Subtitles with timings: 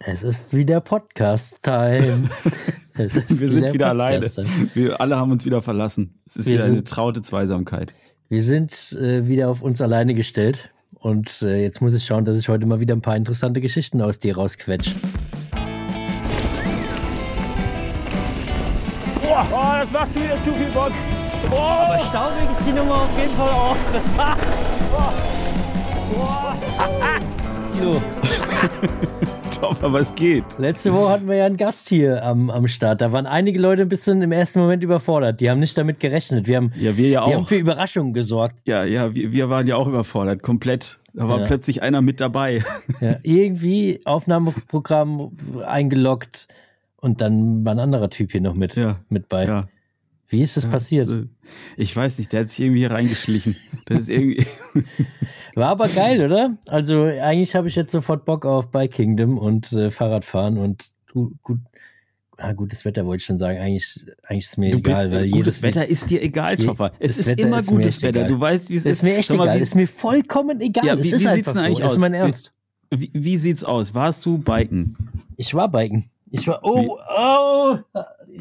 [0.00, 2.28] Es ist wieder Podcast-Time.
[2.94, 4.28] Wir sind wieder alleine.
[4.74, 6.20] Wir alle haben uns wieder verlassen.
[6.26, 7.94] Es ist Wir wieder eine sind- traute Zweisamkeit.
[8.28, 10.72] Wir sind äh, wieder auf uns alleine gestellt.
[10.98, 14.00] Und äh, jetzt muss ich schauen, dass ich heute mal wieder ein paar interessante Geschichten
[14.02, 14.92] aus dir rausquetsch.
[19.22, 20.92] Boah, oh, das macht wieder zu viel Bock.
[21.50, 23.76] Boah, Aber staubig ist die Nummer auf jeden Fall auch.
[27.78, 28.02] so,
[29.60, 30.44] Top, aber es geht.
[30.58, 33.00] letzte Woche hatten wir ja einen Gast hier am, am Start.
[33.00, 35.40] Da waren einige Leute ein bisschen im ersten Moment überfordert.
[35.40, 36.46] Die haben nicht damit gerechnet.
[36.46, 37.48] Wir haben, Ja, wir ja wir haben auch.
[37.48, 38.60] für Überraschungen gesorgt.
[38.66, 40.98] Ja, ja, wir, wir waren ja auch überfordert, komplett.
[41.12, 41.46] Da war Ja.
[41.46, 42.64] plötzlich einer mit dabei.
[43.00, 45.30] Ja, irgendwie Aufnahmeprogramm
[45.64, 46.48] eingeloggt
[47.00, 48.96] und dann war ein anderer Typ hier noch mit, Ja.
[49.08, 49.44] mit bei.
[49.46, 49.68] Ja.
[50.34, 51.08] Wie ist das passiert?
[51.08, 51.26] Äh,
[51.76, 53.56] Ich weiß nicht, der hat sich irgendwie hier reingeschlichen.
[53.86, 54.44] Das ist irgendwie.
[55.54, 56.56] War aber geil, oder?
[56.66, 61.32] Also eigentlich habe ich jetzt sofort Bock auf Bike Kingdom und äh, Fahrradfahren und gut,
[61.42, 61.58] gut,
[62.38, 63.58] ah, gutes Wetter wollte ich schon sagen.
[63.58, 66.92] Eigentlich, eigentlich ist mir Du egal, bist, weil gutes jedes Wetter ist dir egal, Toffer.
[66.98, 68.20] Es ist Wetter immer ist gutes Wetter.
[68.20, 68.30] egal.
[68.30, 69.58] Du weißt, wie es ist mir echt mal, egal.
[69.58, 70.84] wie- ist mir vollkommen egal.
[70.86, 71.58] Ja, es wie- ist wie einfach sieht's so.
[71.60, 72.00] eigentlich Das ist aus?
[72.00, 72.52] mein Ernst.
[72.90, 73.94] Wie, wie sieht's aus?
[73.94, 74.96] Warst du biken?
[75.36, 76.10] Ich war biken.
[76.30, 77.78] Ich war, oh, oh,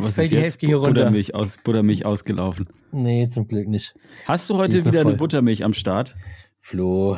[0.01, 0.91] ich fällt die Hälfte hier runter.
[0.93, 2.67] Buttermilch, aus, Buttermilch ausgelaufen.
[2.91, 3.93] Nee, zum Glück nicht.
[4.25, 5.17] Hast du heute ist wieder eine voll.
[5.17, 6.15] Buttermilch am Start?
[6.59, 7.17] Flo,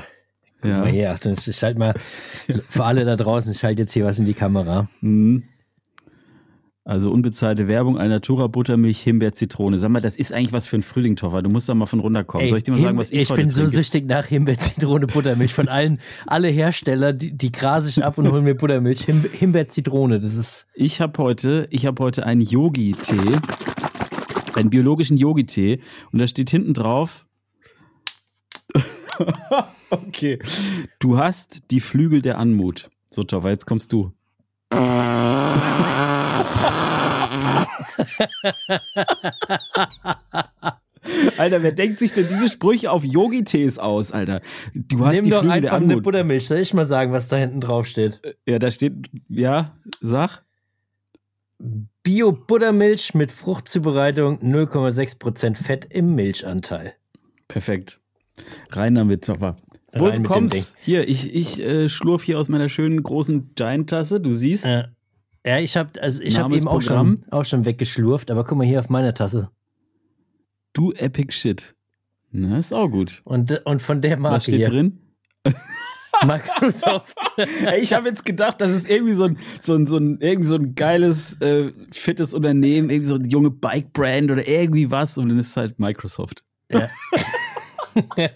[0.62, 0.80] guck Ja.
[0.80, 1.12] mal her.
[1.12, 4.34] Achtung, Ich schalte mal, für alle da draußen, ich schalte jetzt hier was in die
[4.34, 4.90] Kamera.
[5.02, 5.44] Mhm.
[6.88, 9.80] Also unbezahlte Werbung, Alnatura Buttermilch, Himbeer, Zitrone.
[9.80, 11.42] Sag mal, das ist eigentlich was für ein Frühling, Toffer.
[11.42, 12.44] Du musst da mal von runterkommen.
[12.46, 13.76] Ey, Soll ich dir mal sagen, Himbe- was ich, ich heute bin so trinke?
[13.78, 15.52] süchtig nach Himbeer, Zitrone, Buttermilch.
[15.56, 19.02] Von allen, alle Hersteller, die, die grase ich ab und holen mir Buttermilch.
[19.04, 23.40] Himbe Himbeer, Zitrone, das ist, Ich habe heute, ich habe heute einen Yogi-Tee,
[24.54, 27.26] einen biologischen Yogi-Tee, und da steht hinten drauf.
[29.90, 30.38] okay.
[31.00, 32.92] Du hast die Flügel der Anmut.
[33.10, 34.12] So, Toffer, jetzt kommst du.
[41.38, 44.42] Alter, wer denkt sich denn diese Sprüche auf Yogi-Tees aus, Alter?
[44.74, 45.98] Du hast nimm die doch Flügel einfach eine.
[46.02, 46.48] Buttermilch.
[46.48, 48.22] Soll ich mal sagen, was da hinten drauf steht?
[48.48, 48.94] Ja, da steht,
[49.30, 50.44] ja, sag.
[52.04, 56.94] Bio-Buttermilch mit Fruchtzubereitung, 0,6% Fett im Milchanteil.
[57.48, 58.00] Perfekt.
[58.72, 59.56] Rein damit, Topper.
[59.94, 60.76] Wo du kommst.
[60.82, 64.20] Hier, ich, ich äh, schlurf hier aus meiner schönen großen Giant-Tasse.
[64.20, 64.66] Du siehst.
[64.66, 64.90] Ja,
[65.46, 67.24] ja ich habe also ich hab eben auch Programm.
[67.24, 69.50] schon, auch schon weggeschlurft, aber guck mal hier auf meiner Tasse.
[70.74, 71.76] Du Epic Shit.
[72.32, 73.22] Na, ist auch gut.
[73.24, 74.70] Und, und von der Marke Was steht hier.
[74.70, 75.00] drin?
[76.26, 77.16] Microsoft.
[77.66, 80.48] Ey, ich habe jetzt gedacht, das ist irgendwie so ein, so ein, so ein, irgendwie
[80.48, 85.18] so ein geiles, äh, fittes Unternehmen, irgendwie so eine junge Bike-Brand oder irgendwie was.
[85.18, 86.44] Und dann ist es halt Microsoft.
[86.72, 86.90] Ja.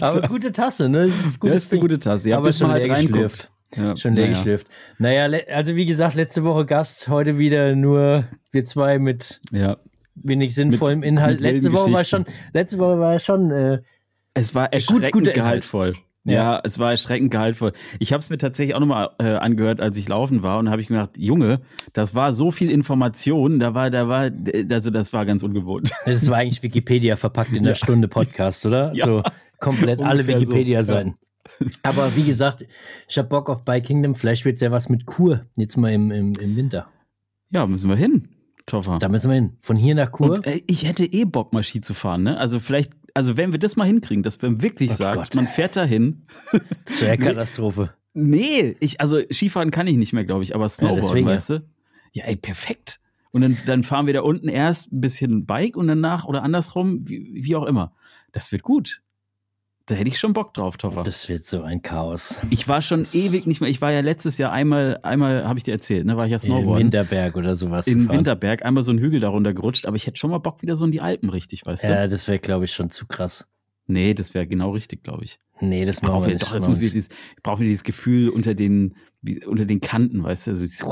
[0.00, 1.08] Aber gute Tasse, ne?
[1.08, 1.88] Das ist, gutes das ist eine Ding.
[1.88, 2.28] gute Tasse.
[2.28, 3.50] Ja, Aber schon man halt reinguckt.
[3.76, 4.36] Ja, Schon leer naja.
[4.36, 4.66] geschlürft.
[4.98, 9.76] Naja, also wie gesagt, letzte Woche Gast, heute wieder nur wir zwei mit Ja.
[10.16, 11.40] wenig sinnvollem Mit- Inhalt.
[11.40, 13.78] mit letzte Woche war schon, letzte Woche war schon, äh,
[14.34, 15.34] Es war gut- erschreckend Inhalt.
[15.34, 15.92] gehaltvoll.
[16.24, 16.32] Ja.
[16.34, 16.60] Ja.
[16.64, 17.72] es war erschreckend gehaltvoll.
[17.98, 20.82] Ich habe es mir tatsächlich auch nochmal äh, angehört, als ich laufen war, und habe
[20.82, 21.60] ich mir gedacht, Junge,
[21.94, 24.30] das war so viel Information, da war, da war,
[24.70, 25.90] also das war ganz ungewohnt.
[26.04, 28.92] das war eigentlich Wikipedia verpackt in einer Stunde Podcast, oder?
[28.94, 29.06] Ja.
[29.06, 29.22] So
[29.60, 31.14] komplett alle Ungefähr so, Wikipedia-Seiten.
[31.82, 32.66] Aber wie gesagt,
[33.08, 34.14] ich habe Bock auf Bike Kingdom.
[34.14, 36.88] Vielleicht wird es ja was mit Kur, jetzt mal im, im, im Winter.
[37.50, 38.28] Ja, müssen wir hin,
[38.66, 38.98] Toffer.
[38.98, 39.56] Da müssen wir hin.
[39.60, 40.30] Von hier nach Kur.
[40.30, 42.38] Und äh, ich hätte eh Bock, mal Ski zu fahren, ne?
[42.38, 45.34] Also vielleicht, also wenn wir das mal hinkriegen, dass man wirklich Oh sagt, Gott.
[45.34, 46.26] man fährt dahin.
[46.84, 47.92] Das wäre Katastrophe.
[48.12, 51.24] Nee, ich, also Skifahren kann ich nicht mehr, glaube ich, aber Snowboard, ja.
[51.26, 51.64] weißt du?
[52.12, 53.00] Ja, ey, perfekt.
[53.32, 57.08] Und dann, dann fahren wir da unten erst ein bisschen Bike und danach oder andersrum,
[57.08, 57.94] wie, wie auch immer.
[58.32, 59.02] Das wird gut.
[59.90, 61.02] Da hätte ich schon Bock drauf, Toffer.
[61.02, 62.38] Das wird so ein Chaos.
[62.50, 63.68] Ich war schon ewig nicht mehr.
[63.68, 66.36] Ich war ja letztes Jahr einmal, einmal habe ich dir erzählt, ne, war ich ja
[66.36, 66.84] Im Snowboarden.
[66.84, 67.86] Winterberg oder sowas.
[67.86, 68.08] fahren.
[68.08, 70.84] Winterberg einmal so einen Hügel darunter gerutscht, aber ich hätte schon mal Bock wieder so
[70.84, 71.88] in die Alpen, richtig, weißt du?
[71.88, 73.48] Ja, das wäre, glaube ich, schon zu krass.
[73.88, 75.40] Nee, das wäre genau richtig, glaube ich.
[75.58, 76.46] Nee, das Brauchen wir wir, nicht.
[76.46, 77.08] doch, jetzt muss ich, dieses,
[77.42, 78.94] brauchen wir dieses Gefühl unter den,
[79.44, 80.50] unter den Kanten, weißt du?
[80.52, 80.84] Also dieses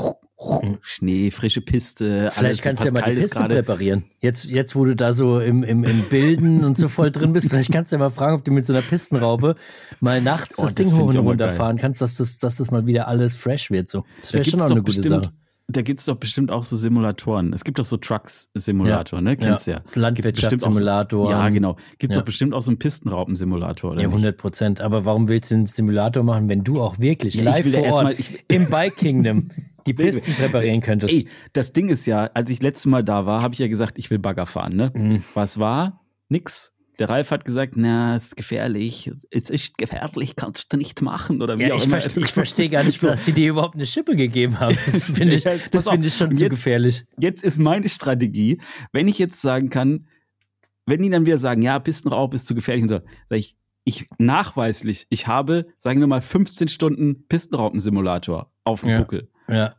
[0.81, 2.31] Schnee, frische Piste.
[2.33, 3.55] Vielleicht kannst du ja mal die Piste gerade.
[3.55, 4.05] präparieren.
[4.21, 7.49] Jetzt, jetzt, wo du da so im, im, im Bilden und so voll drin bist,
[7.49, 9.55] vielleicht kannst du ja mal fragen, ob du mit so einer Pistenraube
[9.99, 11.55] mal nachts Oh, das das Ding hoch und auch mal runter geil.
[11.57, 13.89] fahren kannst, dass das, dass das mal wieder alles fresh wird.
[13.89, 14.05] So.
[14.21, 15.33] Das Da wäre schon auch eine gute bestimmt, Sache.
[15.67, 17.51] da gibt's doch bestimmt auch so Simulatoren.
[17.51, 19.35] Es gibt doch so Trucks-Simulator, ne?
[19.35, 19.79] Kennst du ja.
[19.79, 21.29] Das auch so- Landwirtschaftssimulator.
[21.31, 21.75] Ja, genau.
[21.97, 22.21] Gibt's Ja.
[22.21, 24.15] doch bestimmt auch so einen Pistenraupen-Simulator, oder Ja, nicht?
[24.15, 24.79] 100 Prozent.
[24.81, 27.79] Aber warum willst du einen Simulator machen, wenn du auch wirklich Ja, ich live ja
[27.89, 29.49] vor Ort mal- ich- im Bike Kingdom
[29.85, 31.13] die Pisten präparieren könntest?
[31.13, 33.97] Ey, das Ding ist ja, als ich letztes Mal da war, habe ich ja gesagt,
[33.97, 34.91] ich will Bagger fahren, ne?
[34.95, 35.23] Mhm.
[35.33, 36.05] Was war?
[36.29, 36.73] Nix.
[36.99, 39.09] Der Ralf hat gesagt, na, es ist gefährlich.
[39.31, 42.01] Es ist gefährlich, kannst du nicht machen oder wie Ja, auch ich, immer.
[42.01, 44.77] verstehe, ich verstehe gar nicht, dass die dir überhaupt eine Schippe gegeben haben.
[44.85, 47.05] Das finde ich, das finde ich schon Und zu jetzt- gefährlich.
[47.17, 48.59] Jetzt ist meine Strategie,
[48.91, 50.07] wenn ich jetzt sagen kann,
[50.85, 52.95] wenn die dann wieder sagen, ja, Pistenrauch ist zu gefährlich und so,
[53.29, 53.55] sage ich,
[53.85, 58.99] ich nachweislich, ich habe, sagen wir mal, 15 Stunden Pistenraupensimulator auf dem Ja.
[58.99, 59.29] Buckel.
[59.49, 59.75] Ja.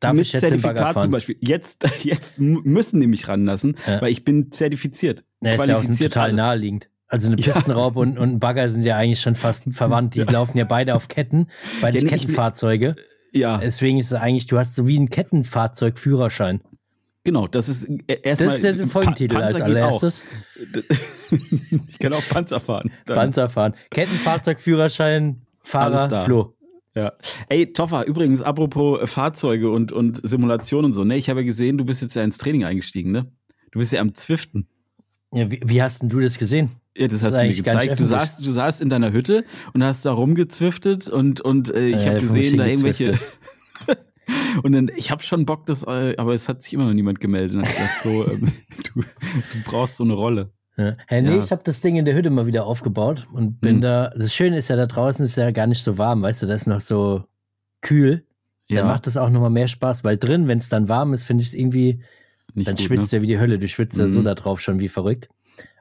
[0.00, 1.12] Darf Mit Zertifikat zum?
[1.12, 1.36] Beispiel.
[1.40, 4.00] Jetzt, jetzt müssen die mich ranlassen, Ja.
[4.02, 5.22] weil ich bin zertifiziert.
[5.40, 6.36] Ja, ist ja auch total alles.
[6.36, 6.88] naheliegend.
[7.06, 7.52] Also eine Ja.
[7.52, 10.14] Pistenraube und, und ein Bagger sind ja eigentlich schon fast verwandt.
[10.16, 11.46] Die laufen ja beide auf Ketten,
[11.80, 12.96] beides Ja, nee, ich will- Kettenfahrzeuge.
[13.34, 16.60] Ja, Deswegen ist es eigentlich, du hast so wie ein Kettenfahrzeugführerschein.
[17.24, 17.46] genau.
[17.46, 18.56] Das ist äh, Das erstmal.
[18.56, 20.24] ist der Folgentitel Pa- als allererstes.
[21.30, 22.90] ich kann auch Panzer fahren.
[23.06, 23.74] Dann- Panzer fahren.
[23.90, 26.24] Kettenfahrzeugführerschein, Fahrer.
[26.24, 26.54] Flo.
[26.94, 27.12] Ja.
[27.48, 31.16] Ey, Toffer, übrigens, apropos äh, Fahrzeuge und, und Simulation und so, ne?
[31.16, 33.32] Ich habe ja gesehen, du bist jetzt ja ins Training eingestiegen, ne?
[33.70, 34.68] Du bist ja am Zwiften.
[35.32, 36.72] Ja, wie, wie hast denn du das gesehen?
[36.96, 37.98] Ja, das, Das hast du mir gezeigt.
[38.00, 41.94] Du saßt, du saßt in deiner Hütte und hast da rumgezwiftet und, und äh, ich
[42.04, 43.18] Äh, habe ich gesehen, da irgendwelche.
[44.62, 47.20] und dann, ich habe schon Bock, das, äh, aber es hat sich immer noch niemand
[47.20, 47.56] gemeldet.
[47.56, 48.52] Und gesagt, Flo, ähm,
[48.94, 50.52] du, du brauchst so eine Rolle.
[50.76, 50.96] Ja.
[51.06, 51.38] Hey, nee, Ja.
[51.38, 53.80] ich habe das Ding in der Hütte mal wieder aufgebaut und bin Hm.
[53.82, 54.10] da.
[54.16, 56.54] Das Schöne ist ja, da draußen ist ja gar nicht so warm, weißt du, da
[56.54, 57.24] ist noch so
[57.80, 58.24] kühl.
[58.70, 61.42] Dann macht es auch nochmal mehr Spaß, weil drin, wenn es dann warm ist, finde
[61.42, 62.02] ich es irgendwie,
[62.54, 63.18] nicht dann gut, schwitzt ne?
[63.18, 63.58] ja wie die Hölle.
[63.58, 64.24] Du schwitzt ja so Mhm.
[64.24, 65.28] da drauf schon wie verrückt.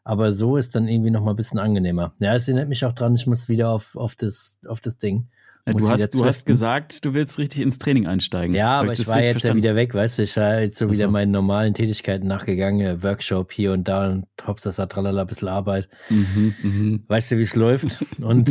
[0.03, 2.13] Aber so ist dann irgendwie nochmal ein bisschen angenehmer.
[2.19, 5.27] Ja, es erinnert mich auch dran, ich muss wieder auf, auf, das, auf das Ding.
[5.67, 8.55] Ja, du, hast, du hast gesagt, du willst richtig ins Training einsteigen.
[8.55, 9.57] Ja, Hab aber ich, das war jetzt ja verstanden?
[9.57, 13.51] wieder weg, weißt du, ich war jetzt so Ach wieder meinen normalen Tätigkeiten nachgegangen, Workshop
[13.51, 15.87] hier und da und hops, das hat tralala, ein bisschen Arbeit.
[16.09, 17.03] Mhm, mhm.
[17.07, 18.03] Weißt du, wie es läuft?
[18.21, 18.49] Und.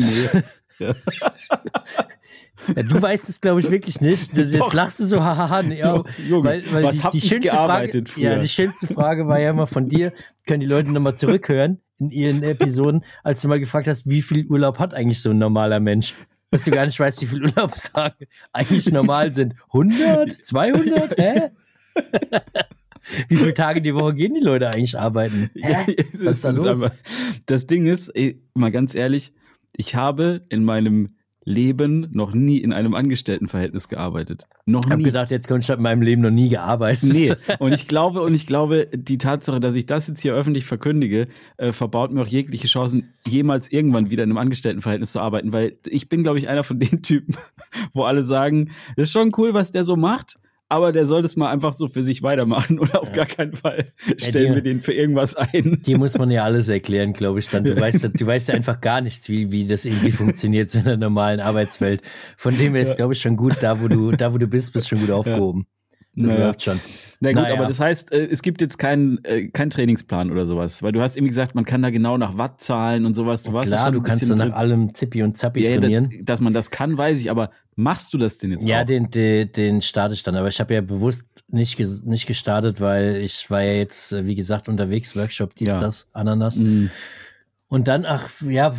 [0.78, 0.94] Ja.
[2.76, 4.32] ja, du weißt es, glaube ich, wirklich nicht.
[4.36, 4.72] Jetzt Doch.
[4.72, 5.62] lachst du so, hahaha.
[5.62, 8.42] Ja, Junge, weil, weil was die, hab die ich schönste gearbeitet Frage, Ja, früher?
[8.42, 10.12] die schönste Frage war ja immer von dir,
[10.46, 14.46] können die Leute nochmal zurückhören in ihren Episoden, als du mal gefragt hast, wie viel
[14.46, 16.14] Urlaub hat eigentlich so ein normaler Mensch?
[16.50, 19.54] Dass du gar nicht weißt, wie viele Urlaubstage eigentlich normal sind.
[19.68, 20.30] 100?
[20.32, 21.18] 200?
[21.18, 21.50] Hä?
[23.28, 25.50] wie viele Tage die Woche gehen die Leute eigentlich arbeiten?
[25.54, 25.96] Hä?
[26.24, 26.66] Was ist da los?
[26.66, 26.92] aber-
[27.46, 29.32] das Ding ist, ey, mal ganz ehrlich,
[29.76, 31.14] ich habe in meinem
[31.44, 34.46] Leben noch nie in einem Angestelltenverhältnis gearbeitet.
[34.66, 35.04] Noch Ich habe nie.
[35.04, 37.02] gedacht, jetzt kommst du in meinem Leben noch nie gearbeitet.
[37.02, 40.66] Nee, und ich glaube, und ich glaube, die Tatsache, dass ich das jetzt hier öffentlich
[40.66, 45.52] verkündige, äh, verbaut mir auch jegliche Chancen, jemals irgendwann wieder in einem Angestelltenverhältnis zu arbeiten,
[45.52, 47.34] weil ich bin, glaube ich, einer von den Typen,
[47.92, 50.38] wo alle sagen, das ist schon cool, was der so macht,
[50.70, 53.84] aber der soll das mal einfach so für sich weitermachen oder auf gar keinen Fall
[54.16, 55.82] stellen die- wir den für irgendwas ein.
[55.84, 57.48] Dir muss man ja alles erklären, glaube ich.
[57.50, 60.70] Dann du weißt, ja- du weißt ja einfach gar nichts, wie, wie das irgendwie funktioniert
[60.70, 62.00] so in der normalen Arbeitswelt.
[62.38, 64.72] Von dem her ist, glaube ich, schon gut, da wo du, da wo du bist,
[64.72, 65.66] bist schon gut aufgehoben.
[66.16, 66.46] Das Naja.
[66.46, 66.80] läuft schon.
[67.20, 67.54] Na gut, Naja.
[67.54, 71.00] aber das heißt, äh, es gibt jetzt keinen äh, keinen Trainingsplan oder sowas, weil du
[71.00, 73.44] hast irgendwie gesagt, man kann da genau nach Wattzahlen und sowas.
[73.44, 76.10] Du warst Klar, du kannst so nach allem Zippi und Zappi Ja, trainieren.
[76.10, 77.50] dass, dass man das kann, weiß ich, aber
[77.82, 78.86] machst du das denn jetzt Ja, auch?
[78.86, 80.36] den, den, den starte ich dann.
[80.36, 84.34] Aber ich habe ja bewusst nicht, nicht gestartet, weil ich war ja jetzt, äh, wie
[84.34, 85.78] gesagt, unterwegs, Workshop, dies, Ja.
[85.80, 86.56] das, Ananas.
[86.58, 86.90] Mhm.
[87.68, 88.74] Und dann, ach ja,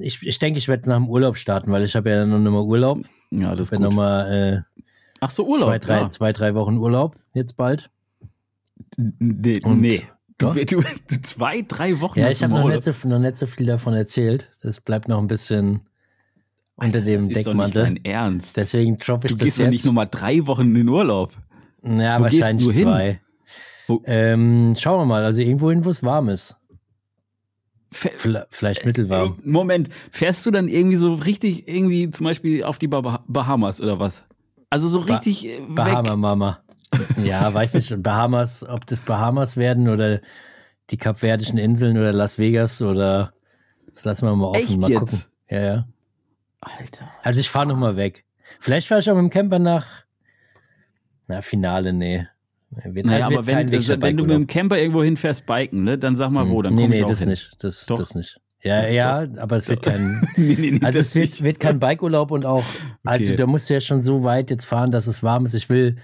[0.00, 2.62] ich, ich denke, ich werde nach dem Urlaub starten, weil ich habe ja noch mal
[2.62, 3.00] Urlaub.
[3.30, 3.80] Ja, das ist gut.
[3.80, 4.80] nochmal äh,
[5.20, 5.68] Ach so, Urlaub.
[5.68, 6.10] zwei, drei, ja.
[6.10, 7.90] zwei, drei Wochen Urlaub jetzt bald.
[8.96, 10.02] Nee, Und- nee.
[10.38, 10.54] Doch.
[10.54, 10.62] Du,
[11.08, 13.94] du, zwei, drei Wochen Ja, ich habe noch, nicht so- noch nicht so viel davon
[13.94, 14.50] erzählt.
[14.62, 15.80] Das bleibt noch ein bisschen
[16.76, 17.82] unter dem das ist doch nicht Deckmantel.
[17.82, 18.56] dein Ernst.
[18.56, 19.66] Deswegen droppe ich du das gehst jetzt.
[19.66, 21.32] doch nicht nur mal drei Wochen in den Urlaub.
[21.82, 22.82] ja, wo gehst wahrscheinlich du hin?
[22.82, 23.20] zwei.
[23.88, 25.24] Wo- Ähm, schauen wir mal.
[25.24, 26.56] Also irgendwo hin, wo es warm ist.
[27.90, 29.36] Vielleicht mittelwarm.
[29.44, 33.98] Moment, fährst du dann irgendwie so richtig irgendwie zum Beispiel auf die bah Bahamas oder
[33.98, 34.24] was?
[34.70, 36.16] Also so Ba- richtig äh, Bahama weg.
[36.18, 36.58] Mama.
[37.22, 40.20] Ja, weiß nicht, Bahamas, ob das Bahamas werden oder
[40.90, 43.32] die Kapverdischen Inseln oder Las Vegas oder
[43.94, 44.60] das lassen wir mal offen.
[44.60, 45.00] Echt mal jetzt?
[45.00, 45.20] gucken.
[45.50, 45.88] Ja, ja.
[46.60, 47.10] Alter.
[47.22, 48.24] Also ich fahre noch mal weg.
[48.60, 49.86] Vielleicht fahre ich auch mit dem Camper nach.
[51.28, 52.26] Na, Finale, nee.
[52.70, 55.84] Wird, Naja, wird aber wenn, kein also, wenn du mit dem Camper irgendwo hinfährst biken,
[55.84, 57.28] ne, dann sag mal wo, dann nee, komm nee, ich auch das hin.
[57.30, 57.52] nicht.
[57.62, 57.98] Das, Doch.
[57.98, 58.40] das nicht.
[58.62, 60.20] Ja, ja, aber es wird kein.
[60.36, 62.64] nee, nee, nee, Also das es wird, wird kein Bikeurlaub und auch,
[63.04, 63.36] also Okay.
[63.36, 65.54] da musst du ja schon so weit jetzt fahren, dass es warm ist.
[65.54, 65.96] Ich will,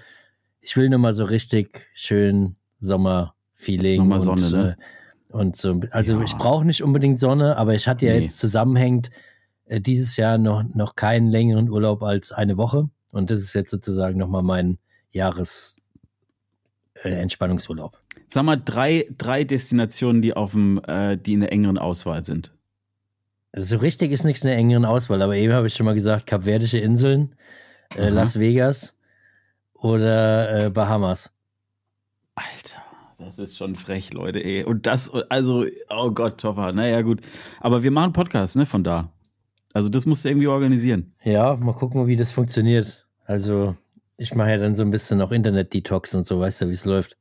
[0.61, 3.99] ich will nur mal so richtig schön Sommerfeeling.
[3.99, 4.77] Nochmal und, Sonne, ne?
[5.29, 6.23] äh, Und so, also Ja.
[6.23, 8.21] ich brauche nicht unbedingt Sonne, aber ich hatte ja Nee.
[8.21, 9.09] jetzt zusammenhängend
[9.67, 12.89] dieses Jahr noch, noch keinen längeren Urlaub als eine Woche.
[13.11, 14.77] Und das ist jetzt sozusagen nochmal mein
[15.11, 15.81] Jahres
[17.03, 17.27] äh.
[18.27, 22.51] Sag mal drei, drei Destinationen, die auf dem, äh, die in der engeren Auswahl sind.
[23.51, 25.93] Also so richtig ist nichts in der engeren Auswahl, aber eben habe ich schon mal
[25.93, 27.35] gesagt, Kapverdische Inseln,
[27.95, 28.09] äh.
[28.09, 28.95] Las Vegas
[29.73, 31.31] oder äh, Bahamas.
[32.35, 32.81] Alter,
[33.19, 34.63] Das ist schon frech, Leute, ey.
[34.63, 36.71] Und das, also, oh Gott, Topper.
[36.71, 37.21] Naja, gut.
[37.59, 39.12] Aber wir machen Podcast, ne, von da.
[39.73, 41.13] Also, das musst du irgendwie organisieren.
[41.23, 43.07] Ja, mal gucken, wie das funktioniert.
[43.25, 43.75] Also,
[44.17, 46.85] ich mache ja dann so ein bisschen auch Internet-Detox und so, weißt du, wie es
[46.85, 47.17] läuft.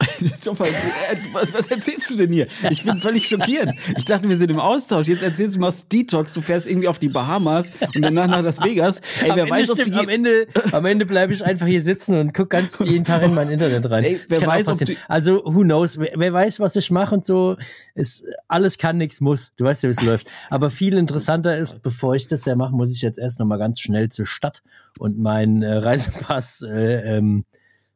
[1.32, 2.46] was, was erzählst du denn hier?
[2.70, 3.70] Ich bin völlig schockiert.
[3.98, 5.08] Ich dachte, wir sind im Austausch.
[5.08, 8.62] Jetzt erzählst du, machst Detox, du fährst irgendwie auf die Bahamas und danach nach Las
[8.62, 9.00] Vegas.
[9.22, 12.18] Ey, wer am weiß, Ende, stimmt, am Ende, am Ende bleibe ich einfach hier sitzen
[12.18, 14.04] und guck ganz jeden Tag in mein Internet rein.
[14.04, 14.68] Ey, wer weiß,
[15.08, 15.98] also, who knows?
[15.98, 17.56] Wer, wer weiß, was ich mache und so.
[17.94, 19.52] Ist, alles kann, nichts muss.
[19.56, 20.32] Du weißt ja, wie es läuft.
[20.48, 23.80] Aber viel interessanter ist, bevor ich das ja mache, muss ich jetzt erst nochmal ganz
[23.80, 24.62] schnell zur Stadt
[24.98, 27.44] und meinen äh, Reisepass äh, ähm,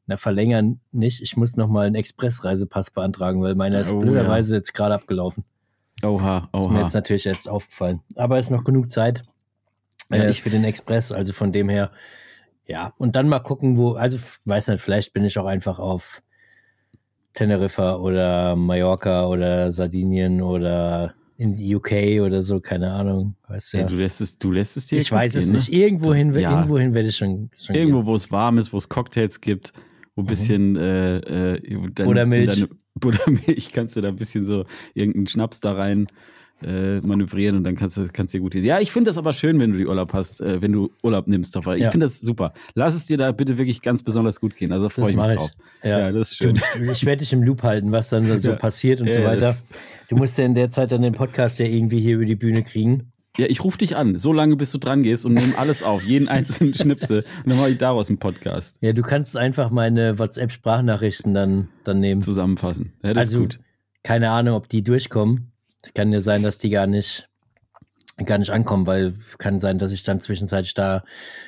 [0.07, 1.23] na, verlängern nicht.
[1.23, 4.59] Ich muss nochmal einen Expressreisepass beantragen, weil meiner ist oh, blöderweise ja.
[4.59, 5.45] jetzt gerade abgelaufen.
[6.03, 6.65] Oha, oha.
[6.65, 8.01] Ist mir jetzt natürlich erst aufgefallen.
[8.17, 9.23] Aber es ist noch genug Zeit
[10.11, 11.91] äh, ich für den Express, also von dem her,
[12.67, 12.93] ja.
[12.99, 16.23] Und dann mal gucken, wo, also weiß nicht, vielleicht bin ich auch einfach auf
[17.33, 23.35] Teneriffa oder Mallorca oder Sardinien oder in die UK oder so, keine Ahnung.
[23.49, 23.85] Weißt du, ja.
[23.85, 24.99] du lässt es, du lässt es dir.
[24.99, 25.71] Ich weiß es nicht.
[25.71, 25.79] Ne?
[25.79, 26.51] Irgendwohin, ja.
[26.51, 29.73] irgendwohin werde ich schon, schon Irgendwo, wo es warm ist, wo es Cocktails gibt
[30.15, 30.29] wo ein mhm.
[30.29, 30.79] bisschen mhm.
[30.79, 31.17] äh,
[31.55, 32.67] äh, dann, Buttermilch.
[32.95, 36.07] Buttermilch kannst du da ein bisschen so irgendeinen Schnaps da rein
[36.63, 39.59] äh, manövrieren und dann kannst du kannst dir gut Ja, ich finde das aber schön,
[39.61, 41.87] wenn du die Urlaub hast, äh, wenn du Urlaub nimmst, doch, weil ja.
[41.87, 42.55] ich finde das super.
[42.75, 44.73] Lass es dir da bitte wirklich ganz besonders gut gehen.
[44.73, 45.51] Also freue ich mich drauf.
[45.83, 45.89] Ich.
[45.89, 45.99] Ja.
[45.99, 46.13] ja.
[46.13, 46.61] das ist schön.
[46.79, 48.57] Du, ich werde dich im Loop halten, was dann so ja.
[48.57, 49.55] passiert und so weiter.
[50.09, 52.63] Du musst ja in der Zeit dann den Podcast ja irgendwie hier über die Bühne
[52.63, 53.13] kriegen.
[53.37, 56.05] Ja, ich rufe dich an, so lange bis du dran gehst und nehme alles auf,
[56.05, 58.77] jeden einzelnen Schnipsel und dann mache ich daraus einen Podcast.
[58.81, 62.23] Ja, du kannst einfach meine WhatsApp-Sprachnachrichten dann, dann nehmen.
[62.23, 62.93] Zusammenfassen.
[63.03, 63.61] Ja, das also, ist gut.
[64.05, 65.51] Keine Ahnung, ob die durchkommen.
[65.83, 67.29] Es kann ja sein, dass die gar nicht,
[68.25, 71.03] gar nicht ankommen, weil kann sein, dass ich dann zwischenzeitlich da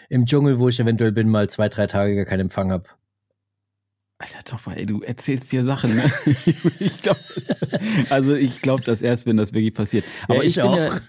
[0.09, 2.89] im Dschungel, wo ich eventuell bin, mal zwei, drei Tage gar keinen Empfang habe.
[4.19, 6.11] Alter Topper, ey, du erzählst dir Sachen, ne?
[6.79, 7.19] ich glaub,
[8.09, 10.05] also ich glaube das erst, wenn das wirklich passiert.
[10.25, 11.01] Aber ja, ich, ich, bin ja,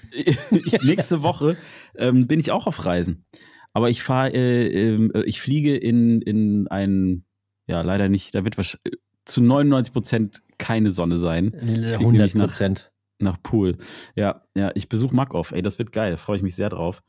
[0.65, 1.55] ich, nächste Woche
[1.95, 3.25] ähm, bin ich auch auf Reisen.
[3.71, 7.23] Aber ich fahre, äh, äh, ich fliege in, in ein,
[7.65, 11.53] ja leider nicht, da wird wahrscheinlich zu 99 Prozent keine Sonne sein.
[11.53, 12.91] 100 Prozent.
[13.19, 13.77] Nach, nach Pool.
[14.15, 17.03] Ja, ja, ich besuche Makov, ey, das wird geil, freue ich mich sehr drauf.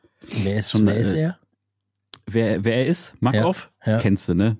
[0.45, 1.38] Wer ist, Schon, wer ist äh, er?
[2.26, 3.21] Wer, wer er ist?
[3.21, 3.73] Makov?
[3.85, 3.99] Ja, ja.
[3.99, 4.59] Kennst du, ne?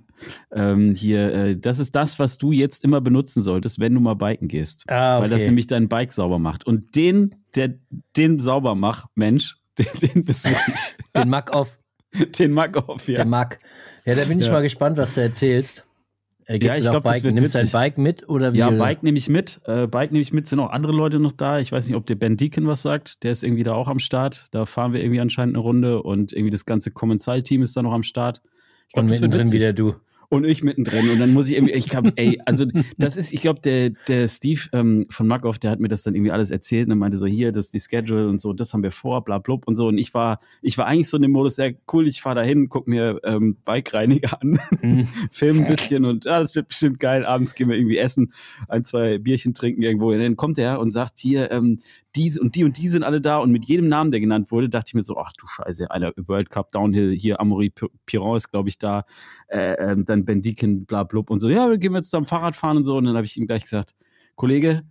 [0.53, 4.15] Ähm, hier, äh, das ist das, was du jetzt immer benutzen solltest, wenn du mal
[4.15, 4.85] biken gehst.
[4.89, 5.23] Ah, okay.
[5.23, 6.67] Weil das nämlich dein Bike sauber macht.
[6.67, 7.75] Und den, der
[8.17, 10.97] den sauber macht, Mensch, den, den besuche ich.
[11.17, 11.79] den Mack auf.
[12.39, 13.23] Den Mack auf, ja.
[13.23, 13.61] Den Mack.
[14.05, 14.53] Ja, da bin ich ja.
[14.53, 15.87] mal gespannt, was du erzählst.
[16.47, 18.59] Äh, ja, ich glaube, das wird Nimmst du dein Bike mit oder wie?
[18.59, 19.61] Ja, Bike nehme ich mit.
[19.67, 20.49] Äh, Bike nehme ich mit.
[20.49, 21.59] Sind auch andere Leute noch da.
[21.59, 23.23] Ich weiß nicht, ob der Ben Deacon was sagt.
[23.23, 24.47] Der ist irgendwie da auch am Start.
[24.53, 27.93] Da fahren wir irgendwie anscheinend eine Runde und irgendwie das ganze Kommensal-Team ist da noch
[27.93, 28.41] am Start.
[28.87, 29.95] Ich glaub, und mittendrin wieder du
[30.31, 31.09] und ich mittendrin.
[31.11, 32.67] Und dann muss ich irgendwie, ich hab, ey, also
[32.99, 36.15] das ist, ich glaube, der, der Steve ähm, von Markov, der hat mir das dann
[36.15, 38.83] irgendwie alles erzählt und meinte so, hier, das ist die Schedule und so, das haben
[38.83, 39.89] wir vor, bla blub und so.
[39.89, 42.43] Und ich war, ich war eigentlich so in dem Modus, ja, cool, ich fahre da
[42.43, 45.09] hin, guck mir ähm, Bike-Reiniger an, mhm.
[45.31, 47.25] film ein bisschen und ja, das wird bestimmt geil.
[47.25, 48.33] Abends gehen wir irgendwie essen,
[48.69, 50.13] ein, zwei Bierchen trinken irgendwo.
[50.13, 51.79] Und dann kommt er und sagt hier, ähm,
[52.17, 54.69] die und die und die sind alle da und mit jedem Namen, der genannt wurde,
[54.69, 57.73] dachte ich mir so, ach du Scheiße, einer World Cup Downhill, hier Amaury
[58.07, 59.05] Piron ist, glaube ich, da,
[59.49, 62.57] äh, äh, dann Ben Deacon, bla blub und so, ja, wir gehen jetzt am Fahrrad
[62.57, 63.95] fahren und so und dann habe ich ihm gleich gesagt,
[64.37, 64.85] Kollege,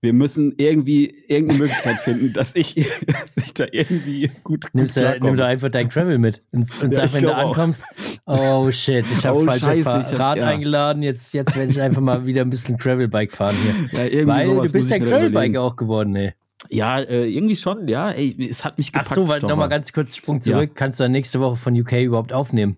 [0.00, 2.74] wir müssen irgendwie irgendeine Möglichkeit finden, dass ich,
[3.06, 6.92] dass ich da irgendwie gut, Nimmst gut Nimm doch einfach dein Travel mit und, und
[6.92, 7.84] ja, sag, wenn du ankommst,
[8.24, 8.64] auch.
[8.64, 10.48] oh shit, ich habe oh, falsche Scheiße, Rad ja.
[10.48, 13.72] eingeladen, jetzt, jetzt werde ich einfach mal wieder ein bisschen Gravelbike fahren hier.
[14.12, 16.32] Ja, Weil du bist ja Gravelbike auch geworden, ey.
[16.70, 18.10] Ja, äh, irgendwie schon, ja.
[18.10, 19.10] Ey, es hat mich gepackt.
[19.10, 20.70] Ach so, weil nochmal ganz kurz Sprung zurück.
[20.70, 20.74] Ja.
[20.74, 22.76] Kannst du dann nächste Woche von UK überhaupt aufnehmen?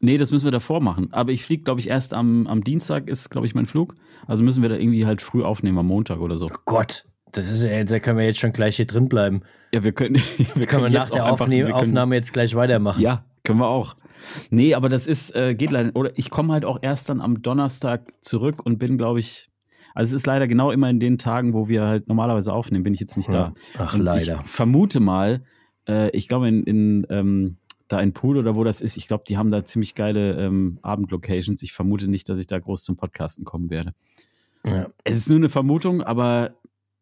[0.00, 1.08] Nee, das müssen wir davor machen.
[1.12, 3.94] Aber ich fliege, glaube ich, erst am, am Dienstag ist, glaube ich, mein Flug.
[4.26, 6.46] Also müssen wir da irgendwie halt früh aufnehmen, am Montag oder so.
[6.46, 9.42] Oh Gott, das ist ja, da können wir jetzt schon gleich hier drin bleiben.
[9.72, 10.16] Ja, wir können.
[10.36, 13.00] wir können, können wir nach der Aufnahme, einfach, Aufnahme jetzt gleich weitermachen.
[13.00, 13.96] Ja, können wir auch.
[14.50, 15.94] Nee, aber das ist, äh, geht leider.
[15.94, 19.50] Oder ich komme halt auch erst dann am Donnerstag zurück und bin, glaube ich,
[19.96, 22.92] also es ist leider genau immer in den Tagen, wo wir halt normalerweise aufnehmen, bin
[22.92, 23.54] ich jetzt nicht da.
[23.78, 24.42] Ach, Und leider.
[24.44, 25.42] Ich vermute mal,
[25.88, 27.56] äh, ich glaube in, in ähm,
[27.88, 30.78] da in Pool oder wo das ist, ich glaube, die haben da ziemlich geile ähm,
[30.82, 31.62] Abendlocations.
[31.62, 33.94] Ich vermute nicht, dass ich da groß zum Podcasten kommen werde.
[34.66, 34.88] Ja.
[35.04, 36.56] Es ist nur eine Vermutung, aber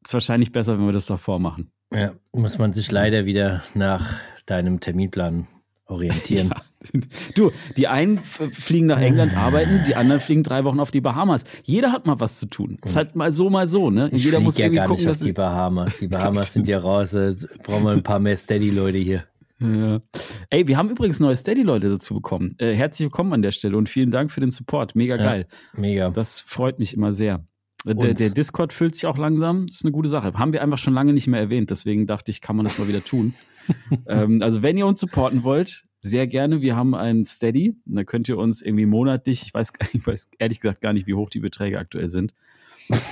[0.04, 1.72] es ist wahrscheinlich besser, wenn wir das davor machen.
[1.92, 5.48] Ja, muss man sich leider wieder nach deinem Terminplan
[5.86, 6.52] orientieren.
[6.92, 7.00] Ja.
[7.34, 11.44] Du, die einen fliegen nach England arbeiten, die anderen fliegen drei Wochen auf die Bahamas.
[11.62, 12.76] Jeder hat mal was zu tun.
[12.84, 14.10] Ist halt mal so, mal so, ne?
[14.12, 15.98] Ich Jeder muss ja irgendwie gar gucken, nicht auf die Bahamas.
[15.98, 17.12] Die Bahamas sind ja raus.
[17.12, 19.24] Jetzt brauchen wir ein paar mehr Steady-Leute hier.
[19.60, 20.02] Ja.
[20.50, 22.54] Ey, wir haben übrigens neue Steady-Leute dazu bekommen.
[22.58, 24.94] Äh, herzlich willkommen an der Stelle und vielen Dank für den Support.
[24.94, 25.24] Mega Ja.
[25.24, 25.46] geil.
[25.72, 26.10] Mega.
[26.10, 27.46] Das freut mich immer sehr.
[27.86, 29.66] Äh, Der, der Discord füllt sich auch langsam.
[29.68, 30.34] Das ist eine gute Sache.
[30.34, 31.70] Haben wir einfach schon lange nicht mehr erwähnt.
[31.70, 33.32] Deswegen dachte ich, kann man das mal wieder tun.
[34.08, 36.60] ähm, also, wenn ihr uns supporten wollt, sehr gerne.
[36.60, 37.76] Wir haben einen Steady.
[37.86, 41.14] Da könnt ihr uns irgendwie monatlich, ich weiß, ich weiß ehrlich gesagt gar nicht, wie
[41.14, 42.32] hoch die Beträge aktuell sind.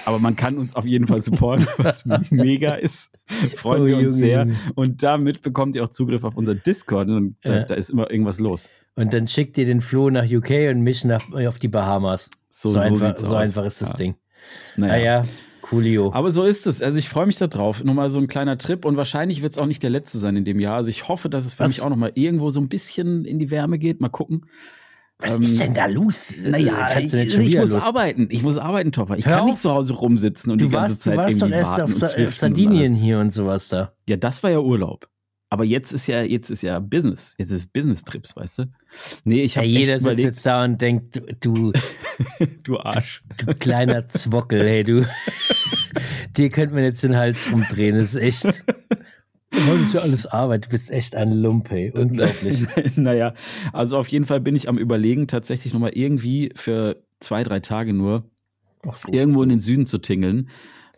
[0.04, 3.16] Aber man kann uns auf jeden Fall supporten, was mega ist.
[3.54, 4.38] Freuen Oh, wir uns Junge, sehr.
[4.40, 4.56] Junge.
[4.75, 7.09] Und damit bekommt ihr auch Zugriff auf unseren Discord.
[7.09, 7.64] Und da, Ja.
[7.64, 8.68] da ist immer irgendwas los.
[8.97, 12.28] Und dann schickt ihr den Flo nach UK und mich nach, auf die Bahamas.
[12.50, 13.97] So, So, so einfach, so einfach ist das Ja.
[13.97, 14.14] Ding.
[14.76, 14.92] Naja.
[14.92, 15.23] Naja,
[15.73, 16.12] coolio.
[16.12, 16.83] Aber so ist es.
[16.83, 17.83] Also ich freue mich da drauf.
[17.83, 20.45] Nochmal so ein kleiner Trip und wahrscheinlich wird es auch nicht der letzte sein in
[20.45, 20.76] dem Jahr.
[20.76, 21.71] Also ich hoffe, dass es für Was?
[21.71, 24.00] mich auch nochmal irgendwo so ein bisschen in die Wärme geht.
[24.00, 24.47] Mal gucken.
[25.19, 26.35] Was ähm, ist denn da los?
[26.45, 27.83] Naja, Kannst ich, du ich muss los?
[27.85, 28.29] arbeiten.
[28.31, 29.17] Ich muss arbeiten, Toffer.
[29.19, 29.47] Ich Hör kann auf.
[29.50, 31.71] nicht zu Hause rumsitzen und Du die ganze warst, Zeit du warst doch irgendwie erst
[31.79, 33.02] warten auf, und Sa auf zwiften und Sardinien alles.
[33.02, 33.93] hier und sowas da.
[34.09, 35.09] Ja, das war ja Urlaub.
[35.49, 37.35] Aber jetzt ist ja, jetzt ist ja Business.
[37.38, 38.64] Jetzt ist Business-Trips, weißt du?
[39.25, 41.73] Nee, ich Ja, habe jeder echt sitzt jetzt da und denkt, du, du,
[42.62, 43.23] du Arsch.
[43.37, 45.07] du kleiner Zwockel, hey, du.
[46.37, 47.97] Dir könnte man jetzt den Hals umdrehen.
[47.97, 48.65] Das ist echt.
[49.51, 50.67] Das ist ja alles Arbeit.
[50.67, 51.93] Du bist echt ein Lump, hey.
[51.95, 52.65] Unglaublich.
[52.97, 53.35] naja,
[53.73, 57.93] also auf jeden Fall bin ich am überlegen, tatsächlich nochmal irgendwie für zwei, drei Tage
[57.93, 58.25] nur
[58.83, 59.12] so.
[59.12, 60.49] irgendwo in den Süden zu tingeln.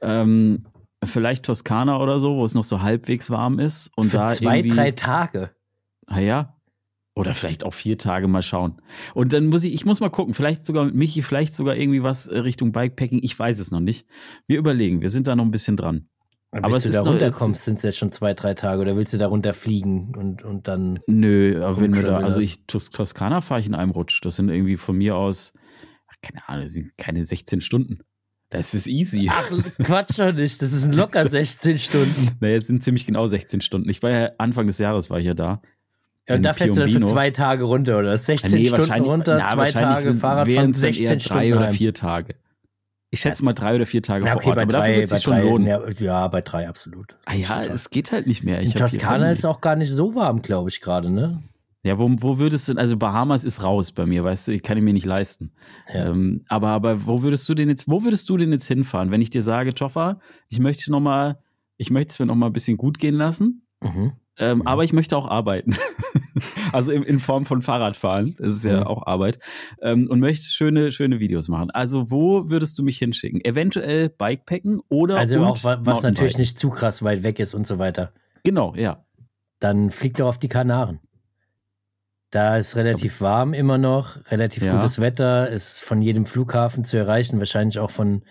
[0.01, 0.67] Ähm,
[1.03, 3.91] vielleicht Toskana oder so, wo es noch so halbwegs warm ist.
[3.97, 5.51] Und Für da zwei, drei Tage.
[6.09, 6.54] Naja.
[7.17, 8.81] Oder vielleicht auch vier Tage mal schauen.
[9.15, 12.03] Und dann muss ich, ich muss mal gucken, vielleicht sogar mit Michi, vielleicht sogar irgendwie
[12.03, 13.21] was äh, Richtung Bikepacking.
[13.23, 14.07] Ich weiß es noch nicht.
[14.49, 16.09] Wir überlegen, wir sind da noch ein bisschen dran.
[16.51, 18.81] Aber Aber bis du da runterkommst, sind es jetzt schon zwei, drei Tage.
[18.81, 21.01] Oder willst du da runterfliegen und, und dann.
[21.07, 24.21] Nö, aber wenn wir da, also ich, Tos Toskana fahre ich in einem Rutsch.
[24.23, 25.53] Das sind irgendwie von mir aus,
[26.23, 27.99] keine Ahnung, das sind keine 16 Stunden.
[28.51, 29.29] Das ist easy.
[29.33, 29.51] Ach,
[29.83, 30.63] Quatsch doch nicht.
[30.63, 32.31] Das ist locker 16 Stunden.
[32.41, 33.89] Naja, es sind ziemlich genau 16 Stunden.
[33.89, 35.61] Ich war ja Anfang des Jahres war ich ja da.
[36.29, 37.13] Ja, und In da fährst du dann für Piombino.
[37.13, 38.17] zwei Tage runter, oder?
[38.17, 41.35] 16 Nee, Stunden runter, na, zwei Tage wären's dann 16 eher Stunden.
[41.35, 42.35] drei oder vier Tage.
[43.11, 45.01] Ich schätze mal drei oder vier Tage Ja, vor okay, Ort, bei aber dafür drei,
[45.01, 45.67] wird es schon drei, lohnen.
[45.69, 47.17] Ja, ja, bei drei absolut.
[47.27, 48.59] ah ja, es geht halt nicht mehr.
[48.61, 51.43] In Ich hier Toskana ist auch gar nicht so warm, glaube ich, gerade, ne?
[51.85, 54.79] Ja, wo, wo würdest du, also Bahamas ist raus bei mir, weißt du, ich kann
[54.79, 55.53] ihn mir nicht leisten.
[55.93, 56.09] Ja.
[56.09, 59.21] Ähm, aber, aber wo würdest du denn jetzt, wo würdest du denn jetzt hinfahren, wenn
[59.21, 61.39] ich dir sage, Toffa, ich möchte noch mal,
[61.77, 64.13] ich möchte es mir noch mal ein bisschen gut gehen lassen, Mhm.
[64.39, 64.67] Ähm, Mhm.
[64.67, 65.77] aber ich möchte auch arbeiten.
[66.73, 68.87] also in, in Form von Fahrradfahren, das ist ja Mhm.
[68.87, 69.39] auch Arbeit,
[69.83, 71.71] ähm, und möchte schöne, schöne Videos machen.
[71.71, 73.45] Also wo würdest du mich hinschicken?
[73.45, 77.67] Eventuell Bikepacken oder Also auch, wa- was natürlich nicht zu krass weit weg ist und
[77.67, 78.13] so weiter.
[78.45, 79.05] Genau, ja.
[79.61, 81.01] Dann flieg doch auf die Kanaren.
[82.31, 84.75] Da ist relativ warm immer noch, relativ Ja.
[84.75, 88.25] gutes Wetter, ist von jedem Flughafen zu erreichen, wahrscheinlich auch von,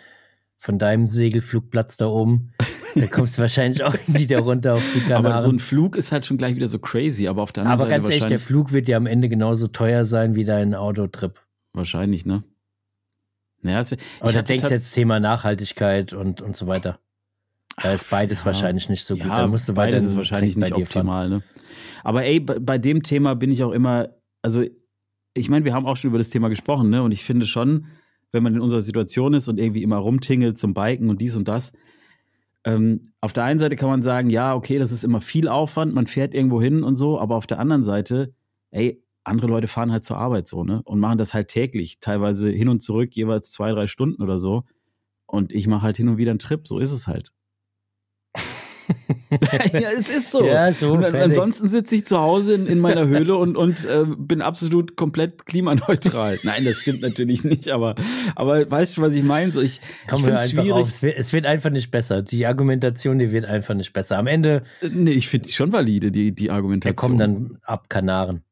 [0.63, 2.54] von deinem Segelflugplatz da oben.
[2.95, 5.26] Da kommst du wahrscheinlich auch wieder runter auf die Kanaren.
[5.26, 7.82] Aber so ein Flug ist halt schon gleich wieder so crazy, aber auf der anderen
[7.82, 10.73] Aber Seite ganz ehrlich, der Flug wird ja am Ende genauso teuer sein wie dein
[10.73, 11.41] Autotrip.
[11.73, 12.43] wahrscheinlich, ne?
[13.62, 13.80] Naja,
[14.19, 16.99] Aber da hatte denkst du jetzt Thema Nachhaltigkeit und, und so weiter.
[17.82, 18.45] Da ist beides ja.
[18.45, 19.26] wahrscheinlich nicht so gut.
[19.26, 21.43] Ja, da musst du weiter beides ist wahrscheinlich nicht optimal, ne?
[22.04, 24.10] Aber ey, bei, bei dem Thema bin ich auch immer,
[24.41, 24.63] also
[25.34, 27.04] ich meine, wir haben auch schon über das Thema gesprochen, ne?
[27.04, 27.88] Und ich finde schon,
[28.34, 31.48] wenn man in unserer Situation ist und irgendwie immer rumtingelt zum Biken und dies und
[31.48, 31.72] das,
[32.65, 35.93] ähm, auf der einen Seite kann man sagen, ja, okay, das ist immer viel Aufwand,
[35.93, 38.34] man fährt irgendwo hin und so, aber auf der anderen Seite,
[38.72, 40.82] ey, andere Leute fahren halt zur Arbeit so, ne?
[40.84, 44.63] Und machen das halt täglich, teilweise hin und zurück, jeweils zwei, drei Stunden oder so.
[45.26, 47.32] Und ich mache halt hin und wieder einen Trip, so ist es halt.
[49.74, 50.46] ja, es ist so.
[50.46, 54.06] Ja, so, Und ansonsten sitze ich zu Hause in, in meiner Höhle und, und äh,
[54.17, 56.39] bin absolut komplett klimaneutral.
[56.43, 57.96] Nein, das stimmt natürlich nicht, aber,
[58.36, 59.52] aber weißt du, was ich meine?
[59.52, 60.72] So, ich Komm ich schwierig.
[60.74, 60.88] auf.
[60.88, 62.22] Es wird, es wird einfach nicht besser.
[62.22, 64.17] Die Argumentation, die wird einfach nicht besser.
[64.17, 66.96] Am Ende, Äh, Nee, ich finde die schon valide, die, die wir Argumentation.
[66.96, 68.43] kommen dann ab Kanaren.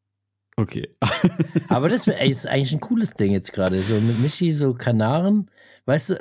[0.57, 0.89] Okay.
[1.69, 3.81] Aber das ey, ist eigentlich ein cooles Ding jetzt gerade.
[3.81, 5.49] So mit Michi, so Kanaren.
[5.85, 6.13] Weißt du,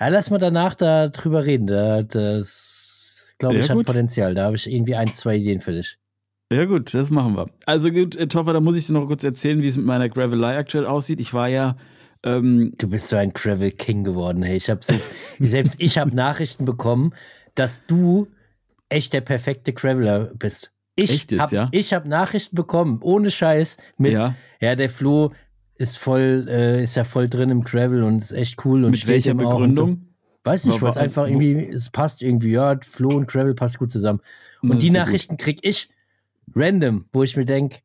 [0.00, 1.66] ja, lass mal danach da drüber reden.
[1.66, 2.97] Da, das,
[3.38, 3.86] glaube Ja, ich, hat gut.
[3.86, 4.34] Potenzial.
[4.34, 5.98] Da habe ich irgendwie ein, zwei Ideen für dich.
[6.52, 7.46] Ja, gut, das machen wir.
[7.66, 10.08] Also gut, äh, Toffer, da muss ich dir noch kurz erzählen, wie es mit meiner
[10.08, 11.20] Gravelei aktuell aussieht.
[11.20, 11.76] Ich war ja,
[12.24, 14.42] ähm, Du bist so ein Gravel King geworden.
[14.42, 14.94] Hey, ich habe so,
[15.44, 17.12] selbst ich habe Nachrichten bekommen,
[17.54, 18.28] dass du
[18.88, 20.72] echt der perfekte Graveler bist.
[20.96, 21.68] Ich Echt jetzt, hab, ja?
[21.70, 25.32] Ich habe Nachrichten bekommen, ohne Scheiß, mit, ja, ja, der Flo
[25.76, 29.06] ist voll, äh, ist ja voll drin im Gravel und ist echt cool und mit
[29.06, 29.84] welcher ihm auch und So.
[29.86, 30.07] Begründung?
[30.48, 33.90] Weiß nicht, weil es einfach irgendwie, es passt irgendwie, ja, Flo und Gravel passt gut
[33.90, 34.20] zusammen.
[34.62, 35.08] Und die ist ja gut.
[35.08, 35.88] Nachrichten krieg ich
[36.54, 37.78] random, wo ich mir denke,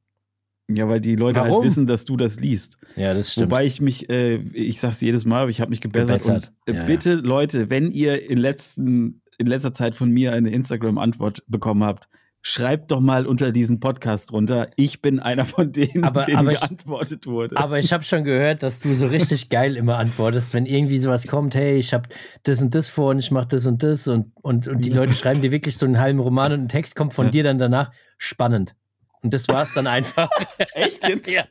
[0.69, 1.55] Ja, weil die Leute Warum?
[1.55, 2.77] halt wissen, dass du das liest.
[2.95, 3.51] ja, das stimmt.
[3.51, 6.21] Wobei ich mich, äh, ich sag's jedes Mal, aber ich habe mich gebessert.
[6.23, 6.51] Gebessert.
[6.67, 6.87] Und, äh, Ja, ja.
[6.87, 12.07] bitte, Leute, wenn ihr in, letzten, in letzter Zeit von mir eine Instagram-Antwort bekommen habt,
[12.45, 14.69] schreibt doch mal unter diesen Podcast runter.
[14.75, 17.55] Ich bin einer von denen, Aber- denen aber ich- geantwortet wurde.
[17.55, 21.25] Aber ich habe schon gehört, dass du so richtig geil immer antwortest, wenn irgendwie sowas
[21.25, 22.09] kommt, hey, ich habe
[22.43, 25.13] das und das vor und ich mache das und das und, und, und die Leute
[25.13, 27.31] schreiben dir wirklich so einen halben Roman und ein Text kommt von Ja.
[27.31, 28.75] dir dann danach spannend.
[29.21, 30.29] Und das war's dann einfach.
[30.73, 31.29] Echt jetzt?
[31.29, 31.45] Ja.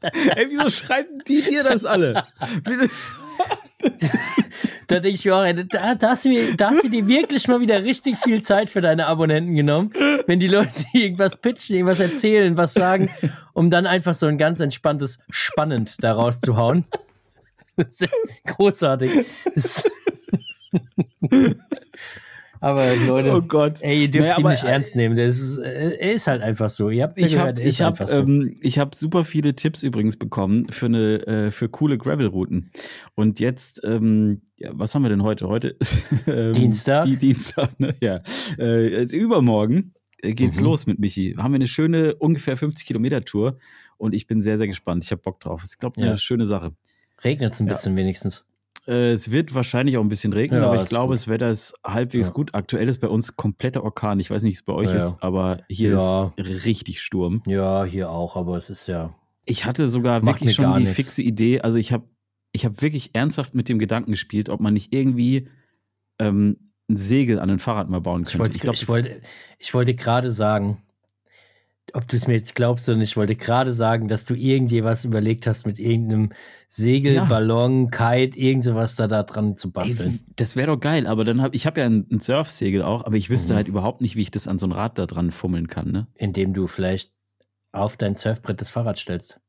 [0.00, 2.24] Ey, wieso schreiben die dir das alle?
[4.88, 7.46] Da denke ich mir auch, da, da, hast du mir, da hast du dir wirklich
[7.46, 9.92] mal wieder richtig viel Zeit für deine Abonnenten genommen,
[10.26, 13.10] wenn die Leute irgendwas pitchen, irgendwas erzählen, was sagen,
[13.52, 16.84] um dann einfach so ein ganz entspanntes Spannend da rauszuhauen.
[17.76, 18.10] Das ist
[18.44, 19.24] großartig.
[22.60, 23.82] Aber Leute, Oh Gott.
[23.82, 25.16] ey, ihr dürft Naja, ihn aber, nicht äh, ernst nehmen.
[25.16, 26.90] Das ist, äh, er ist halt einfach so.
[26.90, 28.06] Ihr habt ja Ich gehört, habe ist ich hab, so.
[28.08, 32.70] ähm, ich hab super viele Tipps übrigens bekommen für eine äh, für coole Gravel-Routen.
[33.14, 35.48] Und jetzt, ähm, ja, was haben wir denn heute?
[35.48, 37.04] Heute ist ähm, Dienstag.
[37.06, 37.94] Die Dienstag, ne?
[38.00, 38.20] Ja.
[38.58, 40.64] Äh, übermorgen äh, geht's Mhm.
[40.64, 41.34] los mit Michi.
[41.38, 43.58] Haben wir eine schöne ungefähr 50 Kilometer Tour
[43.98, 45.04] und ich bin sehr sehr gespannt.
[45.04, 45.62] Ich habe Bock drauf.
[45.64, 46.16] Ich glaube eine Ja.
[46.18, 46.72] schöne Sache.
[47.22, 48.44] Regnet es ein bisschen wenigstens.
[48.88, 51.16] Äh, es wird wahrscheinlich auch ein bisschen regnen, Ja, aber ich glaube, gut.
[51.18, 52.32] das Wetter ist halbwegs Ja.
[52.32, 52.54] gut.
[52.54, 54.18] Aktuell ist bei uns kompletter Orkan.
[54.18, 57.42] Ich weiß nicht, wie es bei euch Ja, ist, aber hier ist richtig Sturm.
[57.46, 59.14] Ja, hier auch, aber es ist ja.
[59.44, 60.96] Ich hatte sogar wirklich schon die nichts.
[60.96, 61.60] fixe Idee.
[61.60, 62.04] Also ich habe
[62.52, 65.48] ich hab wirklich ernsthaft mit dem Gedanken gespielt, ob man nicht irgendwie
[66.18, 68.38] ähm, ein Segel an ein Fahrrad mal bauen Ich könnte.
[68.40, 69.20] wollte, Ich, glaub, ich das- wollte,
[69.58, 70.82] ich wollte gerade sagen,
[71.94, 74.84] ob du es mir jetzt glaubst oder nicht, ich wollte gerade sagen, dass du irgendwie
[74.84, 76.30] was überlegt hast mit irgendeinem
[76.66, 77.24] Segel, Ja.
[77.24, 80.20] Ballon, Kite, irgend sowas da, da dran zu ey, basteln.
[80.36, 83.16] das wäre doch geil, aber dann habe ich habe ja ein, ein Surfsegel auch, aber
[83.16, 83.56] ich wüsste Mhm.
[83.56, 85.90] halt überhaupt nicht, wie ich das an so ein Rad da dran fummeln kann.
[85.90, 86.06] Ne?
[86.14, 87.12] Indem du vielleicht
[87.72, 89.40] auf dein Surfbrett das Fahrrad stellst.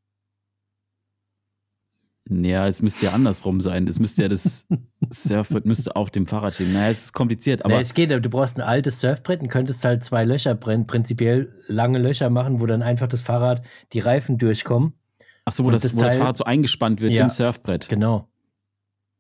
[2.30, 3.88] Ja, es müsste ja andersrum sein.
[3.88, 4.66] Es müsste ja das
[5.12, 6.74] Surfbrett müsste auf dem Fahrrad stehen.
[6.74, 9.48] Naja, es ist kompliziert, Aber aber es geht, aber du brauchst ein altes Surfbrett und
[9.50, 13.64] könntest halt zwei Löcher brennen, prinzipiell lange Löcher machen, wo dann einfach das Fahrrad,
[13.94, 14.94] die Reifen durchkommen.
[15.46, 17.24] ach so, wo das, das wo das Teil- Fahrrad so eingespannt wird Ja.
[17.24, 17.90] im Surfbrett.
[17.90, 18.30] Genau.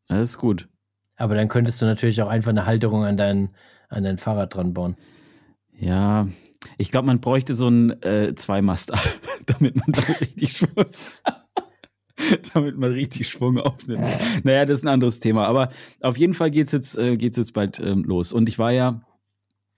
[0.09, 0.69] Ja, das ist gut.
[1.15, 3.49] Aber dann könntest du natürlich auch einfach eine Halterung an dein,
[3.89, 4.95] an dein Fahrrad dran bauen.
[5.77, 6.27] Ja,
[6.77, 8.99] ich glaube, man bräuchte so einen äh, Zweimaster,
[9.47, 10.85] damit man da richtig Schwung,
[12.53, 14.07] damit man richtig Schwung aufnimmt.
[14.43, 15.47] Naja, das ist ein anderes Thema.
[15.47, 15.69] Aber
[16.01, 18.33] auf jeden Fall geht's jetzt, äh, geht's jetzt bald ähm, los.
[18.33, 19.01] Und ich war ja,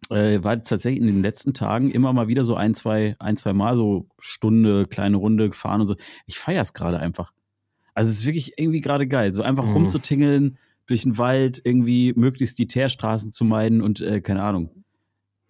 [0.09, 3.53] äh, war tatsächlich in den letzten Tagen immer mal wieder so ein, zwei, ein, zwei
[3.53, 5.95] Mal so Stunde, kleine Runde gefahren und so.
[6.25, 7.31] Ich feiere es gerade einfach.
[7.93, 9.73] Also es ist wirklich irgendwie gerade geil, so einfach Mhm.
[9.73, 14.71] rumzutingeln durch den Wald, irgendwie möglichst die Teerstraßen zu meiden und äh, keine Ahnung.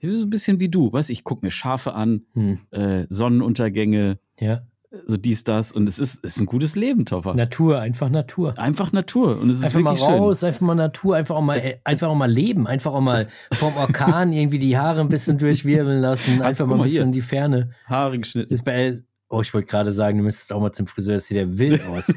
[0.03, 2.59] So ein bisschen wie du, weißt ich gucke mir Schafe an, Hm.
[2.71, 4.61] äh, Sonnenuntergänge, Ja.
[5.05, 7.33] So dies, das und es ist, ist ein gutes Leben, Toffer.
[7.33, 8.57] Natur, einfach Natur.
[8.59, 10.19] Einfach Natur und es ist Einfach mal wirklich schön.
[10.19, 13.25] raus, einfach mal Natur, einfach auch mal, Es- einfach auch mal leben, einfach auch mal
[13.53, 17.05] vom Orkan irgendwie die Haare ein bisschen durchwirbeln lassen, Also, einfach mal ein mal bisschen
[17.07, 17.71] in die Ferne.
[17.85, 18.53] Haare geschnitten.
[18.53, 21.37] Ist bei, oh, ich wollte gerade sagen, du müsstest auch mal zum Friseur, das sieht
[21.37, 22.13] ja wild aus.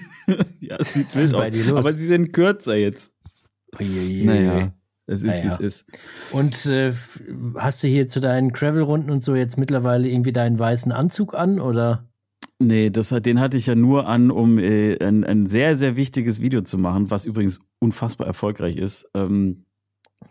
[0.60, 1.78] ja, es sieht wild aus.
[1.78, 3.12] Aber sie sind kürzer jetzt.
[3.80, 4.24] Uiuiui.
[4.24, 4.72] Naja,
[5.06, 5.58] es ist, wie Naja.
[5.60, 5.86] es ist.
[6.32, 6.92] Und äh,
[7.56, 11.60] hast du hier zu deinen Gravel-Runden und so jetzt mittlerweile irgendwie deinen weißen Anzug an
[11.60, 12.08] oder?
[12.60, 16.40] Nee, das den hatte ich ja nur an, um äh, ein, ein sehr, sehr wichtiges
[16.40, 19.08] Video zu machen, was übrigens unfassbar erfolgreich ist.
[19.14, 19.64] Ähm,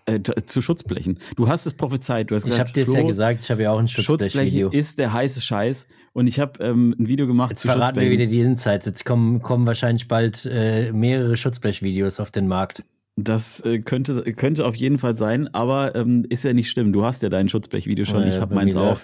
[0.06, 1.20] äh, zu Schutzblechen.
[1.36, 2.32] Du hast es prophezeit.
[2.32, 4.70] Du hast Ich habe dir es ja gesagt, ich habe ja auch ein Schutzblech-Video.
[4.70, 5.88] ist der heiße Scheiß.
[6.14, 8.86] Und ich habe ähm, ein Video gemacht Jetzt zu verraten wir wieder die Insights.
[8.86, 12.84] Jetzt kommen, kommen wahrscheinlich bald äh, mehrere Schutzblech-Videos auf den Markt.
[13.16, 16.94] Das äh, könnte, könnte auf jeden Fall sein, aber ähm, ist ja nicht schlimm.
[16.94, 19.00] Du hast ja dein Schutzblech-Video schon, ich Äh, habe meins auch.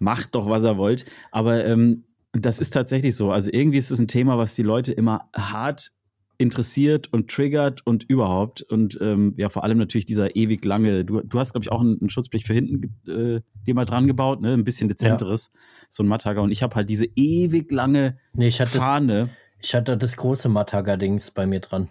[0.00, 1.04] Macht doch, was er wollt.
[1.30, 3.30] Aber ähm, das ist tatsächlich so.
[3.32, 5.92] Also irgendwie ist es ein Thema, was die Leute immer hart
[6.38, 8.62] interessiert und triggert und überhaupt.
[8.62, 11.80] Und ähm, ja, vor allem natürlich dieser ewig lange, du, du hast, glaube ich, auch
[11.80, 14.54] einen, einen Schutzblech für hinten äh, dir mal dran gebaut, ne?
[14.54, 15.52] Ein bisschen dezenteres,
[15.88, 16.42] so ein Mattager.
[16.42, 19.28] Und ich habe halt diese ewig lange Nee, ich hatte, das, Fahne,
[19.60, 21.88] ich hatte das große Mataga-Dings bei mir dran.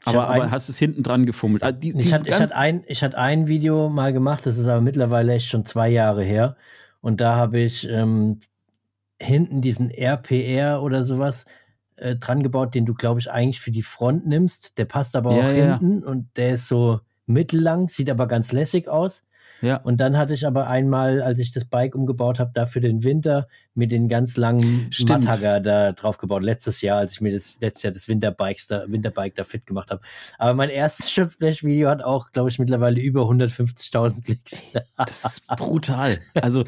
[0.00, 1.62] Ich aber, aber ein- hast es hinten dran gefummelt.
[1.62, 4.66] Ah, die, Ich hatte, ich, hatte ein, ich hatte ein Video mal gemacht, das ist
[4.66, 6.56] aber mittlerweile echt schon zwei Jahre her.
[7.00, 8.38] Und da habe ich ähm,
[9.20, 11.46] hinten diesen RPR oder sowas
[11.96, 14.78] äh, dran gebaut, den du, glaube ich, eigentlich für die Front nimmst.
[14.78, 18.52] Der passt aber Ja, auch ja, hinten und der ist so mittellang, sieht aber ganz
[18.52, 19.24] lässig aus.
[19.60, 19.76] Ja.
[19.76, 23.04] Und dann hatte ich aber einmal, als ich das Bike umgebaut habe, da für den
[23.04, 25.24] Winter mit den ganz langen Stimmt.
[25.24, 26.42] Mattager da drauf gebaut.
[26.42, 29.90] Letztes Jahr, als ich mir das letztes Jahr das Winterbikes da, Winterbike da fit gemacht
[29.90, 30.00] habe.
[30.38, 34.64] Aber mein erstes Schutzblech-Video hat auch, glaube ich, mittlerweile über 150.000 Klicks.
[34.96, 36.18] Das ist brutal.
[36.34, 36.64] Also,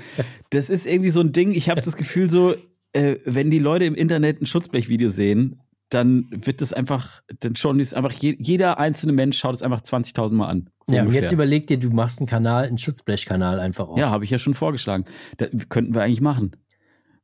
[0.51, 2.55] das ist irgendwie so ein Ding, ich habe das Gefühl so,
[2.93, 7.81] äh, wenn die Leute im Internet ein Schutzblech-Video sehen, dann wird es einfach, dann schon
[7.81, 10.71] ist einfach, je, jeder einzelne Mensch schaut es einfach 20.000 Mal an.
[10.85, 11.25] So ja, und ungefähr.
[11.25, 13.99] jetzt überleg dir, du machst einen Kanal, einen Schutzblechkanal einfach auf.
[13.99, 15.05] Ja, habe ich ja schon vorgeschlagen.
[15.37, 16.53] Da könnten wir eigentlich machen.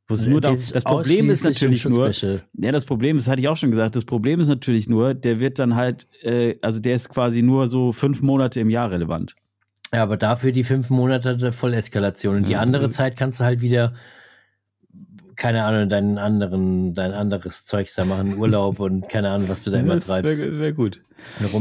[0.09, 3.17] Wo es Der nur da, das Problem ist ausschließlich um natürlich nur, ja, das Problem
[3.17, 6.07] ist, hatte ich auch schon gesagt, das Problem ist natürlich nur, der wird dann halt,
[6.21, 9.35] äh, also der ist quasi nur so fünf Monate im Jahr relevant.
[9.93, 12.37] Ja, aber dafür die fünf Monate der Volleskalation.
[12.37, 13.93] Und die andere Zeit kannst du halt wieder,
[15.37, 19.71] keine Ahnung, deinen anderen, dein anderes Zeugs da machen, Urlaub und keine Ahnung, was du
[19.71, 20.41] da immer das treibst.
[20.41, 21.01] wäre wär gut.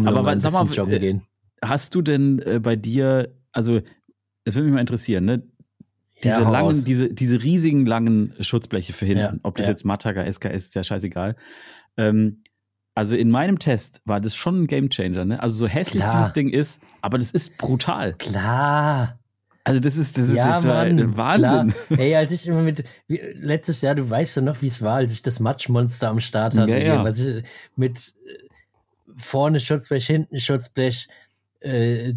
[0.04, 1.22] Aber ein sag mal, joggen äh, gehen.
[1.62, 3.80] Hast du denn äh, bei dir, also,
[4.44, 5.42] das würde mich mal interessieren, ne?
[6.24, 9.72] Diese Ja, langen, diese, diese riesigen langen Schutzbleche für hinten, Ja, ob das ja.
[9.72, 11.36] jetzt Mataga, SKS, ist ja scheißegal.
[11.98, 12.42] Ähm,
[12.94, 15.42] also in meinem Test war das schon ein Gamechanger, ne?
[15.42, 16.16] Also so hässlich Klar.
[16.16, 18.14] dieses Ding ist, aber das ist brutal.
[18.14, 19.18] Klar.
[19.66, 21.74] Also das ist, das ist ja, jetzt Mann, Wahnsinn.
[21.88, 21.98] Klar.
[21.98, 24.94] Ey, als ich immer mit, wie, letztes Jahr, du weißt ja noch, wie es war,
[24.94, 26.70] als ich das Matschmonster am Start hatte.
[26.70, 27.08] Ja, hier, ja.
[27.08, 31.08] ich, mit äh, vorne Schutzblech, hinten Schutzblech,
[31.58, 32.12] äh,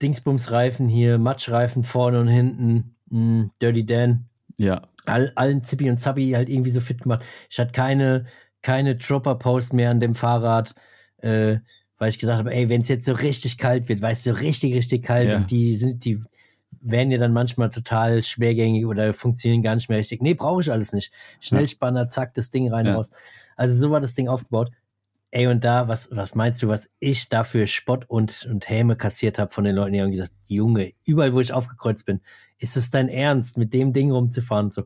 [0.00, 4.26] Dingsbumsreifen hier, Matschreifen vorne und hinten, mh, Dirty Dan.
[4.56, 7.24] Ja, all, allen Zippi und Zappi halt irgendwie so fit gemacht.
[7.50, 8.24] Ich hatte keine,
[8.62, 10.76] keine Dropper-Post mehr an dem Fahrrad,
[11.18, 11.56] äh,
[11.98, 14.40] weil ich gesagt habe, ey, wenn es jetzt so richtig kalt wird, weißt du, so
[14.40, 15.36] richtig, richtig kalt Ja.
[15.38, 16.20] und die sind, die
[16.80, 20.22] werden ja dann manchmal total schwergängig oder funktionieren gar nicht mehr richtig.
[20.22, 21.12] Nee, brauche ich alles nicht.
[21.40, 22.94] Schnellspanner, zack, das Ding rein, Ja.
[22.96, 23.10] raus.
[23.56, 24.70] Also so war das Ding aufgebaut.
[25.32, 29.38] Ey, und da, was, was meinst du, was ich dafür Spott und, und Häme kassiert
[29.38, 32.20] habe von den Leuten, die haben gesagt, Junge, überall, wo ich aufgekreuzt bin,
[32.58, 34.66] ist es dein Ernst, mit dem Ding rumzufahren?
[34.66, 34.84] und So.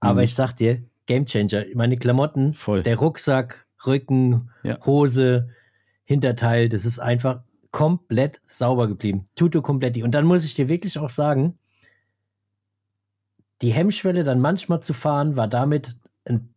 [0.00, 0.24] Aber Mhm.
[0.24, 2.82] ich sag dir, Gamechanger, meine Klamotten, voll.
[2.82, 4.78] der Rucksack, Rücken, Ja.
[4.84, 5.48] Hose,
[6.12, 9.24] Hinterteil, das ist einfach komplett sauber geblieben.
[9.34, 10.02] Tutto kompletti.
[10.02, 11.58] Und dann muss ich dir wirklich auch sagen,
[13.62, 15.96] die Hemmschwelle dann manchmal zu fahren, war damit
[16.26, 16.52] ein,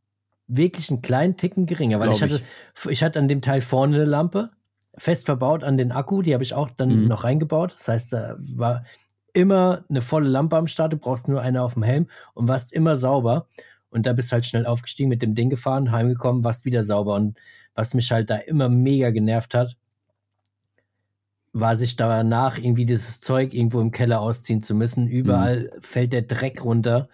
[0.47, 2.41] wirklich einen kleinen Ticken geringer, weil ich hatte,
[2.89, 4.49] ich hatte an dem Teil vorne eine Lampe,
[4.97, 7.07] fest verbaut an den Akku, die habe ich auch dann Mhm.
[7.07, 7.73] noch reingebaut.
[7.73, 8.83] Das heißt, da war
[9.33, 12.73] immer eine volle Lampe am Start, du brauchst nur eine auf dem Helm und warst
[12.73, 13.47] immer sauber.
[13.95, 17.15] Und da bist halt schnell aufgestiegen, mit dem Ding gefahren, heimgekommen, warst wieder sauber.
[17.15, 17.39] Und
[17.75, 19.77] was mich halt da immer mega genervt hat,
[21.53, 25.07] war sich danach irgendwie dieses Zeug irgendwo im Keller ausziehen zu müssen.
[25.07, 27.07] Überall fällt der Dreck runter.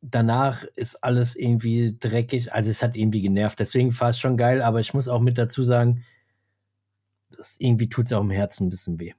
[0.00, 2.50] Danach ist alles irgendwie dreckig.
[2.54, 3.60] Also es hat irgendwie genervt.
[3.60, 6.02] Deswegen war es schon geil, aber ich muss auch mit dazu sagen,
[7.36, 9.12] das irgendwie tut es auch im Herzen ein bisschen weh.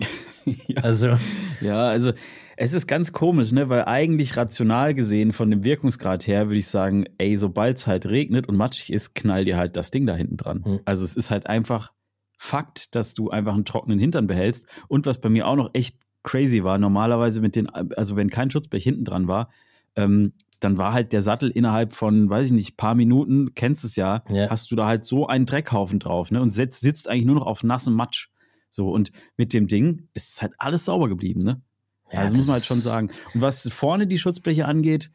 [0.44, 0.82] ja.
[0.82, 1.16] Also,
[1.60, 2.12] Ja, also
[2.56, 3.68] es ist ganz komisch, ne?
[3.68, 8.06] Weil eigentlich rational gesehen von dem Wirkungsgrad her würde ich sagen, ey, sobald es halt
[8.06, 10.64] regnet und matschig ist, knall dir halt das Ding da hinten dran.
[10.64, 10.80] Hm.
[10.84, 11.92] Also es ist halt einfach
[12.36, 14.66] Fakt, dass du einfach einen trockenen Hintern behältst.
[14.88, 18.50] Und was bei mir auch noch echt crazy war, normalerweise mit den, also wenn kein
[18.50, 19.50] Schutzblech hinten dran war,
[19.96, 23.96] ähm, dann war halt der Sattel innerhalb von, weiß ich nicht, paar Minuten, kennst es
[23.96, 24.50] ja, Ja.
[24.50, 26.40] hast du da halt so einen Dreckhaufen drauf, ne?
[26.40, 28.28] Und sitzt, sitzt eigentlich nur noch auf nassem Matsch.
[28.70, 31.60] So, und mit dem Ding ist es halt alles sauber geblieben, ne?
[32.14, 33.10] Ja, also muss man halt das schon sagen.
[33.34, 35.10] Und was vorne die Schutzbleche angeht,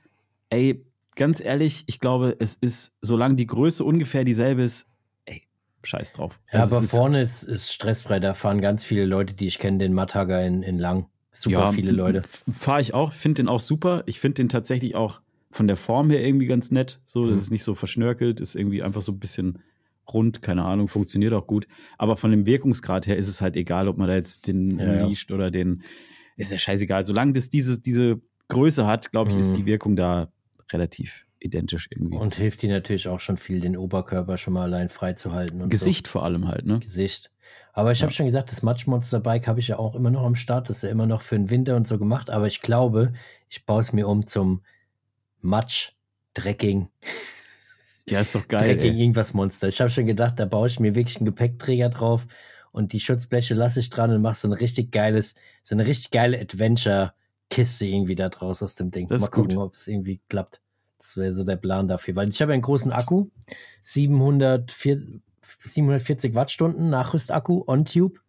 [0.50, 0.86] ey,
[1.16, 4.88] ganz ehrlich, ich glaube, es ist, solange die Größe ungefähr dieselbe ist,
[5.26, 5.42] ey,
[5.84, 6.40] scheiß drauf.
[6.52, 8.20] Ja, Also aber ist- vorne ist, ist stressfrei.
[8.20, 11.08] Da fahren ganz viele Leute, die ich kenne, den Mattager in, in Lang.
[11.32, 12.22] Super viele Leute.
[12.52, 14.04] Fahre ich auch, finde den auch super.
[14.08, 17.00] Ich finde den tatsächlich auch von der Form her irgendwie ganz nett.
[17.06, 17.42] So, das Mhm.
[17.42, 19.60] ist nicht so verschnörkelt, ist irgendwie einfach so ein bisschen
[20.12, 21.68] rund, keine Ahnung, funktioniert auch gut.
[22.00, 24.94] Aber von dem Wirkungsgrad her ist es halt egal, ob man da jetzt den Ja,
[24.96, 25.06] ja.
[25.08, 25.84] liest oder den.
[26.40, 27.06] Ist ja scheißegal.
[27.06, 29.56] Solange das diese, diese Größe hat, glaube ich, ist Mhm.
[29.58, 30.32] die Wirkung da
[30.72, 32.18] relativ identisch irgendwie.
[32.18, 35.62] Und hilft dir natürlich auch schon viel, den Oberkörper schon mal allein freizuhalten.
[35.62, 36.76] Und Gesicht vor allem halt, ne?
[36.76, 36.80] So.
[36.80, 37.32] Gesicht.
[37.74, 38.16] Aber ich habe Ja.
[38.16, 40.70] schon gesagt, das Matschmonster Bike habe ich ja auch immer noch am Start.
[40.70, 42.30] Das ist ja immer noch für den Winter und so gemacht.
[42.30, 43.14] Aber ich glaube,
[43.50, 44.62] ich baue es mir um zum
[45.42, 45.92] Matsch,
[46.34, 46.90] Drecking,
[48.08, 48.76] Ja, ist doch geil.
[48.76, 49.00] Drecking Ey.
[49.02, 49.68] irgendwas Monster.
[49.68, 52.28] Ich habe schon gedacht, da baue ich mir wirklich einen Gepäckträger drauf
[52.72, 56.12] und die Schutzbleche lasse ich dran und mache so ein richtig geiles, so eine richtig
[56.12, 59.08] geile Adventure-Kiste irgendwie da draus aus dem Ding.
[59.08, 60.62] Das Mal gucken, ob es irgendwie klappt.
[61.00, 62.16] Das wäre so der Plan dafür.
[62.16, 63.28] Weil ich habe einen großen Akku,
[63.84, 65.22] 740,
[65.64, 68.20] 740 Wattstunden Nachrüstakku on-Tube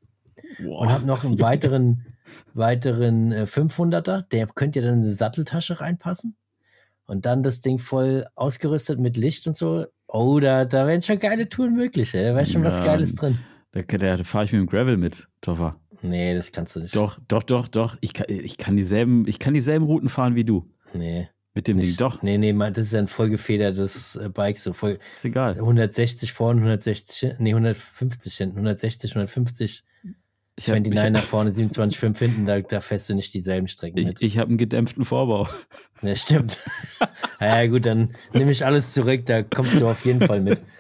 [0.63, 0.81] Boah.
[0.83, 2.07] und habe noch einen weiteren,
[2.55, 4.23] weiteren äh, 500er.
[4.29, 6.37] Der könnte ja dann in eine Satteltasche reinpassen.
[7.07, 9.87] Und dann das Ding voll ausgerüstet mit Licht und so.
[10.07, 12.15] Oh, da, da wären schon geile Touren möglich.
[12.15, 12.25] ey.
[12.25, 13.39] Da wäre schon was Ja, Geiles drin.
[13.73, 15.79] Da, da, da fahre ich mit dem Gravel mit, Toffer.
[16.03, 16.97] Nee, das kannst du nicht.
[16.97, 17.97] Doch, doch, doch, doch.
[18.01, 20.69] Ich kann, ich kann dieselben, ich kann dieselben Routen fahren wie du.
[20.95, 21.29] Nee.
[21.53, 21.87] Mit dem Ding.
[21.87, 22.01] Nicht.
[22.01, 24.57] Doch, Nee, nee, das ist ein vollgefedertes äh, Bike.
[24.59, 25.55] So voll, ist egal.
[25.55, 27.43] 160 vorne, 160 hinten.
[27.43, 28.57] Nee, 150 hinten.
[28.59, 29.85] 160, 150.
[30.57, 33.99] Ich Wenn die ich- Niner vorne 27,5 hinten, da, da fährst du nicht dieselben Strecken
[33.99, 34.23] Ich, mit.
[34.23, 35.49] ich habe einen gedämpften Vorbau.
[36.03, 36.59] Ja, stimmt.
[37.41, 40.61] ja, gut, dann nehme ich alles zurück, da kommst du auf jeden Fall mit.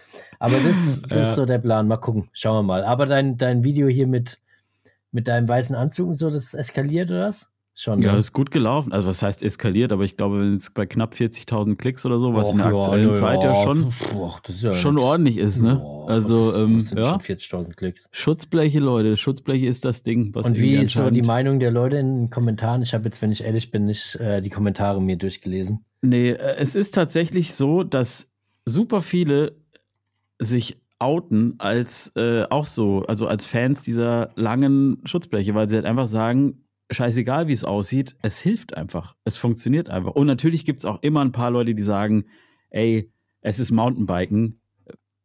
[0.40, 1.30] Aber das, das Ja.
[1.30, 1.86] ist so der Plan.
[1.86, 2.82] Mal gucken, schauen wir mal.
[2.84, 4.38] Aber dein, dein Video hier mit,
[5.12, 7.50] mit deinem weißen Anzug und so, das eskaliert oder was?
[7.74, 8.00] Schon.
[8.02, 8.18] Ja, ne?
[8.18, 8.92] ist gut gelaufen.
[8.92, 12.48] Also was heißt eskaliert, aber ich glaube, jetzt bei knapp 40.000 Klicks oder so, was
[12.48, 15.06] Och, in der ja, aktuellen nö, Zeit ja schon, Och, das ist ja schon nix.
[15.06, 15.76] ordentlich ist, ne?
[15.76, 17.04] Boah, also, ähm, ja.
[17.04, 18.08] schon 40.000 Klicks.
[18.12, 19.16] Schutzbleche, Leute.
[19.16, 20.34] Schutzbleche ist das Ding.
[20.34, 22.82] Was Und wie ist so die Meinung der Leute in den Kommentaren?
[22.82, 25.84] Ich habe jetzt, wenn ich ehrlich bin, nicht äh, die Kommentare mir durchgelesen.
[26.02, 28.30] Nee, äh, es ist tatsächlich so, dass
[28.66, 29.52] super viele
[30.40, 35.86] sich outen als äh, auch so, also als Fans dieser langen Schutzbleche, weil sie halt
[35.86, 39.14] einfach sagen, scheißegal wie es aussieht, es hilft einfach.
[39.24, 40.12] Es funktioniert einfach.
[40.12, 42.24] Und natürlich gibt es auch immer ein paar Leute, die sagen,
[42.70, 44.58] ey, es ist Mountainbiken.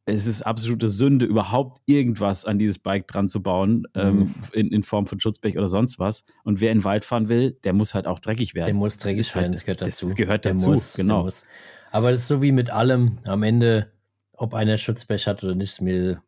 [0.08, 4.34] Es ist absolute Sünde, überhaupt irgendwas an dieses Bike dran zu bauen, ähm, Mhm.
[4.54, 6.23] in, in Form von Schutzblech oder sonst was.
[6.43, 8.67] Und wer in den Wald fahren will, der muss halt auch dreckig werden.
[8.67, 10.06] Der muss Das dreckig halt- werden, das gehört dazu.
[10.06, 11.23] Das gehört Der dazu, muss, der genau.
[11.23, 11.43] muss.
[11.91, 13.17] Aber das ist so wie mit allem.
[13.23, 13.91] Am Ende,
[14.38, 16.21] ob einer Schutzblech hat oder nicht, ist mir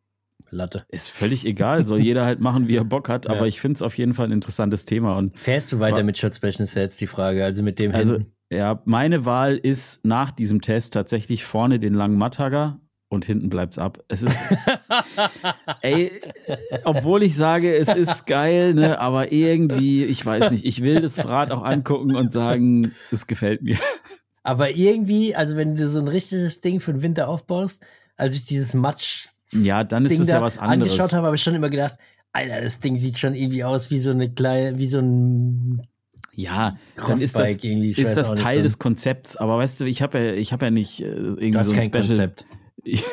[0.50, 0.84] Latte.
[0.88, 3.32] Ist völlig egal, soll jeder halt machen, wie er Bock hat, Ja.
[3.32, 5.16] aber ich finde es auf jeden Fall ein interessantes Thema.
[5.16, 7.44] Und Fährst du weiter mit Schutzblechen, ist ja jetzt die Frage.
[7.44, 8.32] Also mit dem also, hinten.
[8.52, 13.78] ja, meine Wahl ist nach diesem Test tatsächlich vorne den langen Matthager und hinten bleibt's
[13.78, 13.98] ab.
[14.08, 14.40] Es ist,
[15.82, 16.12] ey,
[16.84, 21.26] obwohl ich sage, es ist geil, ne, aber irgendwie, ich weiß nicht, ich will das
[21.26, 23.76] Rad auch angucken und sagen, es gefällt mir.
[24.48, 27.84] Aber irgendwie, also wenn du so ein richtiges Ding für den Winter aufbaust,
[28.16, 30.92] als ich dieses Matsch Ja, dann ist Ding es ja was anderes.
[30.92, 31.98] angeschaut habe, habe ich schon immer gedacht,
[32.32, 35.82] Alter, das Ding sieht schon irgendwie aus wie so eine kleine, wie so ein
[36.34, 39.36] Ja, dann ist das, ist das Teil so des Konzepts.
[39.36, 41.72] Aber weißt du, ich habe ja, ich habe ja nicht äh, irgendwie Du hast so
[41.72, 42.06] ein kein Special.
[42.06, 42.46] Konzept.
[42.84, 43.04] Ich,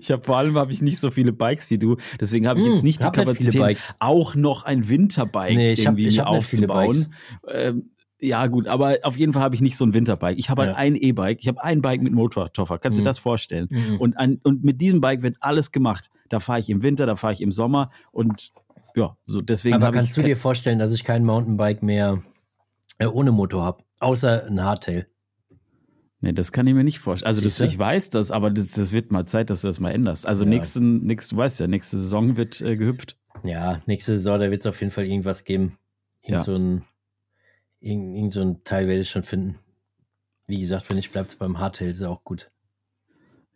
[0.00, 2.64] ich habe vor allem habe ich nicht so viele Bikes wie du, deswegen habe ich
[2.66, 6.22] Hm, jetzt nicht die nicht viele Kapazität, auch noch ein Winterbike Nee, hab- irgendwie mir
[6.22, 7.14] hab viele aufzubauen.
[7.48, 7.90] Ähm,
[8.20, 10.38] ja, gut, aber auf jeden Fall habe ich nicht so ein Winterbike.
[10.38, 10.76] Ich habe halt Ja.
[10.76, 12.78] ein E-Bike, ich habe ein Bike mit Motortoffer.
[12.78, 13.04] Kannst du Mhm.
[13.04, 13.68] dir das vorstellen?
[13.70, 13.96] Mhm.
[14.00, 16.10] Und, an, und mit diesem Bike wird alles gemacht.
[16.28, 18.50] Da fahre ich im Winter, da fahre ich im Sommer und
[18.96, 22.22] ja, so deswegen Aber kannst du dir vorstellen, dass ich kein Mountainbike mehr
[22.98, 23.84] äh, ohne Motor habe?
[24.00, 25.06] Außer ein Hardtail.
[26.20, 27.28] Nee, das kann ich mir nicht vorstellen.
[27.28, 29.90] Also, das, ich weiß das, aber das, das wird mal Zeit, dass du das mal
[29.92, 30.26] änderst.
[30.26, 30.50] Also, Ja.
[30.50, 33.16] nächsten, nächsten, du weißt ja, nächste Saison wird äh, gehüpft.
[33.44, 35.78] Ja, nächste Saison, da wird es auf jeden Fall irgendwas geben.
[36.22, 36.40] Irgend Ja.
[36.40, 36.82] so ein,
[37.80, 39.58] irgend, irgend so ein Teil werde ich schon finden.
[40.46, 42.50] Wie gesagt, wenn ich bleibt es beim Hardtail, ist auch gut.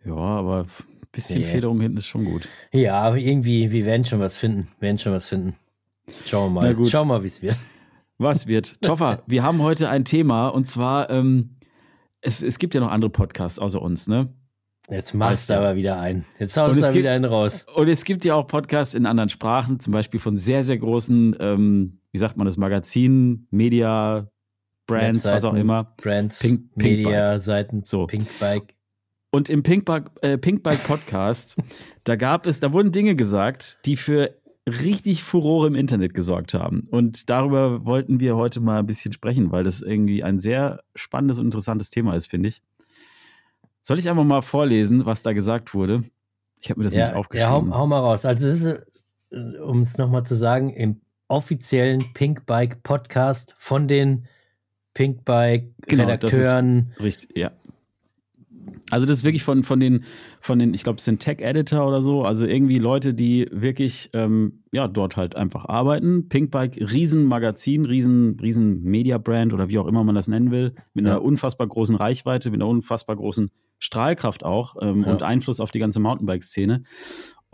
[0.05, 0.67] Ja, aber ein
[1.13, 1.47] bisschen Nee.
[1.47, 2.49] Federung hinten ist schon gut.
[2.73, 4.69] Ja, aber irgendwie, wir werden schon was finden.
[4.79, 5.57] Wir werden schon was finden.
[6.27, 6.87] Schauen wir mal.
[6.89, 7.57] Schauen wir mal, wie es wird.
[8.19, 8.81] Was wird?
[8.83, 11.57] Toffer, wir haben heute ein Thema und zwar, ähm,
[12.21, 14.29] es, es gibt ja noch andere Podcasts außer uns, ne?
[14.91, 16.25] Jetzt machst du aber wieder ein.
[16.39, 17.67] Jetzt haust es du da gibt- wieder einen raus.
[17.75, 21.37] Und es gibt ja auch Podcasts in anderen Sprachen, zum Beispiel von sehr, sehr großen,
[21.41, 24.29] ähm, wie sagt man das, Magazinen, Media,
[24.87, 25.95] Brands, was auch immer.
[26.03, 28.07] Brands, Pink- Pink Media-Seiten, So.
[28.07, 28.75] Pinkbike.
[29.31, 31.57] Und im Pinkbike, äh, Pinkbike Podcast,
[32.05, 34.35] da gab es, da wurden Dinge gesagt, die für
[34.69, 36.87] richtig Furore im Internet gesorgt haben.
[36.91, 41.39] Und darüber wollten wir heute mal ein bisschen sprechen, weil das irgendwie ein sehr spannendes
[41.39, 42.63] und interessantes Thema ist, finde ich.
[43.81, 46.03] Soll ich einfach mal vorlesen, was da gesagt wurde?
[46.61, 47.73] Ich habe mir das nicht Ja, ja aufgeschrieben.
[47.73, 48.25] hau, hau mal raus.
[48.25, 48.67] Also es ist,
[49.33, 51.01] äh, um es nochmal zu sagen, im
[51.33, 54.27] offiziellen Pinkbike Podcast von den
[54.95, 56.93] Pinkbike Genau, das ist- Redakteuren.
[57.03, 57.51] Richtig, ja.
[58.91, 60.05] Also das ist wirklich von, von den,
[60.41, 64.63] von den, ich glaube, es sind Tech-Editor oder so, also irgendwie Leute, die wirklich ähm,
[64.71, 66.29] ja, dort halt einfach arbeiten.
[66.29, 71.13] Pinkbike, Riesenmagazin, riesen, riesen Media-Brand oder wie auch immer man das nennen will, mit Ja.
[71.13, 75.11] einer unfassbar großen Reichweite, mit einer unfassbar großen Strahlkraft auch ähm, Ja.
[75.13, 76.83] und Einfluss auf die ganze Mountainbike-Szene.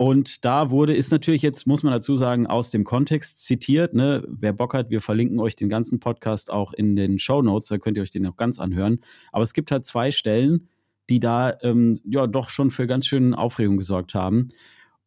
[0.01, 3.93] Und da wurde, ist natürlich jetzt, muss man dazu sagen, aus dem Kontext zitiert.
[3.93, 4.23] Ne?
[4.29, 7.77] Wer Bock hat, wir verlinken euch den ganzen Podcast auch in den Show Notes, da
[7.79, 9.01] könnt ihr euch den auch ganz anhören.
[9.33, 10.69] Aber es gibt halt zwei Stellen,
[11.09, 14.47] die da ähm, ja doch schon für ganz schön Aufregung gesorgt haben.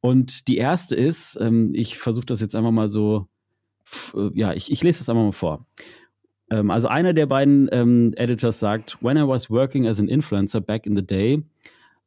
[0.02, 3.28] Und die erste ist, ähm, ich versuche das jetzt einfach mal so,
[4.14, 5.66] äh, ja, ich, ich lese das einfach mal vor.
[6.50, 10.60] Ähm, also einer der beiden ähm, Editors sagt, when I was working as an influencer
[10.60, 11.42] back in the day,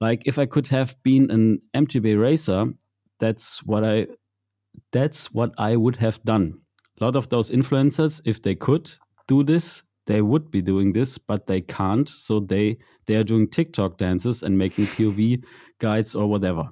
[0.01, 2.65] like if I could have been an MTB racer,
[3.19, 4.07] that's what I
[4.91, 6.61] that's what I would have done.
[6.99, 8.89] A lot of those influencers, if they could
[9.27, 12.07] do this, they would be doing this, but they can't.
[12.09, 15.43] So they they are doing TikTok dances and making POV
[15.79, 16.69] guides or whatever.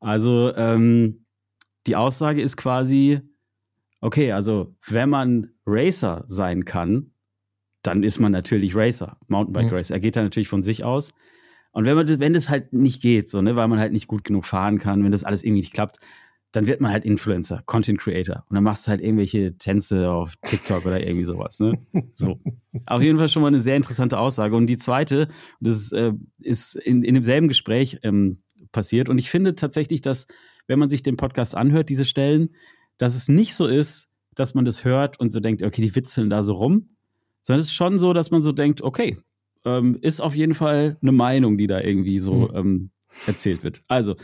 [0.00, 1.24] Also ähm,
[1.86, 3.20] die Aussage ist quasi,
[4.00, 7.12] okay, also wenn man Racer sein kann,
[7.82, 9.76] dann ist man natürlich Racer, Mountainbike Mhm.
[9.76, 9.94] Racer.
[9.94, 11.12] Er geht da natürlich von sich aus.
[11.76, 14.06] Und wenn man, das- wenn das halt nicht geht, so, ne, weil man halt nicht
[14.06, 15.98] gut genug fahren kann, wenn das alles irgendwie nicht klappt,
[16.52, 18.44] dann wird man halt Influencer, Content Creator.
[18.48, 21.60] Und dann machst du halt irgendwelche Tänze auf TikTok oder irgendwie sowas.
[21.60, 21.78] Ne?
[22.14, 22.38] So.
[22.86, 24.56] Auf jeden Fall schon mal eine sehr interessante Aussage.
[24.56, 25.28] Und die zweite,
[25.60, 28.38] das äh, ist in, in demselben Gespräch ähm,
[28.72, 29.10] passiert.
[29.10, 30.28] Und ich finde tatsächlich, dass,
[30.66, 32.54] wenn man sich den Podcast anhört, diese Stellen,
[32.96, 36.30] dass es nicht so ist, dass man das hört und so denkt, okay, die witzeln
[36.30, 36.88] da so rum,
[37.42, 39.18] sondern es ist schon so, dass man so denkt, okay,
[39.66, 42.50] ähm, ist auf jeden Fall eine Meinung, die da irgendwie so mhm.
[42.54, 42.90] ähm,
[43.26, 43.82] erzählt wird.
[43.88, 44.16] Also,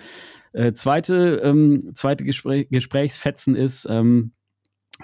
[0.52, 4.32] äh, zweite, ähm, zweite Gespräch, Gesprächsfetzen ist, ähm,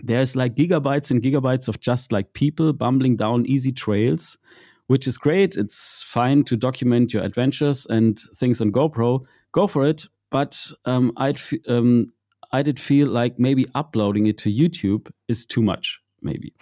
[0.06, 4.38] there's like gigabytes and gigabytes of just like people bumbling down easy trails,
[4.86, 5.56] which is great.
[5.56, 9.24] It's fine to document your adventures and things on GoPro.
[9.52, 10.08] Go for it.
[10.30, 12.12] But um, I'd, um,
[12.52, 16.52] I did feel like maybe uploading it to YouTube is too much, maybe.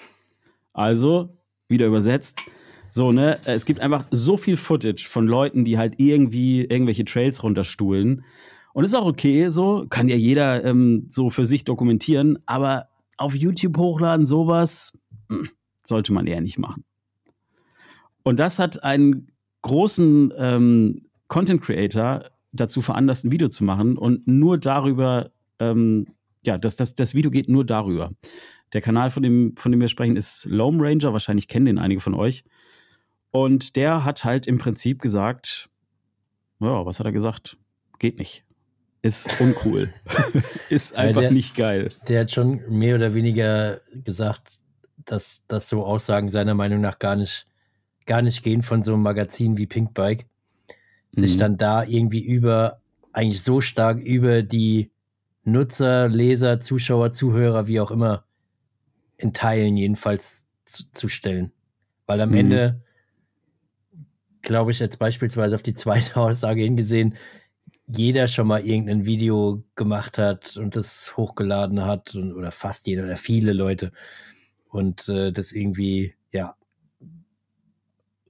[0.73, 1.37] Also,
[1.69, 2.43] wieder übersetzt.
[2.91, 7.43] So, ne, es gibt einfach so viel Footage von Leuten, die halt irgendwie irgendwelche Trails
[7.43, 8.25] runterstuhlen.
[8.73, 13.35] Und ist auch okay, so, kann ja jeder ähm, so für sich dokumentieren, aber auf
[13.35, 14.93] YouTube hochladen, sowas,
[15.31, 15.49] hm,
[15.85, 16.85] sollte man eher nicht machen.
[18.23, 19.31] Und das hat einen
[19.63, 26.07] großen ähm, Content Creator dazu veranlasst, ein Video zu machen und nur darüber, ähm,
[26.45, 28.11] ja, das, das, das Video geht nur darüber.
[28.73, 31.13] Der Kanal, von dem, von dem wir sprechen, ist Lone Ranger.
[31.13, 32.45] Wahrscheinlich kennen den einige von euch.
[33.37, 35.69] Und der hat halt im Prinzip gesagt,
[36.61, 37.59] ja, was hat er gesagt?
[37.99, 38.47] Geht nicht
[39.07, 39.93] ist uncool.
[40.69, 41.91] ist einfach der, nicht geil.
[42.09, 44.61] Der hat schon mehr oder weniger gesagt,
[45.05, 47.47] dass, dass so Aussagen seiner Meinung nach gar nicht,
[48.07, 50.27] gar nicht gehen von so einem Magazin wie Pinkbike.
[51.13, 51.39] Sich mhm.
[51.39, 52.81] dann da irgendwie über,
[53.13, 54.91] eigentlich so stark über die
[55.45, 58.25] Nutzer, Leser, Zuschauer, Zuhörer, wie auch immer,
[59.17, 61.53] in Teilen jedenfalls zu, zu stellen.
[62.07, 62.37] Weil am mhm.
[62.37, 62.83] Ende,
[64.47, 67.15] glaube ich, jetzt beispielsweise auf die zweite Aussage hingesehen,
[67.89, 73.05] jeder schon mal irgendein Video gemacht hat und das hochgeladen hat und, oder fast jeder
[73.05, 73.93] oder viele Leute
[74.71, 76.57] und äh, das irgendwie, ja,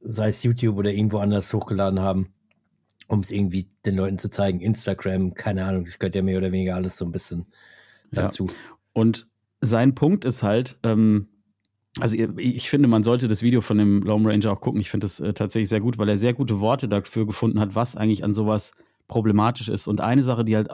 [0.03, 2.33] sei es YouTube oder irgendwo anders hochgeladen haben,
[3.09, 4.61] um es irgendwie den Leuten zu zeigen.
[4.61, 7.47] Instagram, keine Ahnung, das gehört ja mehr oder weniger alles so ein bisschen
[8.11, 8.47] dazu.
[8.47, 8.55] Ja.
[8.93, 9.27] Und
[9.61, 11.29] sein Punkt ist halt, ähm,
[12.01, 14.81] also ich finde, man sollte das Video von dem Lone Ranger auch gucken.
[14.81, 17.75] Ich finde das äh, tatsächlich sehr gut, weil er sehr gute Worte dafür gefunden hat,
[17.75, 18.73] was eigentlich an sowas
[19.09, 19.87] problematisch ist.
[19.87, 20.69] Und eine Sache, die halt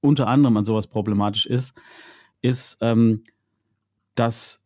[0.00, 1.74] unter anderem an sowas problematisch ist,
[2.42, 3.24] ist, ähm,
[4.14, 4.60] dass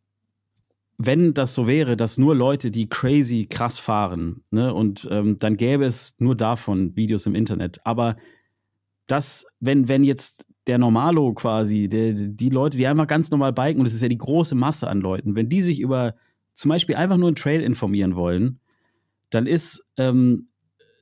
[0.98, 5.56] wenn das so wäre, dass nur Leute, die crazy krass fahren, ne, und ähm, dann
[5.56, 7.80] gäbe es nur davon Videos im Internet.
[7.86, 8.16] Aber
[9.06, 13.80] das, wenn, wenn jetzt der Normalo quasi, der, die Leute, die einfach ganz normal biken,
[13.80, 16.14] und es ist ja die große Masse an Leuten, wenn die sich über
[16.54, 18.60] zum Beispiel einfach nur einen Trail informieren wollen,
[19.30, 20.48] dann ist ähm,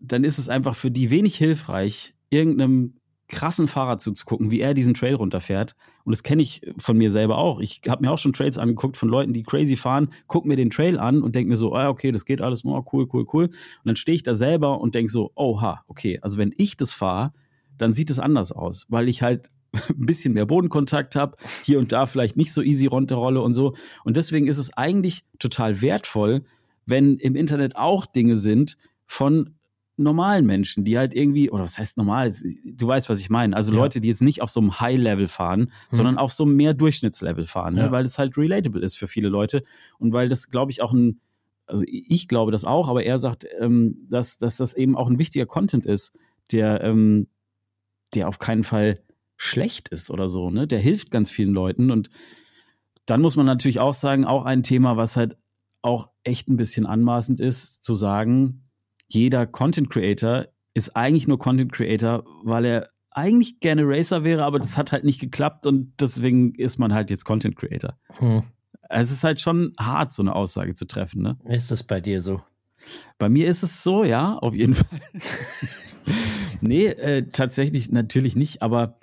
[0.01, 2.95] dann ist es einfach für die wenig hilfreich, irgendeinem
[3.29, 5.75] krassen Fahrer zuzugucken, wie er diesen Trail runterfährt.
[6.05, 7.59] Und das kenne ich von mir selber auch.
[7.59, 10.71] Ich habe mir auch schon Trails angeguckt von Leuten, die crazy fahren, gucke mir den
[10.71, 13.45] Trail an und denke mir so, ah, okay, das geht alles, oh, cool, cool, cool.
[13.47, 13.53] Und
[13.85, 17.33] dann stehe ich da selber und denke so, oha, okay, also wenn ich das fahre,
[17.79, 19.49] dann sieht es anders aus, weil ich halt
[19.91, 23.75] ein bisschen mehr Bodenkontakt habe, hier und da vielleicht nicht so easy runterrolle und so.
[24.05, 26.45] Und deswegen ist es eigentlich total wertvoll,
[26.87, 29.57] wenn im Internet auch Dinge sind von
[29.97, 32.33] normalen Menschen, die halt irgendwie, oder was heißt normal?
[32.65, 33.57] Du weißt, was ich meine.
[33.57, 33.79] Also ja.
[33.79, 35.69] Leute, die jetzt nicht auf so einem High-Level fahren, hm.
[35.91, 37.81] sondern auf so einem mehr Durchschnittslevel fahren, ne?
[37.81, 37.87] ja.
[37.87, 37.93] ne?
[37.93, 39.63] weil das halt relatable ist für viele Leute
[39.99, 41.21] und weil das, glaube ich, auch ein,
[41.67, 45.19] also ich glaube das auch, aber er sagt, ähm, dass, dass das eben auch ein
[45.19, 46.13] wichtiger Content ist,
[46.53, 47.27] der, ähm,
[48.15, 49.01] der auf keinen Fall
[49.37, 50.67] schlecht ist oder so, ne?
[50.67, 52.11] Der hilft ganz vielen Leuten und
[53.05, 55.37] dann muss man natürlich auch sagen, auch ein Thema, was halt
[55.83, 58.69] auch echt ein bisschen anmaßend ist, zu sagen,
[59.07, 64.59] jeder Content Creator ist eigentlich nur Content Creator, weil er eigentlich gerne Racer wäre, aber
[64.59, 67.97] das hat halt nicht geklappt und deswegen ist man halt jetzt Content Creator.
[68.19, 68.43] Hm.
[68.89, 71.39] Es ist halt schon hart, so eine Aussage zu treffen, ne?
[71.45, 72.43] Ist es bei dir so?
[73.19, 75.01] Bei mir ist es so, ja, auf jeden Fall.
[76.61, 78.99] Nee, äh, tatsächlich natürlich nicht, aber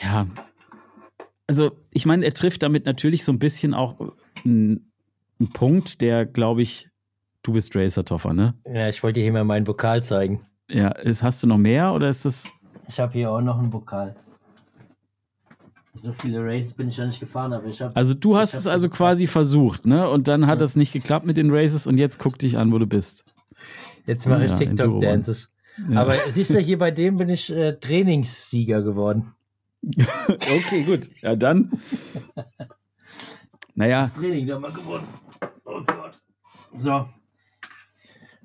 [0.00, 0.26] ja.
[1.46, 4.92] Also, ich meine, er trifft damit natürlich so ein bisschen auch einen,
[5.38, 6.90] einen Punkt, der, glaube ich,
[7.46, 8.54] Du bist Racer Toffer, ne?
[8.66, 10.44] Ja, ich wollte dir hier mal meinen Pokal zeigen.
[10.68, 12.50] Ja, ist, hast du noch mehr oder ist das.
[12.88, 14.16] Ich habe hier auch noch einen Pokal.
[15.94, 17.94] So viele Races bin ich ja nicht gefahren, aber ich habe.
[17.94, 20.10] Also du hast es also quasi versucht, ne?
[20.10, 20.60] Und dann hat ja.
[20.60, 23.24] das nicht geklappt mit den Races und jetzt guck dich an, wo du bist.
[24.06, 25.52] Jetzt mache ich ja, TikTok-Dances.
[25.88, 26.02] Ja.
[26.02, 29.34] Aber siehst du, hier bei dem bin ich äh, Trainingssieger geworden.
[30.28, 31.10] okay, gut.
[31.20, 31.70] Ja, dann.
[33.74, 34.02] naja.
[34.02, 35.06] Das Training da mal gewonnen.
[35.64, 36.18] Oh Gott.
[36.72, 37.08] So.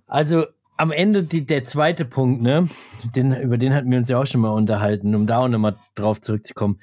[0.07, 0.45] Also
[0.77, 2.67] am Ende die, der zweite Punkt, ne,
[3.15, 5.77] den, über den hatten wir uns ja auch schon mal unterhalten, um da auch nochmal
[5.95, 6.79] drauf zurückzukommen.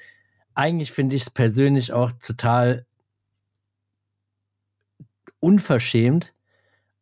[0.55, 2.85] Eigentlich finde ich es persönlich auch total
[5.39, 6.33] unverschämt,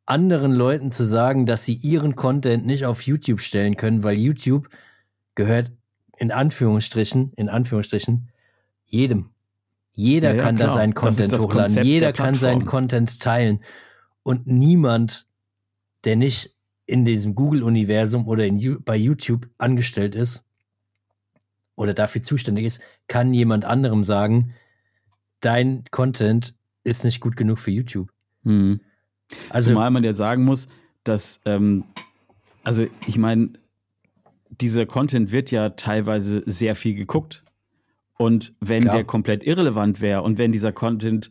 [0.07, 4.69] anderen Leuten zu sagen, dass sie ihren Content nicht auf YouTube stellen können, weil YouTube
[5.35, 5.71] gehört
[6.17, 8.29] in Anführungsstrichen, in Anführungsstrichen,
[8.85, 9.29] jedem.
[9.91, 10.75] Jeder Ja, ja, kann da klar.
[10.75, 11.61] seinen Das ist Content das hochladen.
[11.63, 12.65] Konzept Jeder der kann seinen.
[12.65, 13.59] Content teilen.
[14.23, 15.27] Und niemand,
[16.03, 16.55] der nicht
[16.85, 20.45] in diesem Google-Universum oder in, bei YouTube angestellt ist
[21.75, 24.53] oder dafür zuständig ist, kann jemand anderem sagen,
[25.41, 28.09] dein Content ist nicht gut genug für YouTube.
[28.43, 28.79] Hm.
[29.49, 30.67] Also, Zumal man ja sagen muss,
[31.03, 31.83] dass, ähm,
[32.63, 33.49] also ich meine,
[34.49, 37.43] dieser Content wird ja teilweise sehr viel geguckt.
[38.17, 38.95] Und wenn Klar.
[38.95, 41.29] der komplett irrelevant wäre und wenn dieser Content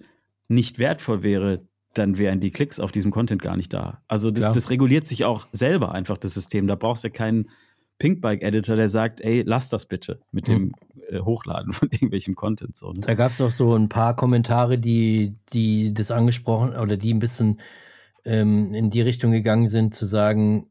[0.49, 4.03] nicht wertvoll wäre, dann wären die Klicks auf diesem Content gar nicht da.
[4.07, 6.67] Also das, das reguliert sich auch selber einfach, das System.
[6.67, 7.49] Da brauchst du keinen
[7.99, 10.75] Pinkbike-Editor, der sagt, ey, lass das bitte mit dem
[11.09, 12.77] äh, Hochladen von irgendwelchem Content.
[12.77, 13.01] So, ne?
[13.01, 17.19] Da gab es auch so ein paar Kommentare, die, die das angesprochen oder die ein
[17.21, 17.61] bisschen
[18.25, 20.69] ähm, in die Richtung gegangen sind, zu sagen,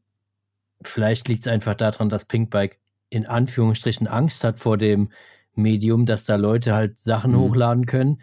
[0.82, 5.10] vielleicht liegt es einfach daran, dass Pinkbike in Anführungsstrichen Angst hat vor dem
[5.54, 7.38] Medium, dass da Leute halt Sachen Mhm.
[7.38, 8.20] hochladen können,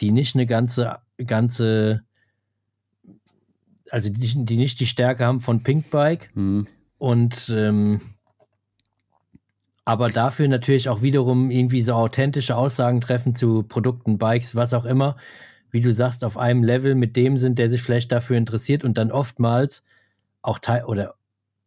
[0.00, 2.04] die nicht eine ganze, ganze,
[3.90, 6.66] also die, die nicht die Stärke haben von Pinkbike Hm.
[6.98, 8.00] und ähm,
[9.86, 14.84] aber dafür natürlich auch wiederum irgendwie so authentische Aussagen treffen zu Produkten, Bikes, was auch
[14.84, 15.16] immer,
[15.70, 18.98] wie du sagst, auf einem Level mit dem sind, der sich vielleicht dafür interessiert und
[18.98, 19.84] dann oftmals
[20.42, 21.14] auch teil oder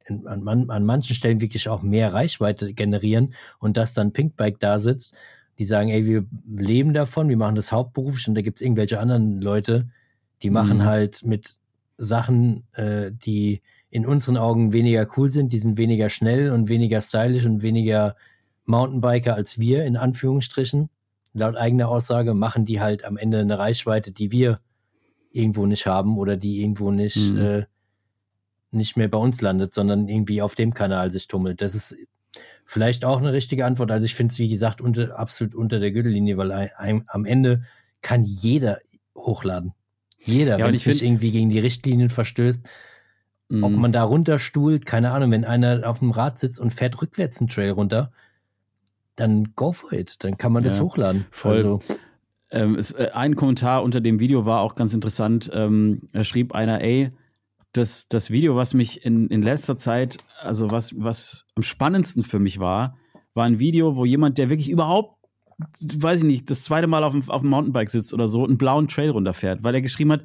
[0.06, 4.60] in, an, man, an manchen Stellen wirklich auch mehr Reichweite generieren und dass dann Pinkbike
[4.60, 5.16] da sitzt,
[5.60, 9.00] die sagen, ey, wir leben davon, wir machen das hauptberuflich und da gibt es irgendwelche
[9.00, 9.90] anderen Leute,
[10.44, 10.86] die machen Mhm.
[10.86, 11.58] halt mit
[11.98, 17.02] Sachen, äh, die in unseren Augen weniger cool sind, die sind weniger schnell und weniger
[17.02, 18.16] stylisch und weniger
[18.66, 20.90] Mountainbiker als wir, in Anführungsstrichen.
[21.34, 24.60] Laut eigener Aussage machen die halt am Ende eine Reichweite, die wir
[25.32, 27.38] irgendwo nicht haben oder die irgendwo nicht, Mhm.
[27.38, 27.66] äh,
[28.72, 31.62] nicht mehr bei uns landet, sondern irgendwie auf dem Kanal sich tummelt.
[31.62, 31.98] Das ist
[32.66, 33.90] vielleicht auch eine richtige Antwort.
[33.92, 37.26] Also ich finde es, wie gesagt, unter, absolut unter der Gürtellinie, weil ein, ein, am
[37.26, 37.64] Ende
[38.02, 38.80] kann jeder
[39.16, 39.74] hochladen.
[40.24, 42.68] Jeder, Ja, wenn ich es nicht irgendwie gegen die Richtlinien verstößt.
[43.52, 43.82] Ob Hm.
[43.82, 47.48] man da runterstuhlt, keine Ahnung, wenn einer auf dem Rad sitzt und fährt rückwärts einen
[47.50, 48.12] Trail runter,
[49.16, 50.24] dann go for it.
[50.24, 51.26] Dann kann man das Ja, hochladen.
[51.32, 51.56] voll.
[51.56, 51.80] Also,
[52.52, 55.52] Ähm, es, äh, ein Kommentar unter dem Video war auch ganz interessant.
[55.54, 57.12] Ähm, da schrieb einer, ey,
[57.74, 62.40] das, das Video, was mich in, in letzter Zeit, also was, was am spannendsten für
[62.40, 62.98] mich war,
[63.36, 65.16] war ein Video, wo jemand, der wirklich überhaupt,
[65.80, 68.58] weiß ich nicht, das zweite Mal auf dem, auf dem Mountainbike sitzt oder so, einen
[68.58, 70.22] blauen Trail runterfährt, weil er geschrieben hat,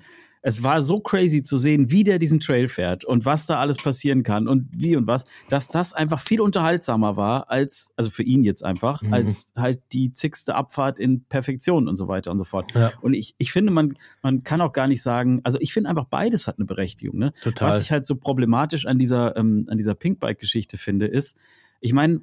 [0.46, 3.78] es war so crazy zu sehen, wie der diesen Trail fährt und was da alles
[3.78, 8.22] passieren kann und wie und was, dass das einfach viel unterhaltsamer war als, also für
[8.24, 9.14] ihn jetzt einfach, Mhm.
[9.14, 12.74] als halt die zigste Abfahrt in Perfektion und so weiter und so fort.
[12.74, 15.88] ja, Und ich, ich finde, man, man kann auch gar nicht sagen, also ich finde
[15.88, 17.18] einfach beides hat eine Berechtigung.
[17.18, 17.32] Ne?
[17.42, 17.70] total.
[17.70, 21.38] Was ich halt so problematisch an dieser, ähm, an dieser Pinkbike-Geschichte finde, ist,
[21.80, 22.20] ich meine,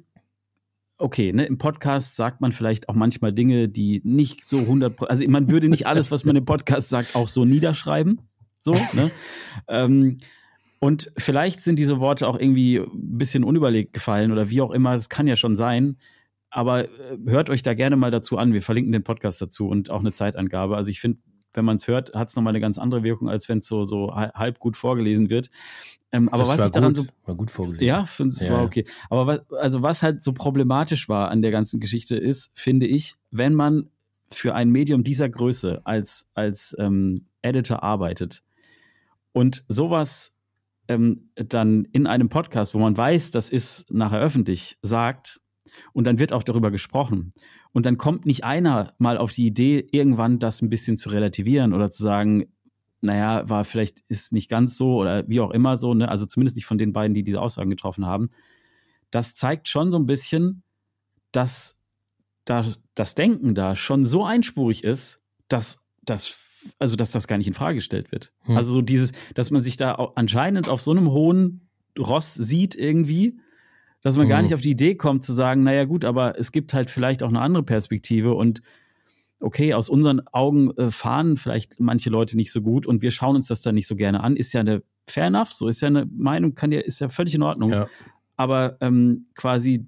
[1.02, 5.06] okay, ne, im Podcast sagt man vielleicht auch manchmal Dinge, die nicht so 100, Pro-
[5.06, 8.20] also man würde nicht alles, was man im Podcast sagt, auch so niederschreiben.
[8.58, 9.10] So, ne?
[9.68, 10.18] ähm,
[10.78, 14.94] und vielleicht sind diese Worte auch irgendwie ein bisschen unüberlegt gefallen oder wie auch immer,
[14.94, 15.96] das kann ja schon sein.
[16.50, 16.88] Aber äh,
[17.26, 18.52] hört euch da gerne mal dazu an.
[18.52, 20.76] Wir verlinken den Podcast dazu und auch eine Zeitangabe.
[20.76, 21.18] Also ich finde,
[21.54, 23.84] wenn man es hört, hat es nochmal eine ganz andere Wirkung, als wenn es so,
[23.84, 25.50] so hal- halb gut vorgelesen wird.
[26.12, 27.86] Ähm, aber Das was war ich daran gut, so war gut vorgelesen.
[27.86, 28.84] ja, finde Ja, war okay.
[29.10, 33.14] Aber was, also was halt so problematisch war an der ganzen Geschichte ist, finde ich,
[33.30, 33.88] wenn man
[34.30, 38.42] für ein Medium dieser Größe als, als ähm, Editor arbeitet
[39.32, 40.36] und sowas
[40.88, 45.40] ähm, dann in einem Podcast, wo man weiß, das ist nachher öffentlich, sagt
[45.92, 47.32] und dann wird auch darüber gesprochen
[47.72, 51.72] und dann kommt nicht einer mal auf die Idee, irgendwann das ein bisschen zu relativieren
[51.72, 52.44] oder zu sagen,
[53.00, 56.08] naja, war vielleicht ist nicht ganz so oder wie auch immer so, ne?
[56.08, 58.30] Also zumindest nicht von den beiden, die diese Aussagen getroffen haben.
[59.10, 60.62] Das zeigt schon so ein bisschen,
[61.32, 61.78] dass
[62.44, 62.64] da
[62.94, 66.38] das Denken da schon so einspurig ist, dass das
[66.78, 68.32] also dass das gar nicht in Frage gestellt wird.
[68.42, 68.56] Hm.
[68.56, 71.68] Also so dieses, dass man sich da anscheinend auf so einem hohen
[71.98, 73.38] Ross sieht irgendwie,
[74.02, 74.44] dass man gar Mhm.
[74.44, 77.28] nicht auf die Idee kommt zu sagen, naja gut, aber es gibt halt vielleicht auch
[77.28, 78.62] eine andere Perspektive und
[79.40, 83.36] okay, aus unseren Augen äh, fahren vielleicht manche Leute nicht so gut und wir schauen
[83.36, 85.88] uns das dann nicht so gerne an, ist ja eine fair enough, so ist ja
[85.88, 87.70] eine Meinung, kann ja, ist ja völlig in Ordnung.
[87.70, 87.88] Ja.
[88.36, 89.86] Aber ähm, quasi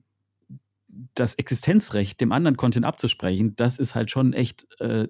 [1.14, 5.06] das Existenzrecht dem anderen Content abzusprechen, das ist halt schon echt äh,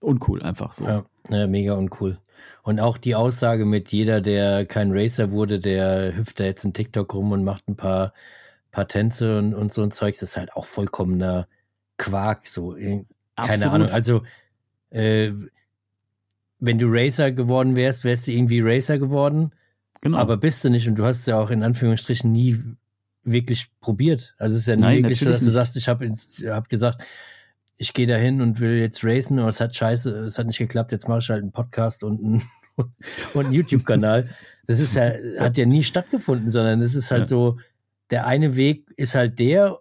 [0.00, 0.84] uncool einfach so.
[0.84, 2.18] Ja, ja, mega uncool.
[2.62, 6.72] Und auch die Aussage mit jeder, der kein Racer wurde, der hüpft da jetzt in
[6.72, 8.12] TikTok rum und macht ein paar,
[8.70, 11.48] paar Tänze und, und so ein Zeugs, das ist halt auch vollkommener
[11.96, 12.72] Quark, so.
[12.74, 13.74] Keine Absolut.
[13.74, 13.90] Ahnung.
[13.90, 14.22] Also,
[14.90, 15.32] äh,
[16.60, 19.52] wenn du Racer geworden wärst, wärst du irgendwie Racer geworden,
[20.00, 20.18] Genau.
[20.18, 22.60] aber bist du nicht und du hast es ja auch in Anführungsstrichen nie
[23.24, 24.34] wirklich probiert.
[24.38, 25.54] Also es ist ja nie Nein, wirklich so, dass du nicht.
[25.54, 27.02] sagst, ich habe hab gesagt,
[27.78, 30.92] ich gehe dahin und will jetzt racen, aber es hat scheiße, es hat nicht geklappt,
[30.92, 32.42] jetzt mache ich halt einen Podcast und einen,
[33.34, 34.28] und einen YouTube-Kanal.
[34.66, 37.26] Das ist ja, hat ja nie stattgefunden, sondern es ist halt Ja.
[37.26, 37.58] so,
[38.10, 39.78] der eine Weg ist halt der,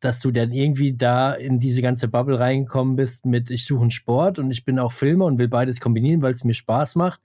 [0.00, 3.90] dass du dann irgendwie da in diese ganze Bubble reingekommen bist mit, ich suche einen
[3.90, 7.20] Sport und ich bin auch Filmer und will beides kombinieren, weil es mir Spaß macht,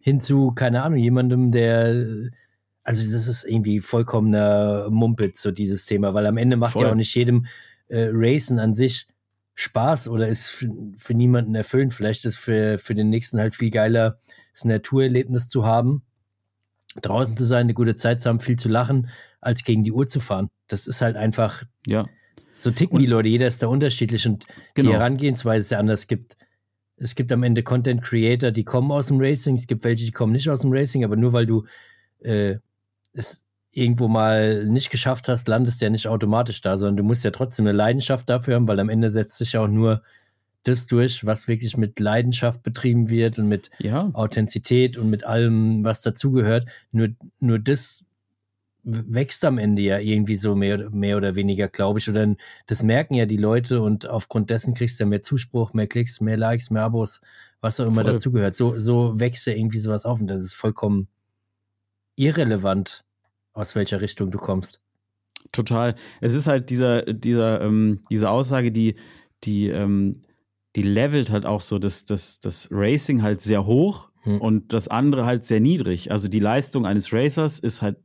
[0.00, 2.30] hinzu, keine Ahnung, jemandem, der,
[2.82, 6.84] also das ist irgendwie vollkommener Mumpitz, so dieses Thema, weil am Ende macht Voll.
[6.84, 7.46] ja auch nicht jedem
[7.88, 9.06] äh, Racen an sich
[9.54, 11.92] Spaß oder ist für, für niemanden erfüllend.
[11.94, 14.18] Vielleicht ist für, für den nächsten halt viel geiler,
[14.52, 16.02] das Naturerlebnis zu haben,
[17.00, 19.08] draußen zu sein, eine gute Zeit zu haben, viel zu lachen,
[19.40, 20.48] als gegen die Uhr zu fahren.
[20.68, 22.06] Das ist halt einfach, ja.
[22.54, 24.90] so ticken die Leute, jeder ist da unterschiedlich und Genau.
[24.90, 26.00] die Herangehensweise ist ja anders.
[26.00, 26.36] Es gibt,
[26.96, 30.12] es gibt am Ende Content Creator, die kommen aus dem Racing, es gibt welche, die
[30.12, 31.64] kommen nicht aus dem Racing, aber nur weil du
[32.20, 32.56] äh,
[33.12, 37.30] es irgendwo mal nicht geschafft hast, landest ja nicht automatisch da, sondern du musst ja
[37.30, 40.02] trotzdem eine Leidenschaft dafür haben, weil am Ende setzt sich ja auch nur
[40.64, 44.10] das durch, was wirklich mit Leidenschaft betrieben wird und mit Ja.
[44.12, 46.68] Authentizität und mit allem, was dazugehört.
[46.92, 47.08] Nur,
[47.40, 48.04] nur das
[48.84, 52.08] wächst am Ende ja irgendwie so mehr, oder- mehr oder weniger, glaube ich.
[52.08, 52.34] Oder
[52.66, 56.20] das merken ja die Leute und aufgrund dessen kriegst du ja mehr Zuspruch, mehr Klicks,
[56.20, 57.20] mehr Likes, mehr Abos,
[57.60, 58.54] was auch immer dazugehört.
[58.56, 61.08] So, so wächst ja irgendwie sowas auf und das ist vollkommen
[62.16, 63.04] irrelevant,
[63.52, 64.80] aus welcher Richtung du kommst.
[65.50, 65.94] Total.
[66.20, 68.96] Es ist halt dieser, dieser, ähm, diese Aussage, die,
[69.44, 70.14] die, ähm,
[70.76, 74.40] die levelt halt auch so das, das, das Racing halt sehr hoch Hm.
[74.40, 76.10] und das andere halt sehr niedrig.
[76.12, 77.96] Also die Leistung eines Racers ist halt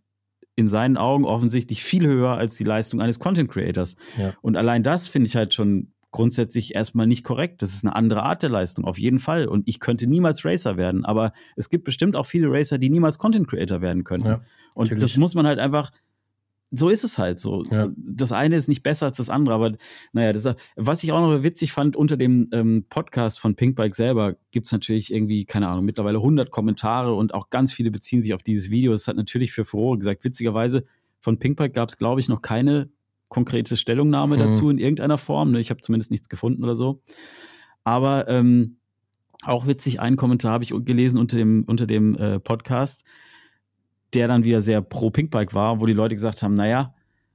[0.55, 3.95] in seinen Augen offensichtlich viel höher als die Leistung eines Content Creators.
[4.17, 4.33] Ja.
[4.41, 7.61] Und allein das finde ich halt schon grundsätzlich erstmal nicht korrekt.
[7.61, 9.47] Das ist eine andere Art der Leistung, auf jeden Fall.
[9.47, 13.19] Und ich könnte niemals Racer werden, aber es gibt bestimmt auch viele Racer, die niemals
[13.19, 14.27] Content Creator werden könnten.
[14.27, 14.41] Ja,
[14.73, 15.03] Und natürlich.
[15.03, 15.91] das muss man halt einfach,
[16.71, 17.63] so ist es halt so.
[17.69, 17.89] Ja.
[17.95, 19.71] Das eine ist nicht besser als das andere, aber
[20.11, 24.37] naja, das, was ich auch noch witzig fand, unter dem ähm, Podcast von Pinkbike selber
[24.49, 28.41] gibt's natürlich irgendwie, keine Ahnung, mittlerweile 100 Kommentare und auch ganz viele beziehen sich auf
[28.41, 28.91] dieses Video.
[28.91, 30.23] Das hat natürlich für Furore gesagt.
[30.23, 30.83] Witzigerweise,
[31.19, 32.89] von Pinkbike gab's glaube ich, noch keine
[33.29, 34.39] konkrete Stellungnahme Mhm.
[34.41, 35.51] dazu in irgendeiner Form.
[35.51, 35.59] ne?
[35.59, 37.01] Ich habe zumindest nichts gefunden oder so.
[37.83, 38.77] Aber ähm,
[39.43, 43.03] auch witzig, einen Kommentar habe ich gelesen unter dem, unter dem äh, Podcast,
[44.13, 46.93] der dann wieder sehr pro Pinkbike war, wo die Leute gesagt haben, naja,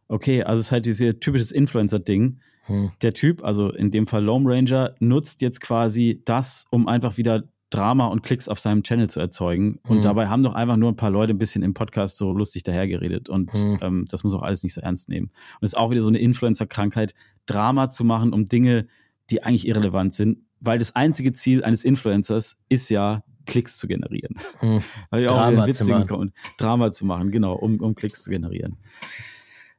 [0.09, 2.41] okay, also es ist halt dieses typisches Influencer-Ding.
[2.65, 2.93] Hm.
[3.03, 7.45] Der Typ, also in dem Fall Lone Ranger, nutzt jetzt quasi das, um einfach wieder
[7.73, 9.79] Drama und Klicks auf seinem Channel zu erzeugen.
[9.89, 10.03] Und Mhm.
[10.03, 13.29] dabei haben doch einfach nur ein paar Leute ein bisschen im Podcast so lustig dahergeredet.
[13.29, 13.79] Und Mhm.
[13.81, 15.29] ähm, das muss auch alles nicht so ernst nehmen.
[15.29, 17.15] Und es ist auch wieder so eine Influencer-Krankheit,
[17.47, 18.87] Drama zu machen um Dinge,
[19.31, 24.37] die eigentlich irrelevant sind, weil das einzige Ziel eines Influencers ist ja, Klicks zu generieren.
[24.61, 24.81] Hm.
[25.11, 26.33] Auch Drama zu machen.
[26.59, 28.77] Drama zu machen, genau, um, um Klicks zu generieren.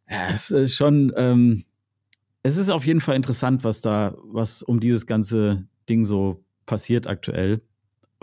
[0.09, 1.63] Ja, es ist schon, ähm,
[2.41, 7.07] es ist auf jeden Fall interessant, was da, was um dieses ganze Ding so passiert
[7.07, 7.61] aktuell.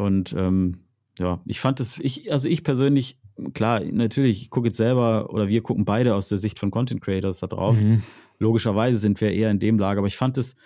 [0.01, 0.79] Und ähm,
[1.19, 3.19] ja, ich fand es, ich, also ich persönlich,
[3.53, 7.03] klar, natürlich, ich gucke jetzt selber oder wir gucken beide aus der Sicht von Content
[7.03, 7.79] Creators da drauf.
[7.79, 8.03] Mhm.
[8.39, 10.57] Logischerweise sind wir eher in dem Lager, aber ich fand das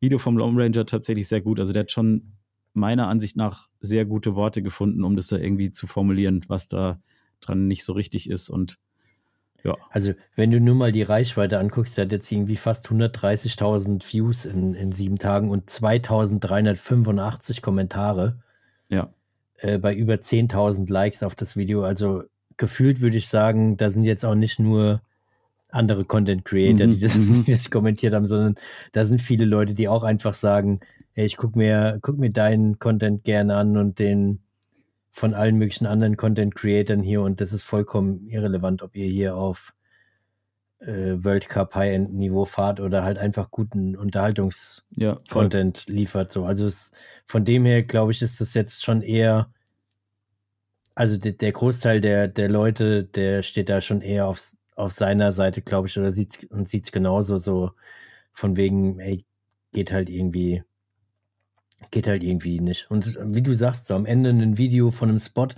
[0.00, 1.58] Video vom Lone Ranger tatsächlich sehr gut.
[1.58, 2.34] Also der hat schon
[2.74, 7.00] meiner Ansicht nach sehr gute Worte gefunden, um das da irgendwie zu formulieren, was da
[7.40, 8.50] dran nicht so richtig ist.
[8.50, 8.78] Und
[9.64, 14.12] ja, Also, wenn du nur mal die Reichweite anguckst, der hat jetzt irgendwie fast 130.000
[14.12, 18.43] Views in, in sieben Tagen und 2.385 Kommentare
[18.88, 19.08] ja,
[19.58, 21.82] äh, bei über 10.000 Likes auf das Video.
[21.84, 22.24] Also,
[22.56, 25.00] gefühlt würde ich sagen, da sind jetzt auch nicht nur
[25.70, 27.44] andere Content Creator, Mhm, die, das, mhm.
[27.44, 28.54] die das kommentiert haben, sondern
[28.92, 30.80] da sind viele Leute, die auch einfach sagen,
[31.12, 34.40] hey, ich guck mir, guck mir deinen Content gerne an und den
[35.10, 39.36] von allen möglichen anderen Content Creatern hier und das ist vollkommen irrelevant, ob ihr hier
[39.36, 39.72] auf
[40.86, 45.18] World Cup High-End Niveau fahrt oder halt einfach guten Unterhaltungs ja,
[45.86, 46.32] liefert.
[46.32, 46.44] So.
[46.44, 46.92] Also es,
[47.26, 49.50] von dem her, glaube ich, ist das jetzt schon eher,
[50.94, 55.32] also de, der Großteil der, der Leute, der steht da schon eher auf, auf seiner
[55.32, 57.72] Seite, glaube ich, oder sieht und sieht es genauso so
[58.32, 59.24] von wegen, ey,
[59.72, 60.62] geht halt irgendwie,
[61.90, 62.90] geht halt irgendwie nicht.
[62.90, 65.48] Und wie du sagst, so am Ende ein Video von einem Spot,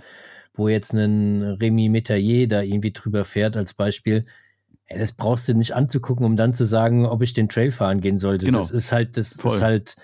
[0.53, 4.23] wo jetzt ein Remy Metayer da irgendwie drüber fährt als Beispiel,
[4.87, 8.01] ey, das brauchst du nicht anzugucken, um dann zu sagen, ob ich den Trail fahren
[8.01, 8.45] gehen sollte.
[8.45, 8.59] Genau.
[8.59, 9.55] Das ist halt, das Voll.
[9.55, 9.95] ist halt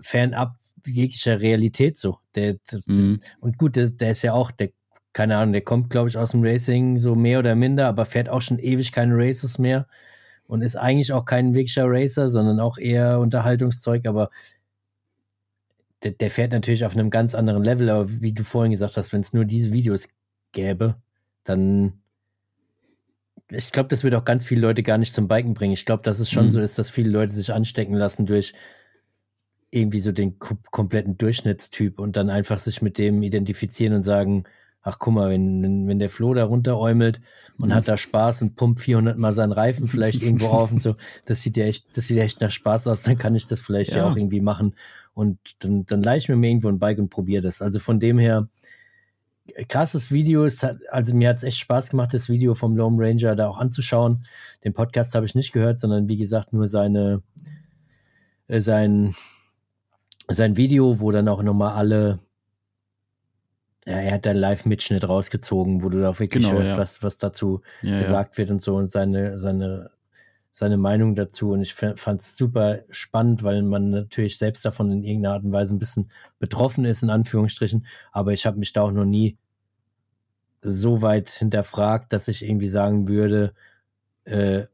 [0.00, 0.56] fernab
[0.86, 2.18] jeglicher Realität so.
[2.34, 3.20] Der, das, Mhm.
[3.40, 4.70] Und gut, der, der ist ja auch, der,
[5.12, 8.28] keine Ahnung, der kommt, glaube ich, aus dem Racing so mehr oder minder, aber fährt
[8.28, 9.86] auch schon ewig keine Races mehr
[10.46, 14.30] und ist eigentlich auch kein wirklicher Racer, sondern auch eher Unterhaltungszeug, aber
[16.02, 19.12] der, der fährt natürlich auf einem ganz anderen Level, aber wie du vorhin gesagt hast,
[19.12, 20.08] wenn es nur diese Videos
[20.52, 20.96] gäbe,
[21.42, 22.02] dann
[23.50, 25.72] ich glaube, das wird auch ganz viele Leute gar nicht zum Biken bringen.
[25.74, 26.50] Ich glaube, dass es schon Mhm.
[26.50, 28.54] so ist, dass viele Leute sich anstecken lassen durch
[29.70, 34.44] irgendwie so den kom kompletten Durchschnittstyp und dann einfach sich mit dem identifizieren und sagen,
[34.82, 37.20] ach guck mal, wenn, wenn, der Flo da runteräumelt
[37.58, 37.74] und Mhm.
[37.74, 41.42] hat da Spaß und pumpt 400 mal seinen Reifen vielleicht irgendwo auf und so, das
[41.42, 43.94] sieht ja echt, das sieht ja echt nach Spaß aus, dann kann ich das vielleicht
[43.96, 44.06] ja, Ja.
[44.06, 44.76] auch irgendwie machen
[45.14, 47.60] und dann, dann leih ich mir irgendwo ein Bike und probiere das.
[47.62, 48.48] Also von dem her,
[49.68, 50.44] krasses Video.
[50.44, 53.48] Es hat, also mir hat es echt Spaß gemacht, das Video vom Lone Ranger da
[53.48, 54.26] auch anzuschauen.
[54.64, 57.22] Den Podcast habe ich nicht gehört, sondern wie gesagt nur seine
[58.48, 59.14] äh, sein
[60.28, 62.20] sein Video, wo dann auch nochmal alle
[63.86, 66.78] ja, er hat einen Live-Mitschnitt rausgezogen, wo du da auch wirklich Genau, hörst, ja.
[66.78, 69.90] was, was dazu Ja, gesagt wird und so und seine, seine,
[70.56, 71.50] seine Meinung dazu.
[71.50, 75.52] Und ich fand es super spannend, weil man natürlich selbst davon in irgendeiner Art und
[75.52, 77.84] Weise ein bisschen betroffen ist, in Anführungsstrichen.
[78.10, 79.36] Aber ich habe mich da auch noch nie
[80.62, 83.52] so weit hinterfragt, dass ich irgendwie sagen würde,
[84.24, 84.64] äh,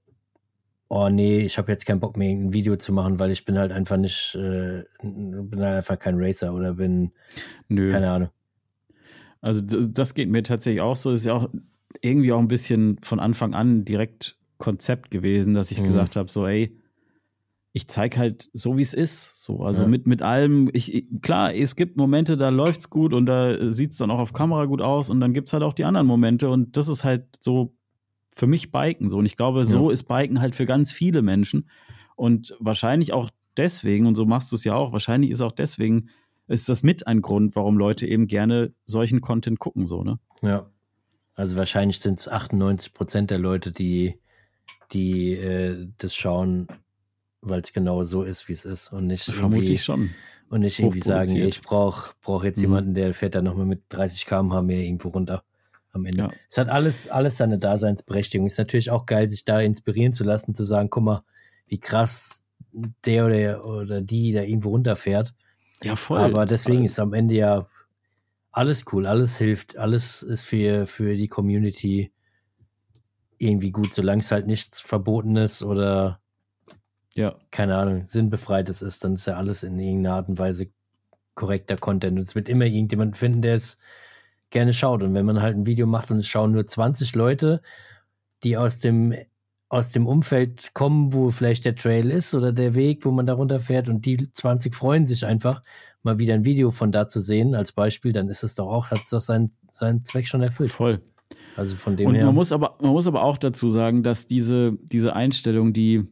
[0.87, 3.59] oh nee, ich habe jetzt keinen Bock mehr, ein Video zu machen, weil ich bin
[3.59, 7.11] halt einfach nicht, äh, bin halt einfach kein Racer oder bin,
[7.67, 7.91] Nö.
[7.91, 8.31] keine Ahnung.
[9.41, 11.11] Also das geht mir tatsächlich auch so.
[11.11, 11.51] Das ist ja auch
[12.03, 15.87] irgendwie auch ein bisschen von Anfang an direkt Konzept gewesen, dass ich Mhm.
[15.87, 16.79] gesagt habe, so ey,
[17.73, 19.43] ich zeige halt so, wie es ist.
[19.43, 19.89] So, also Ja.
[19.89, 24.11] mit, mit allem, ich, klar, es gibt Momente, da läuft's gut und da sieht's dann
[24.13, 26.87] auch auf Kamera gut aus und dann gibt's halt auch die anderen Momente und das
[26.87, 27.75] ist halt so
[28.31, 29.19] für mich Biken so.
[29.19, 31.69] Und ich glaube, so ist Biken halt für ganz viele Menschen
[32.15, 36.09] und wahrscheinlich auch deswegen, und so machst du es ja auch, wahrscheinlich ist auch deswegen,
[36.47, 40.19] ist das mit ein Grund, warum Leute eben gerne solchen Content gucken, so, ne?
[40.43, 40.67] Ja.
[41.35, 44.19] Also wahrscheinlich sind es 98 Prozent der Leute, die,
[44.93, 46.69] die äh, das schauen,
[47.41, 50.11] weil es genau so ist, wie es ist und nicht Vermute irgendwie, ich schon.
[50.49, 52.63] und nicht irgendwie sagen, ich brauche brauch jetzt Mhm.
[52.63, 55.45] jemanden, der fährt dann nochmal mit 30 km/h mehr irgendwo runter
[55.93, 56.19] am Ende.
[56.23, 56.33] Ja.
[56.49, 58.47] Es hat alles, alles seine Daseinsberechtigung.
[58.47, 61.25] Ist natürlich auch geil, sich da inspirieren zu lassen, zu sagen, guck mal,
[61.67, 62.43] wie krass
[63.05, 65.35] der oder, oder die da irgendwo runterfährt.
[65.83, 66.21] Ja, voll.
[66.21, 67.67] Aber deswegen ist am Ende ja
[68.53, 72.13] alles cool, alles hilft, alles ist für, für die Community
[73.43, 76.21] irgendwie gut, solange es halt nichts Verbotenes oder
[77.15, 80.71] ja, keine Ahnung, sinnbefreites ist, dann ist ja alles in irgendeiner Art und Weise
[81.35, 82.17] korrekter Content.
[82.19, 83.79] Und es wird immer irgendjemand finden, der es
[84.51, 85.03] gerne schaut.
[85.03, 87.61] Und wenn man halt ein Video macht und es schauen nur 20 Leute,
[88.45, 89.15] die aus dem,
[89.69, 93.35] aus dem Umfeld kommen, wo vielleicht der Trail ist oder der Weg, wo man da
[93.35, 95.63] runterfährt und die 20 freuen sich einfach,
[96.03, 98.91] mal wieder ein Video von da zu sehen, als Beispiel, dann ist es doch auch,
[98.91, 100.71] hat es doch seinen, seinen Zweck schon erfüllt.
[100.71, 101.03] voll.
[101.57, 102.27] Also von dem Und her.
[102.27, 106.07] man muss aber, man muss aber auch dazu sagen, dass diese, diese Einstellung, die,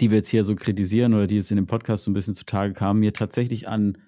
[0.00, 2.34] die wir jetzt hier so kritisieren oder die jetzt in dem Podcast so ein bisschen
[2.34, 3.98] zutage kam, mir tatsächlich an,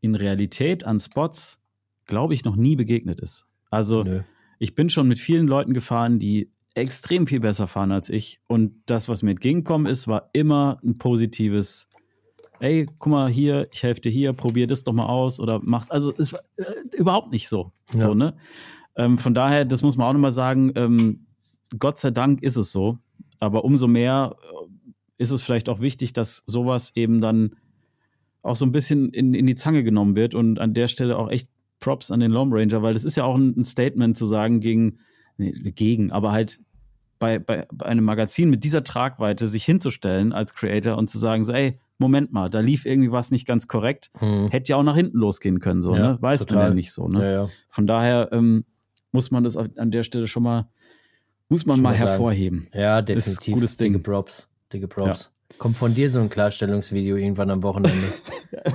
[0.00, 1.62] in Realität an Spots,
[2.06, 3.46] glaube ich, noch nie begegnet ist.
[3.70, 4.22] Also, Nö.
[4.58, 8.40] ich bin schon mit vielen Leuten gefahren, die extrem viel besser fahren als ich.
[8.46, 11.88] Und das, was mir entgegengekommen ist, war immer ein positives,
[12.60, 15.90] ey, guck mal hier, ich helfe dir hier, probier das doch mal aus oder mach's.
[15.90, 17.72] Also es war äh, überhaupt nicht so.
[17.94, 18.00] Ja.
[18.00, 18.36] so ne?
[18.96, 21.26] Ähm, von daher, das muss man auch nochmal sagen, ähm,
[21.78, 22.98] Gott sei Dank ist es so.
[23.38, 27.56] Aber umso mehr äh, ist es vielleicht auch wichtig, dass sowas eben dann
[28.42, 31.30] auch so ein bisschen in, in die Zange genommen wird und an der Stelle auch
[31.30, 31.48] echt
[31.80, 34.98] Props an den Lone Ranger, weil das ist ja auch ein, Statement zu sagen gegen,
[35.36, 36.60] nee, gegen, aber halt
[37.18, 41.44] bei, bei, bei einem Magazin mit dieser Tragweite sich hinzustellen als Creator und zu sagen,
[41.44, 44.48] so, ey, Moment mal, da lief irgendwie was nicht ganz korrekt, Hm.
[44.48, 46.18] hätte ja auch nach hinten losgehen können, so, Ja, ne?
[46.20, 46.68] Weiß man total.
[46.68, 47.22] ja nicht so, ne?
[47.24, 47.48] Ja, ja.
[47.68, 48.64] Von daher ähm,
[49.16, 50.68] muss man das an der Stelle schon mal,
[51.48, 52.68] muss man Schon mal mal hervorheben.
[52.74, 53.54] Ja, Ist definitiv.
[53.54, 53.92] gutes Ding.
[53.94, 54.48] Dicke Props.
[54.72, 55.32] Dicke Props.
[55.58, 58.02] Kommt von dir so ein Klarstellungsvideo irgendwann am Wochenende.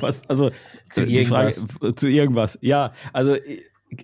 [0.00, 0.50] Was, also
[0.90, 1.64] Zu irgendwas.
[1.78, 2.58] Frage, zu irgendwas.
[2.62, 3.36] Ja, also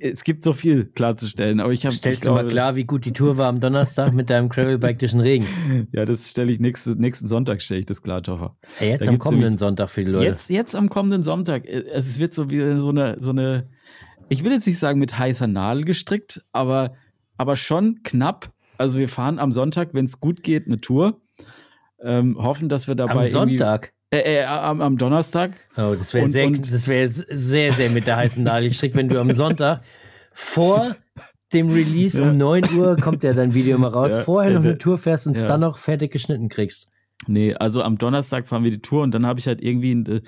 [0.00, 3.12] es gibt so viel klarzustellen, aber ich habe Stellst du mal klar, wie gut die
[3.12, 5.46] Tour war am Donnerstag mit deinem Gravelbike durch den Regen.
[5.92, 8.56] Ja, das stelle ich nächsten, nächsten Sonntag stelle ich das klar, Toffer.
[8.80, 10.26] Ey, jetzt Da am kommenden nämlich- Sonntag für die Leute.
[10.26, 11.64] Jetzt, jetzt am kommenden Sonntag.
[11.66, 13.68] äh, Es wird so wie so eine, so eine,
[14.28, 16.94] ich will jetzt nicht sagen mit heißer Nadel gestrickt, aber,
[17.36, 18.50] aber schon knapp.
[18.78, 21.20] Also wir fahren am Sonntag, wenn es gut geht, eine Tour.
[22.02, 23.92] Ähm, hoffen, dass wir dabei am Sonntag.
[24.10, 25.52] Äh, äh, am, am Donnerstag.
[25.76, 29.18] Oh, das wäre sehr, das wäre sehr, sehr mit der heißen Nadel gestrickt, wenn du
[29.20, 29.82] am Sonntag
[30.32, 30.94] vor
[31.52, 32.30] dem Release Ja.
[32.30, 34.98] um 9 Uhr kommt ja dein Video mal raus, Ja, vorher noch äh, eine Tour
[34.98, 35.48] fährst und es ja.
[35.48, 36.90] dann noch fertig geschnitten kriegst.
[37.26, 40.06] Nee, also am Donnerstag fahren wir die Tour und dann habe ich halt irgendwie einen,
[40.06, 40.20] äh,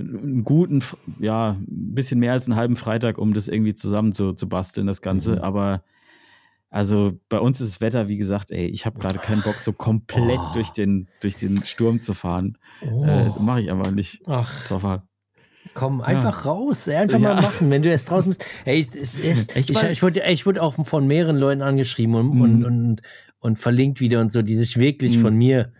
[0.00, 0.82] einen guten,
[1.18, 4.86] ja, ein bisschen mehr als einen halben Freitag, um das irgendwie zusammen zu, zu basteln,
[4.86, 5.32] das Ganze.
[5.36, 5.38] Mhm.
[5.42, 5.82] Aber
[6.70, 9.72] also bei uns ist das Wetter, wie gesagt, ey, ich habe gerade keinen Bock, so
[9.72, 10.52] komplett Oh.
[10.52, 12.58] durch, den, durch den Sturm zu fahren.
[12.82, 13.04] Oh.
[13.04, 14.20] Äh, Mache ich einfach nicht.
[14.26, 15.04] Ach, Toffer.
[15.74, 16.86] komm, einfach raus.
[16.88, 17.34] ey, Einfach Ja.
[17.34, 18.44] mal machen, wenn du erst draußen bist.
[18.66, 21.62] Ey, es ist echt, Ich ich, war- ich, wurde, ich wurde auch von mehreren Leuten
[21.62, 22.40] angeschrieben und, Mhm.
[22.42, 23.02] und, und,
[23.40, 25.22] und verlinkt wieder und so, die sich wirklich Mhm.
[25.22, 25.72] von mir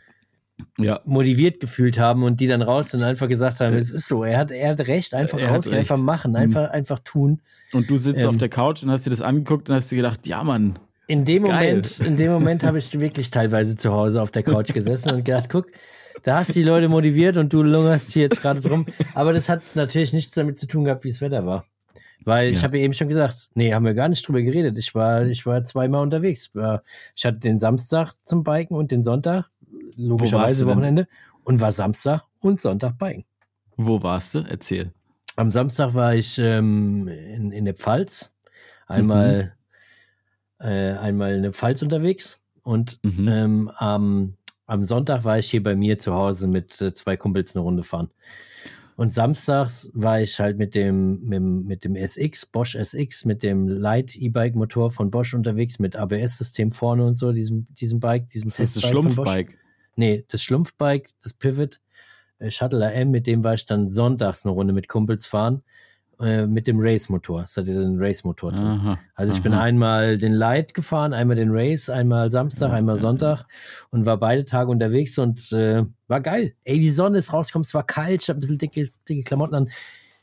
[0.81, 4.07] Ja, motiviert gefühlt haben und die dann raus sind und einfach gesagt haben, es ist
[4.07, 6.37] so, er hat, er hat recht, einfach Er rausgehen, einfach machen, Mhm.
[6.37, 7.41] einfach, einfach tun.
[7.73, 8.31] und du sitzt Ähm.
[8.31, 11.25] auf der Couch und hast dir das angeguckt und hast dir gedacht, ja, Mann, In
[11.25, 11.69] dem Geil.
[11.77, 15.25] Moment, in dem Moment habe ich wirklich teilweise zu Hause auf der Couch gesessen und
[15.25, 15.67] gedacht, guck,
[16.23, 18.87] da hast du die Leute motiviert und du lungerst hier jetzt gerade drum.
[19.15, 21.65] Aber das hat natürlich nichts damit zu tun gehabt, wie das Wetter war.
[22.25, 22.65] Weil ich Ja.
[22.65, 24.77] habe ja eben schon gesagt, nee, haben wir gar nicht drüber geredet.
[24.79, 26.51] Ich war, ich war zweimal unterwegs.
[26.55, 26.83] War-
[27.17, 29.49] Ich hatte den Samstag zum Biken und den Sonntag,
[29.99, 30.67] logischerweise?
[30.67, 31.07] Wochenende,
[31.45, 33.25] und war Samstag und Sonntag Biken.
[33.77, 34.41] wo warst du?
[34.41, 34.93] Erzähl.
[35.37, 38.33] Am Samstag war ich ähm, in, in der Pfalz.
[38.87, 39.55] Einmal,
[40.61, 43.29] äh, einmal in der Pfalz unterwegs und Mhm.
[43.29, 44.35] ähm, am,
[44.67, 47.83] am Sonntag war ich hier bei mir zu Hause mit äh, zwei Kumpels eine Runde
[47.83, 48.11] fahren.
[48.97, 53.45] Und samstags war ich halt mit dem, mit, dem- mit dem SX, Bosch SX, mit
[53.45, 58.49] dem Light E-Bike-Motor von Bosch unterwegs, mit ABS-System vorne und so, diesem, diesem Bike, diesem
[58.49, 58.89] Das ist das.
[58.91, 59.57] Schlumpfbike.
[59.99, 61.81] Nee, das Schlumpfbike, das Pivot,
[62.39, 65.65] äh, Shuttle AM, mit dem war ich dann sonntags eine Runde mit Kumpels fahren,
[66.21, 67.43] äh, mit dem Race-Motor.
[67.43, 68.65] Es hatte den Race-Motor drin.
[68.65, 68.99] Aha.
[69.17, 69.63] Also ich bin aha.
[69.63, 73.45] einmal den Light gefahren, einmal den Race, einmal Samstag, Ja, einmal ja, Sonntag
[73.91, 76.55] und war beide Tage unterwegs und äh, war geil.
[76.63, 79.57] Ey, die Sonne ist rausgekommen, es war kalt, ich habe ein bisschen dicke, dicke Klamotten
[79.57, 79.69] an.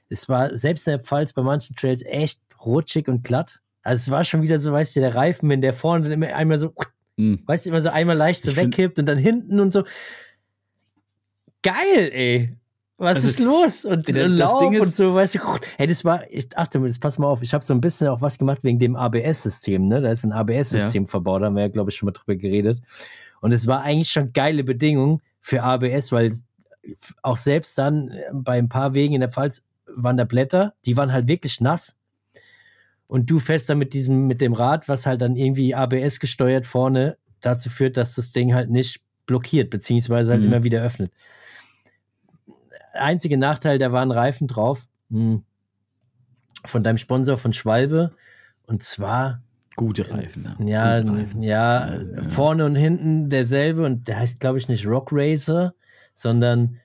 [0.08, 3.60] Es war selbst in der Pfalz bei manchen Trails echt rutschig und glatt.
[3.84, 6.34] Also es war schon wieder so, weißt du, der Reifen, wenn der vorne dann immer
[6.34, 6.74] einmal so,
[7.18, 7.42] Mhm.
[7.46, 9.84] weißt du, immer so einmal leicht so Ich wegkippt und dann hinten und so.
[11.64, 12.58] Geil, ey.
[12.98, 13.86] Was Also, ist los?
[13.86, 15.40] Und, das und Lauf und so, weißt du,
[15.78, 18.08] ey, das war, ich achte mal, jetzt pass mal auf, ich habe so ein bisschen
[18.08, 20.02] auch was gemacht wegen dem ABS-System, ne?
[20.02, 22.82] Da ist ein ABS-System verbaut, da haben wir ja, glaube ich, schon mal drüber geredet.
[23.42, 26.34] Und es war eigentlich schon geile Bedingungen für ABS, weil
[27.22, 30.96] auch selbst dann äh, bei ein paar Wegen in der Pfalz waren da Blätter, die
[30.96, 31.98] waren halt wirklich nass.
[33.08, 36.66] Und du fährst dann mit diesem, mit dem Rad, was halt dann irgendwie ABS gesteuert
[36.66, 40.48] vorne dazu führt, dass das Ding halt nicht blockiert, beziehungsweise halt Mhm.
[40.48, 41.12] immer wieder öffnet.
[42.94, 44.88] Einzige Nachteil, da waren Reifen drauf.
[45.12, 45.44] hm,
[46.66, 48.12] Von deinem Sponsor von Schwalbe.
[48.66, 49.42] Und zwar,
[49.76, 50.44] Gute Reifen.
[50.44, 50.56] Ne?
[50.72, 51.44] ja, Gute Reifen.
[51.44, 52.24] ja, Ja, ja.
[52.30, 53.86] vorne und hinten derselbe.
[53.86, 55.76] Und der heißt, glaube ich, nicht Rock Racer,
[56.16, 56.80] sondern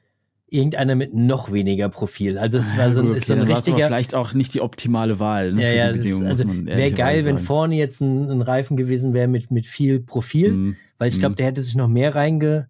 [0.52, 2.38] irgendeiner mit noch weniger Profil.
[2.38, 3.86] Also es war so ein, Ah, Gut, ist so ein richtiger.
[3.86, 5.52] vielleicht auch nicht die optimale Wahl.
[5.52, 9.28] Ne, Ja, ja, Bedingungen, also wäre geil, wenn vorne jetzt ein, ein Reifen gewesen wäre
[9.28, 10.76] mit, mit viel Profil, Mhm.
[10.98, 11.36] weil ich glaube, Mhm.
[11.36, 12.68] der hätte sich noch mehr reinge,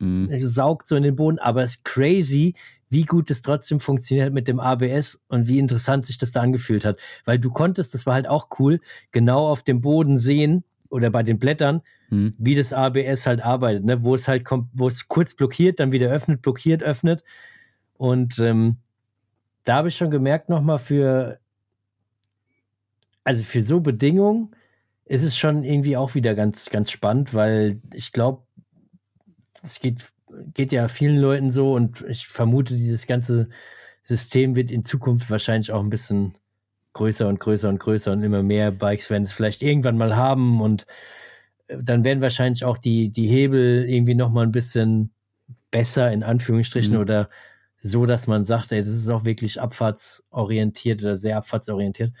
[0.00, 0.26] Mhm.
[0.30, 2.54] reingesaugt so in den Boden, aber es ist crazy,
[2.90, 6.84] wie gut das trotzdem funktioniert mit dem ABS und wie interessant sich das da angefühlt
[6.86, 8.80] hat, weil du konntest, das war halt auch cool,
[9.12, 12.34] genau auf dem Boden sehen oder bei den Blättern, Mhm.
[12.38, 14.02] wie das ABS halt arbeitet, ne?
[14.02, 17.22] wo es halt kommt, wo es kurz blockiert, dann wieder öffnet, blockiert, öffnet.
[17.98, 18.76] Und ähm,
[19.64, 21.38] da habe ich schon gemerkt, nochmal für,
[23.24, 24.54] also für so Bedingungen
[25.04, 28.42] ist es schon irgendwie auch wieder ganz, ganz spannend, weil ich glaube,
[29.62, 30.12] es geht,
[30.54, 33.48] geht ja vielen Leuten so und ich vermute, dieses ganze
[34.02, 36.34] System wird in Zukunft wahrscheinlich auch ein bisschen
[36.98, 40.60] größer und größer und größer und immer mehr Bikes werden es vielleicht irgendwann mal haben
[40.60, 40.84] und
[41.68, 45.10] äh, dann werden wahrscheinlich auch die, die Hebel irgendwie nochmal ein bisschen
[45.70, 47.00] besser in Anführungsstrichen Mhm.
[47.00, 47.28] oder
[47.80, 52.12] so, dass man sagt, ey, das ist auch wirklich abfahrtsorientiert oder sehr abfahrtsorientiert.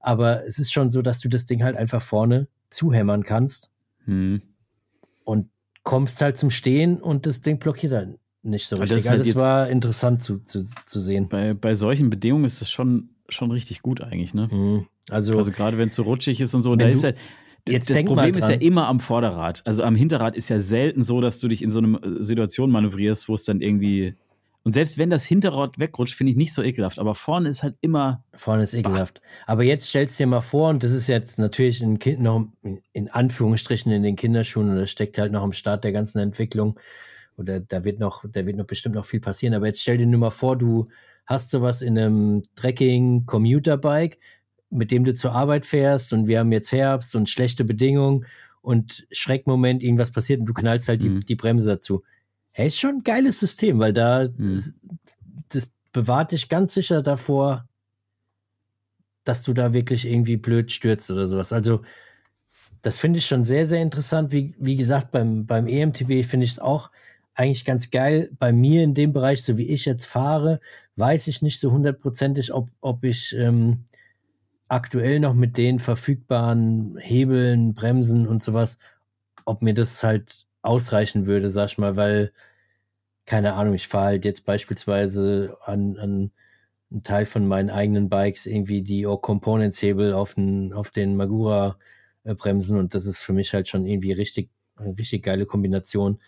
[0.00, 3.70] Aber es ist schon so, dass du das Ding halt einfach vorne zuhämmern kannst
[4.04, 4.42] Mhm.
[5.24, 5.48] und
[5.82, 9.04] kommst halt zum Stehen und das Ding blockiert halt nicht so Aber das richtig.
[9.04, 11.28] ist halt also es jetzt- war interessant zu, zu, zu sehen.
[11.28, 14.34] Bei, bei solchen Bedingungen ist das schon, schon richtig gut eigentlich.
[14.34, 14.48] Ne?
[14.50, 14.86] Mhm.
[15.10, 16.74] Also, Also gerade wenn es so rutschig ist und so.
[16.76, 17.16] Da ist halt,
[17.68, 19.62] Jetzt das Problem ist ja immer am Vorderrad.
[19.64, 22.70] Also am Hinterrad ist ja selten so, dass du dich in so eine äh, Situation
[22.70, 24.14] manövrierst, wo es dann irgendwie.
[24.62, 26.98] Und selbst wenn das Hinterrad wegrutscht, finde ich nicht so ekelhaft.
[26.98, 28.24] Aber vorne ist halt immer.
[28.34, 29.20] Vorne ist ekelhaft.
[29.46, 32.46] Aber jetzt stellst du dir mal vor, und das ist jetzt natürlich in, kind, noch
[32.92, 36.78] in Anführungsstrichen in den Kinderschuhen und das steckt halt noch am Start der ganzen Entwicklung.
[37.36, 39.54] Oder da wird noch, da wird noch bestimmt noch viel passieren.
[39.54, 40.88] Aber jetzt stell dir nur mal vor, du
[41.26, 44.18] hast sowas in einem Trekking-Commuter-Bike,
[44.70, 48.26] mit dem du zur Arbeit fährst und wir haben jetzt Herbst und schlechte Bedingungen
[48.62, 51.20] und Schreckmoment, irgendwas passiert und du knallst halt Mhm.
[51.20, 52.02] die, die Bremse dazu.
[52.50, 54.62] Hey, ist schon ein geiles System, weil da Mhm.
[55.50, 57.68] das bewahrt dich ganz sicher davor,
[59.24, 61.52] dass du da wirklich irgendwie blöd stürzt oder sowas.
[61.52, 61.82] Also,
[62.82, 64.30] das finde ich schon sehr, sehr interessant.
[64.32, 66.90] Wie, wie gesagt, beim, beim EMTB finde ich es auch
[67.36, 68.30] eigentlich ganz geil.
[68.38, 70.60] Bei mir in dem Bereich, so wie ich jetzt fahre,
[70.96, 73.84] weiß ich nicht so hundertprozentig, ob, ob ich ähm,
[74.68, 78.78] aktuell noch mit den verfügbaren Hebeln, Bremsen und sowas,
[79.44, 82.32] ob mir das halt ausreichen würde, sag ich mal, weil,
[83.26, 86.32] keine Ahnung, ich fahre halt jetzt beispielsweise an, an
[86.90, 92.94] einen Teil von meinen eigenen Bikes irgendwie die Components-Hebel auf den, auf den Magura-Bremsen und
[92.94, 96.18] das ist für mich halt schon irgendwie richtig, eine richtig geile Kombination.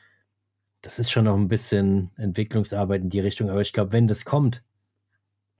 [0.82, 4.24] Das ist schon noch ein bisschen Entwicklungsarbeit in die Richtung, aber ich glaube, wenn das
[4.24, 4.62] kommt,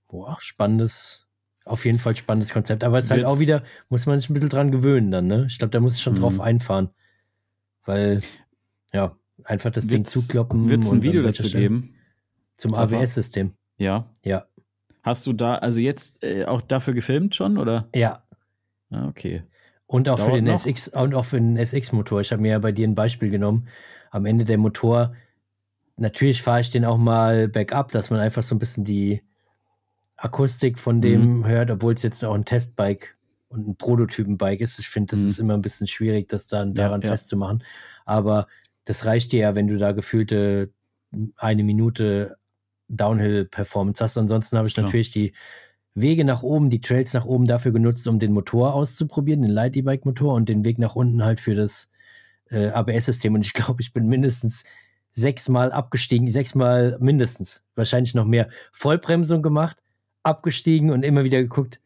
[0.07, 1.27] boah, spannendes,
[1.65, 2.85] auf jeden Fall spannendes Konzept.
[2.85, 5.47] Aber es ist halt auch wieder, muss man sich ein bisschen dran gewöhnen dann, ne?
[5.49, 6.21] Ich glaube, da muss ich schon mhm.
[6.21, 6.91] drauf einfahren.
[7.85, 8.21] Weil,
[8.93, 10.71] ja, einfach das Ding zukloppen.
[10.71, 11.95] Wird es ein Video dazu geben?
[12.57, 13.55] Zum AWS-System.
[13.77, 14.11] Ja.
[14.25, 14.47] Ja.
[15.03, 17.89] Hast du da, also jetzt äh, auch dafür gefilmt schon, oder?
[17.95, 18.23] Ja.
[18.91, 19.45] Ah, okay.
[19.89, 20.55] Und auch Dauert für den noch?
[20.55, 22.21] SX und auch für den SX-Motor.
[22.21, 23.69] Ich habe mir ja bei dir ein Beispiel genommen.
[24.11, 25.15] Am Ende der Motor,
[25.97, 29.23] natürlich fahre ich den auch mal backup, dass man einfach so ein bisschen die
[30.17, 31.47] Akustik von dem mhm.
[31.47, 33.17] hört, obwohl es jetzt auch ein Testbike
[33.49, 34.79] und ein Prototypenbike ist.
[34.79, 35.29] Ich finde, das mhm.
[35.29, 37.65] ist immer ein bisschen schwierig, das dann daran ja, festzumachen.
[38.05, 38.47] Aber
[38.85, 40.71] das reicht dir ja, wenn du da gefühlte
[41.37, 42.37] eine Minute
[42.89, 44.19] Downhill-Performance hast.
[44.19, 44.85] Ansonsten habe ich Klar.
[44.85, 45.33] natürlich die
[46.01, 49.77] Wege nach oben, die Trails nach oben dafür genutzt, um den Motor auszuprobieren, den Light
[49.77, 51.91] E-Bike Motor und den Weg nach unten halt für das
[52.51, 53.35] äh, ABS-System.
[53.35, 54.65] Und ich glaube, ich bin mindestens
[55.11, 59.83] sechsmal abgestiegen, sechsmal mindestens, wahrscheinlich noch mehr Vollbremsung gemacht,
[60.23, 61.81] abgestiegen und immer wieder geguckt,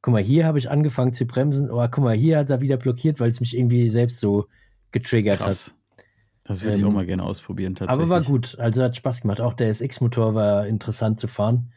[0.00, 2.76] guck mal, hier habe ich angefangen zu bremsen, aber guck mal, hier hat er wieder
[2.76, 4.46] blockiert, weil es mich irgendwie selbst so
[4.90, 5.68] getriggert Krass.
[5.68, 6.06] hat.
[6.44, 8.10] Das würde ähm, ich auch ähm, mal gerne ausprobieren, tatsächlich.
[8.10, 8.56] Aber war gut.
[8.58, 9.40] Also hat Spaß gemacht.
[9.40, 11.72] Auch der SX-Motor war interessant zu fahren.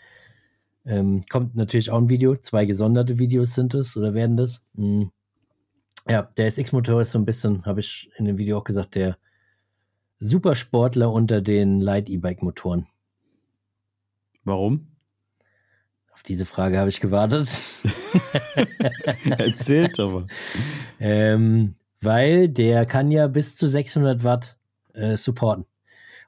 [0.86, 2.36] Ähm, kommt natürlich auch ein Video.
[2.36, 4.66] Zwei gesonderte Videos sind es oder werden das.
[4.74, 5.12] Mhm.
[6.10, 9.18] Ja, der SX-Motor ist so ein bisschen, habe ich in dem Video auch gesagt, der
[10.20, 12.88] Supersportler unter den Light-E-Bike-Motoren.
[14.44, 14.88] Warum?
[16.12, 17.48] Auf diese Frage habe ich gewartet.
[19.26, 20.28] Erzählt aber.
[21.04, 24.56] Ähm, weil der kann ja bis zu 600 Watt
[24.94, 25.66] äh, supporten.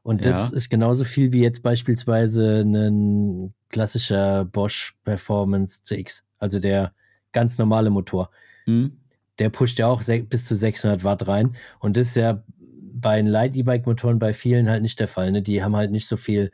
[0.04, 0.58] Und das ja.
[0.58, 6.94] ist genauso viel wie jetzt beispielsweise ein klassischer Bosch Performance CX, also der
[7.32, 8.30] ganz normale Motor.
[8.66, 8.98] Mhm.
[9.40, 11.56] Der pusht ja auch bis zu 600 Watt rein.
[11.80, 12.44] Und das ist ja
[12.94, 15.32] bei den Light E-Bike Motoren bei vielen halt nicht der Fall.
[15.32, 15.42] Ne?
[15.42, 16.52] Die haben halt nicht so viel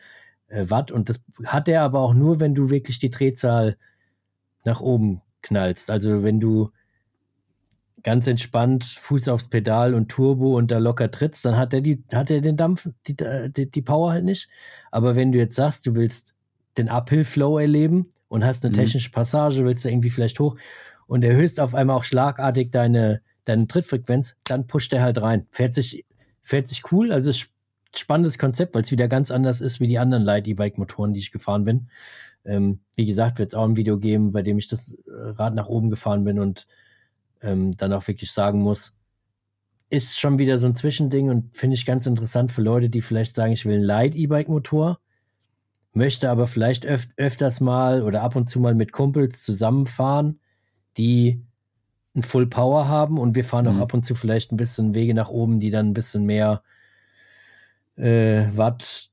[0.47, 0.91] äh, Watt.
[0.91, 3.78] Und das hat er aber auch nur, wenn du wirklich die Drehzahl
[4.64, 5.91] nach oben knallst.
[5.91, 6.72] Also wenn du
[8.10, 12.03] ganz entspannt Fuß aufs Pedal und Turbo und da locker trittst, dann hat er die,
[12.12, 14.49] hat er den Dampf, die, die, die Power halt nicht.
[14.89, 16.34] Aber wenn du jetzt sagst, du willst
[16.80, 18.80] den Uphill-Flow erleben und hast eine mhm.
[18.80, 20.57] technische Passage, willst du irgendwie vielleicht hoch
[21.05, 25.45] und erhöhst auf einmal auch schlagartig deine, deine Trittfrequenz, dann pusht er halt rein.
[25.51, 26.03] Fährt sich,
[26.41, 27.51] fährt sich cool, also ist
[27.95, 31.64] spannendes Konzept, weil es wieder ganz anders ist wie die anderen Light-E-Bike-Motoren, die ich gefahren
[31.64, 31.89] bin.
[32.43, 35.68] Ähm, wie gesagt, wird es auch ein Video geben, bei dem ich das Rad nach
[35.68, 36.66] oben gefahren bin und
[37.42, 38.94] ähm, dann auch wirklich sagen muss,
[39.90, 43.36] ist schon wieder so ein Zwischending und finde ich ganz interessant für Leute, die vielleicht
[43.36, 45.00] sagen, ich will einen Light-E-Bike-Motor,
[45.94, 50.40] möchte aber vielleicht öf öfters mal oder ab und zu mal mit Kumpels zusammenfahren,
[50.98, 51.44] die
[52.16, 53.78] ein Full Power haben und wir fahren mhm.
[53.78, 56.62] auch ab und zu vielleicht ein bisschen Wege nach oben, die dann ein bisschen mehr
[57.96, 59.10] äh, Watt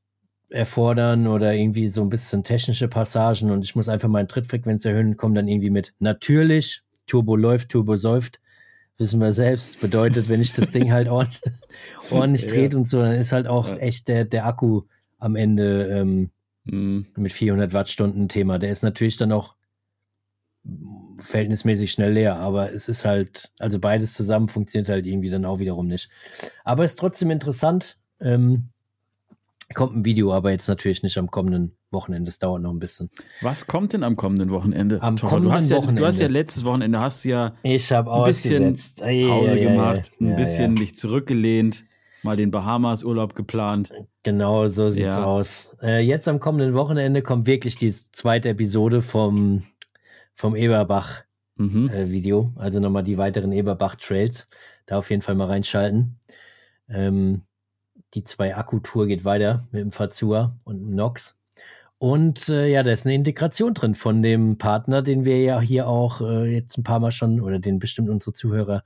[0.50, 5.16] erfordern oder irgendwie so ein bisschen technische Passagen und ich muss einfach meine Trittfrequenz erhöhen,
[5.16, 5.94] komme dann irgendwie mit.
[5.98, 8.40] Natürlich Turbo läuft, Turbo säuft,
[8.98, 9.80] wissen wir selbst.
[9.80, 11.42] Bedeutet, wenn ich das Ding halt ordentlich,
[12.10, 12.78] ordentlich dreht ja.
[12.78, 13.76] und so, dann ist halt auch ja.
[13.76, 14.82] echt der, der Akku
[15.18, 16.30] am Ende ähm,
[16.64, 17.06] mhm.
[17.16, 18.58] mit 400 Wattstunden Thema.
[18.58, 19.56] Der ist natürlich dann auch
[21.18, 25.58] verhältnismäßig schnell leer, aber es ist halt, also beides zusammen funktioniert halt irgendwie dann auch
[25.58, 26.10] wiederum nicht.
[26.64, 27.98] Aber es ist trotzdem interessant.
[28.20, 28.70] Ähm,
[29.74, 32.28] kommt ein Video, aber jetzt natürlich nicht am kommenden Wochenende.
[32.28, 33.10] Das dauert noch ein bisschen.
[33.40, 35.02] Was kommt denn am kommenden Wochenende?
[35.02, 35.30] Am Tore?
[35.30, 35.94] kommenden du hast Wochenende.
[35.94, 40.12] Ja, du hast ja letztes Wochenende hast du ja ich ein bisschen Pause ja, gemacht,
[40.20, 41.84] ja, ein bisschen dich zurückgelehnt,
[42.22, 43.92] mal den Bahamas Urlaub geplant.
[44.22, 45.74] Genau, so sieht's aus.
[45.82, 49.64] Äh, jetzt am kommenden Wochenende kommt wirklich die zweite Episode vom,
[50.34, 51.24] vom Eberbach
[51.56, 51.88] mhm.
[51.88, 52.52] äh, Video.
[52.56, 54.48] Also nochmal die weiteren Eberbach Trails.
[54.86, 56.18] Da auf jeden Fall mal reinschalten.
[56.88, 57.42] Ähm,
[58.14, 61.38] die zwei Akku-Tour geht weiter mit dem Fazua und dem Nox.
[61.98, 65.88] Und äh, ja, da ist eine Integration drin von dem Partner, den wir ja hier
[65.88, 68.82] auch äh, jetzt ein paar Mal schon oder den bestimmt unsere Zuhörer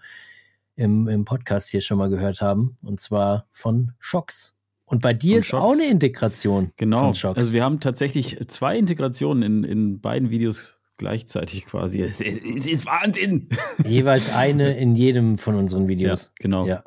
[0.77, 2.77] im, im Podcast hier schon mal gehört haben.
[2.83, 4.55] Und zwar von Shocks.
[4.85, 5.63] Und bei dir von ist Shocks.
[5.63, 6.73] auch eine Integration.
[6.77, 7.09] Genau.
[7.09, 12.03] Also wir haben tatsächlich zwei Integrationen in, in beiden Videos gleichzeitig quasi.
[12.03, 13.49] Es ist Wahnsinn.
[13.85, 16.27] Jeweils eine in jedem von unseren Videos.
[16.27, 16.67] Ja, genau.
[16.67, 16.85] Ja.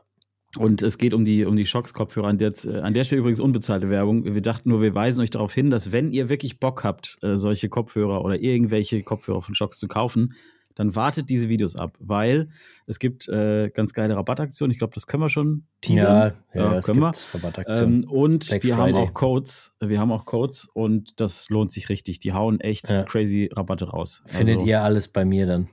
[0.57, 2.27] Und es geht um die, um die Shocks-Kopfhörer.
[2.27, 4.23] An der, an der Stelle übrigens unbezahlte Werbung.
[4.23, 7.35] Wir dachten nur, wir weisen euch darauf hin, dass wenn ihr wirklich Bock habt, äh,
[7.37, 10.33] solche Kopfhörer oder irgendwelche Kopfhörer von Shocks zu kaufen,
[10.75, 12.49] dann wartet diese Videos ab, weil
[12.87, 14.71] es gibt äh, ganz geile Rabattaktionen.
[14.71, 16.33] Ich glaube, das können wir schon teasern.
[16.53, 17.11] Ja, ja, Ja, können wir.
[17.33, 18.03] Rabattaktionen.
[18.03, 19.03] Ähm, und Black wir haben Friday.
[19.03, 19.75] auch Codes.
[19.81, 22.19] Wir haben auch Codes und das lohnt sich richtig.
[22.19, 23.03] Die hauen echt Ja.
[23.03, 24.23] crazy Rabatte raus.
[24.25, 25.69] Findet also, ihr alles bei mir dann.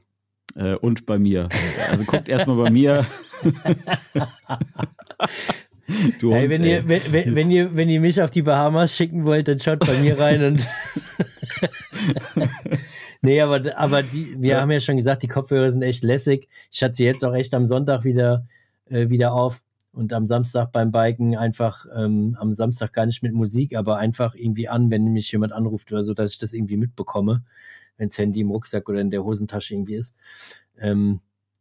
[0.55, 1.49] Äh, und bei mir.
[1.91, 3.07] Also guckt erstmal bei mir.
[6.33, 9.49] Hey, wenn, ihr, wenn, wenn, wenn, ihr, wenn ihr mich auf die Bahamas schicken wollt,
[9.49, 10.69] dann schaut bei mir rein und.
[13.23, 14.61] nee, aber, aber die, wir Ja.
[14.61, 16.49] haben ja schon gesagt, die Kopfhörer sind echt lässig.
[16.71, 18.47] Ich hatte sie jetzt auch echt am Sonntag wieder,
[18.87, 19.63] äh, wieder auf
[19.93, 24.37] und am Samstag beim Biken einfach, ähm, am Samstag gar nicht mit Musik, aber einfach
[24.37, 27.43] irgendwie an, wenn mich jemand anruft oder so, dass ich das irgendwie mitbekomme,
[27.97, 30.15] wenn das Handy im Rucksack oder in der Hosentasche irgendwie ist.
[30.79, 31.21] Ähm,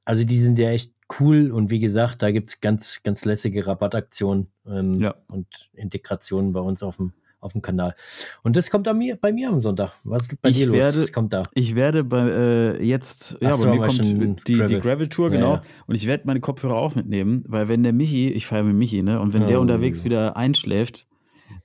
[0.10, 4.48] also die sind ja echt cool und wie gesagt, da gibt's ganz, ganz lässige Rabattaktionen
[4.68, 5.16] ähm, Ja.
[5.28, 7.96] und Integrationen bei uns auf dem, auf dem Kanal.
[8.44, 9.94] Und das kommt mir, bei mir am Sonntag.
[10.04, 10.76] Was ist bei Ich dir los?
[10.78, 11.44] werde- Was kommt da?
[11.54, 14.80] Ich werde bei äh, jetzt, ja, Ach so, bei mir kommt die, die Gravel.
[14.82, 15.54] Gravel-Tour, Ja, genau.
[15.54, 15.64] ja.
[15.88, 19.02] Und ich werde meine Kopfhörer auch mitnehmen, weil wenn der Michi, ich feiere mit Michi,
[19.04, 19.62] ne, und wenn der Oh.
[19.62, 21.06] unterwegs wieder einschläft,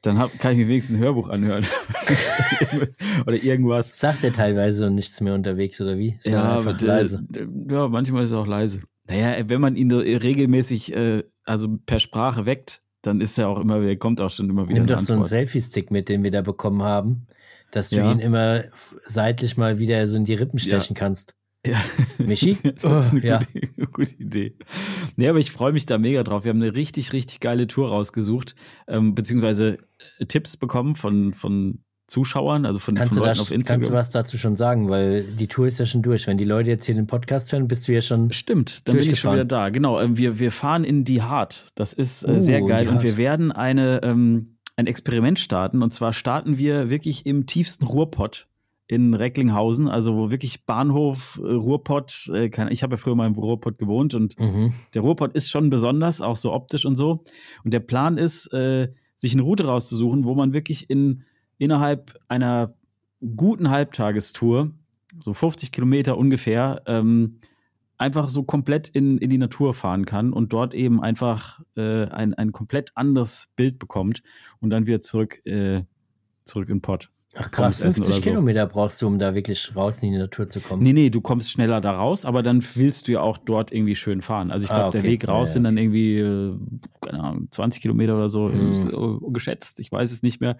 [0.02, 1.66] dann hab, kann ich mir wenigstens ein Hörbuch anhören.
[3.26, 3.98] Oder irgendwas.
[3.98, 6.16] Sagt er teilweise und nichts mehr unterwegs oder wie?
[6.18, 7.24] Ist Ja, einfach der- leise.
[7.28, 8.80] der- ja, manchmal ist er auch leise.
[9.08, 13.82] Naja, wenn man ihn regelmäßig, äh, also per Sprache weckt, dann ist er auch immer
[13.82, 15.28] wieder, kommt auch schon immer wieder Nimm doch so einen Antwort.
[15.28, 17.26] Selfie-Stick mit, den wir da bekommen haben,
[17.70, 18.10] dass du Ja.
[18.10, 18.64] ihn immer
[19.04, 21.34] seitlich mal wieder so in die Rippen stechen kannst.
[21.66, 21.80] Ja.
[22.18, 22.56] Michi?
[22.80, 23.40] das ist eine Oh, ja.
[23.52, 24.56] gute, gute Idee.
[25.16, 26.44] Nee, aber ich freue mich da mega drauf.
[26.44, 28.54] Wir haben eine richtig, richtig geile Tour rausgesucht,
[28.86, 29.78] ähm, beziehungsweise
[30.18, 33.68] äh, Tipps bekommen von, von Zuschauern, also von, Kannst von du, da, Leuten auf kannst
[33.68, 33.92] du Instagram.
[33.98, 34.90] was dazu schon sagen?
[34.90, 36.26] Weil die Tour ist ja schon durch.
[36.26, 38.30] Wenn die Leute jetzt hier den Podcast hören, bist du ja schon.
[38.30, 39.70] Stimmt, dann bin ich schon wieder da.
[39.70, 41.66] Genau, ähm, wir, wir fahren in die Hart.
[41.76, 45.82] Das ist äh, Oh, sehr in geil und wir werden eine, ähm, ein Experiment starten.
[45.82, 48.48] Und zwar starten wir wirklich im tiefsten Ruhrpott
[48.86, 53.34] in Recklinghausen, also wo wirklich Bahnhof, äh, Ruhrpott, äh, ich habe ja früher mal im
[53.34, 54.74] Ruhrpott gewohnt und Mhm.
[54.92, 57.22] der Ruhrpott ist schon besonders, auch so optisch und so.
[57.64, 61.22] Und der Plan ist, äh, sich eine Route rauszusuchen, wo man wirklich in,
[61.56, 62.74] innerhalb einer
[63.36, 64.72] guten Halbtagestour,
[65.24, 67.38] so 50 Kilometer ungefähr, ähm,
[67.96, 72.34] einfach so komplett in, in die Natur fahren kann und dort eben einfach äh, ein,
[72.34, 74.22] ein komplett anderes Bild bekommt
[74.60, 75.84] und dann wieder zurück, äh,
[76.44, 77.10] zurück in Pott.
[77.36, 78.30] Ach krass, essen 50 oder so.
[78.30, 80.82] Kilometer brauchst du, um da wirklich raus in die Natur zu kommen.
[80.82, 83.96] Nee, nee, du kommst schneller da raus, aber dann willst du ja auch dort irgendwie
[83.96, 84.50] schön fahren.
[84.52, 85.02] Also ich Ah, glaube, okay.
[85.02, 86.56] der Weg raus Ja, ja, sind dann irgendwie, äh,
[87.00, 88.74] keine Ahnung, 20 Kilometer oder so, Mhm.
[88.74, 90.56] so geschätzt, ich weiß es nicht mehr.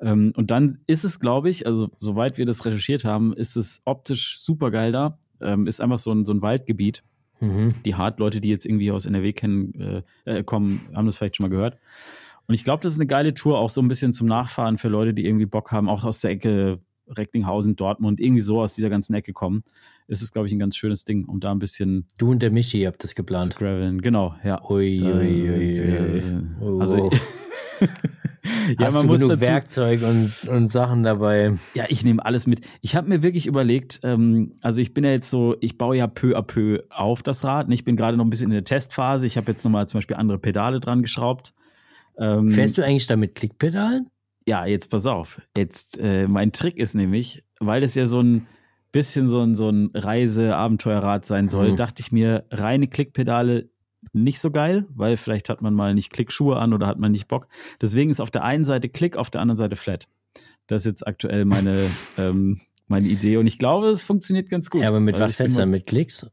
[0.00, 3.82] Ähm, und dann ist es, glaube ich, also soweit wir das recherchiert haben, ist es
[3.84, 5.18] optisch super geil da.
[5.40, 7.02] Ähm, ist einfach so ein, so ein Waldgebiet.
[7.40, 7.70] Mhm.
[7.84, 11.42] Die Hart-Leute, die jetzt irgendwie aus NRW kennen, äh, äh, kommen, haben das vielleicht schon
[11.46, 11.78] mal gehört.
[12.46, 14.88] Und ich glaube, das ist eine geile Tour, auch so ein bisschen zum Nachfahren für
[14.88, 18.88] Leute, die irgendwie Bock haben, auch aus der Ecke Recklinghausen, Dortmund, irgendwie so aus dieser
[18.88, 19.64] ganzen Ecke kommen.
[20.08, 22.50] Es ist, glaube ich, ein ganz schönes Ding, um da ein bisschen Du und der
[22.50, 23.56] Michi habt das zu geplant.
[23.56, 24.00] graveln.
[24.00, 24.62] Genau, ja.
[24.70, 26.22] Ui, ui, ui, ui.
[26.60, 27.12] Oh, Also, wow.
[28.78, 31.58] ja, Hast man du muss dazu, Werkzeug und, und Sachen dabei?
[31.74, 32.60] Ja, ich nehme alles mit.
[32.80, 36.06] Ich habe mir wirklich überlegt, ähm, also ich bin ja jetzt so, ich baue ja
[36.06, 37.66] peu à peu auf das Rad.
[37.66, 39.26] Und Ich bin gerade noch ein bisschen in der Testphase.
[39.26, 41.52] Ich habe jetzt nochmal zum Beispiel andere Pedale dran geschraubt.
[42.18, 44.08] Ähm, Fährst du eigentlich damit Klickpedalen?
[44.46, 45.40] Ja, jetzt pass auf.
[45.56, 48.46] Jetzt, äh, mein Trick ist nämlich, weil das ja so ein
[48.90, 51.76] bisschen so ein, so ein Reise-Abenteuerrad sein soll, Mhm.
[51.76, 53.70] dachte ich mir, reine Klickpedale
[54.12, 57.28] nicht so geil, weil vielleicht hat man mal nicht Klickschuhe an oder hat man nicht
[57.28, 57.46] Bock.
[57.80, 60.08] Deswegen ist auf der einen Seite Klick, auf der anderen Seite Flat.
[60.66, 61.78] Das ist jetzt aktuell meine,
[62.18, 64.82] ähm, meine Idee und ich glaube, es funktioniert ganz gut.
[64.82, 65.70] Ja, aber mit Also was fährst du dann?
[65.70, 66.26] Mit Klicks?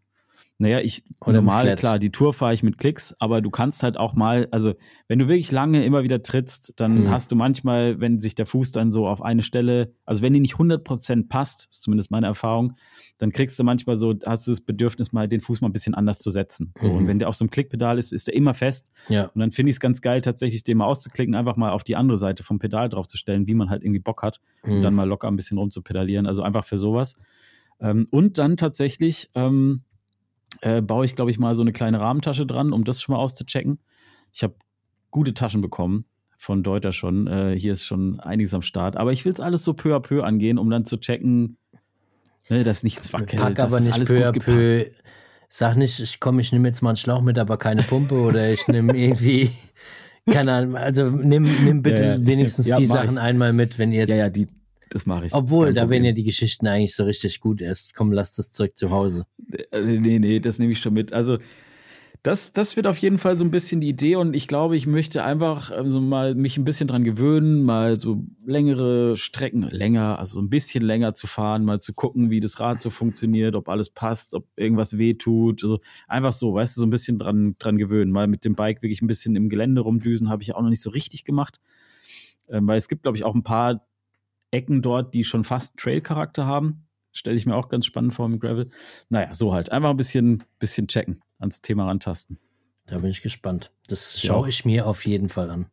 [0.62, 3.96] Naja, ich Oder normal, klar, die Tour fahre ich mit Klicks, aber du kannst halt
[3.96, 4.74] auch mal, also
[5.08, 7.10] wenn du wirklich lange immer wieder trittst, dann Mhm.
[7.12, 10.42] hast du manchmal, wenn sich der Fuß dann so auf eine Stelle, also wenn die
[10.42, 12.74] nicht 100% passt, ist zumindest meine Erfahrung,
[13.20, 15.96] dann kriegst du manchmal so, hast du das Bedürfnis mal, den Fuß mal ein bisschen
[15.96, 16.74] anders zu setzen.
[16.76, 16.96] So, Mhm.
[16.96, 18.92] und wenn der auf so einem Klickpedal ist, ist der immer fest.
[19.08, 19.28] Ja.
[19.34, 21.96] Und dann finde ich es ganz geil, tatsächlich den mal auszuklicken, einfach mal auf die
[21.96, 24.82] andere Seite vom Pedal draufzustellen, wie man halt irgendwie Bock hat und Mhm.
[24.82, 26.28] dann mal locker ein bisschen rumzupedalieren.
[26.28, 27.16] Also einfach für sowas.
[27.80, 29.84] Ähm, und dann tatsächlich ähm,
[30.62, 33.20] äh, baue ich, glaube ich, mal so eine kleine Rahmentasche dran, um das schon mal
[33.20, 33.80] auszuchecken.
[34.34, 34.56] Ich habe
[35.12, 36.06] gute Taschen bekommen
[36.38, 37.28] von Deuter schon.
[37.28, 38.98] Äh, hier ist schon einiges am Start.
[38.98, 41.58] Aber ich will es alles so peu à peu angehen, um dann zu checken,
[42.50, 43.42] ne, dass nichts wackelt.
[43.42, 44.86] Pack aber nicht alles peu à peu.
[45.52, 48.52] Sag nicht, ich komm, ich nehme jetzt mal einen Schlauch mit, aber keine Pumpe oder
[48.52, 49.50] ich nehme irgendwie,
[50.30, 53.20] keine Ahnung, also nimm, nimm bitte Ja, ja, wenigstens nehm- ja, die Sachen ich.
[53.20, 54.48] einmal mit, wenn ihr, Ja, ja, die,
[54.90, 55.34] das mache ich.
[55.34, 57.96] obwohl, da werden ja die Geschichten eigentlich so richtig gut erst.
[57.96, 59.26] Komm, lass das Zeug zu Hause.
[59.72, 61.14] Äh, Nee, nee, das nehme ich schon mit.
[61.14, 61.38] Also,
[62.22, 64.86] Das, das wird auf jeden Fall so ein bisschen die Idee und ich glaube, ich
[64.86, 70.42] möchte einfach also mal mich ein bisschen dran gewöhnen, mal so längere Strecken, länger, also
[70.42, 73.90] ein bisschen länger zu fahren, mal zu gucken, wie das Rad so funktioniert, ob alles
[73.92, 75.64] passt, ob irgendwas wehtut.
[75.64, 75.80] Also
[76.10, 78.12] einfach so, weißt du, so ein bisschen dran, dran gewöhnen.
[78.12, 80.82] Mal mit dem Bike wirklich ein bisschen im Gelände rumdüsen, habe ich auch noch nicht
[80.82, 81.62] so richtig gemacht.
[82.50, 83.88] Ähm, weil es gibt, glaube ich, auch ein paar
[84.52, 86.88] Ecken dort, die schon fast Trail-Charakter haben.
[87.12, 88.70] Stelle ich mir auch ganz spannend vor mit Gravel.
[89.10, 89.72] Naja, so halt.
[89.72, 92.40] Einfach ein bisschen, bisschen checken, ans Thema rantasten.
[92.86, 93.72] Da bin ich gespannt.
[93.88, 95.68] Das schaue ich mir auf jeden Fall an.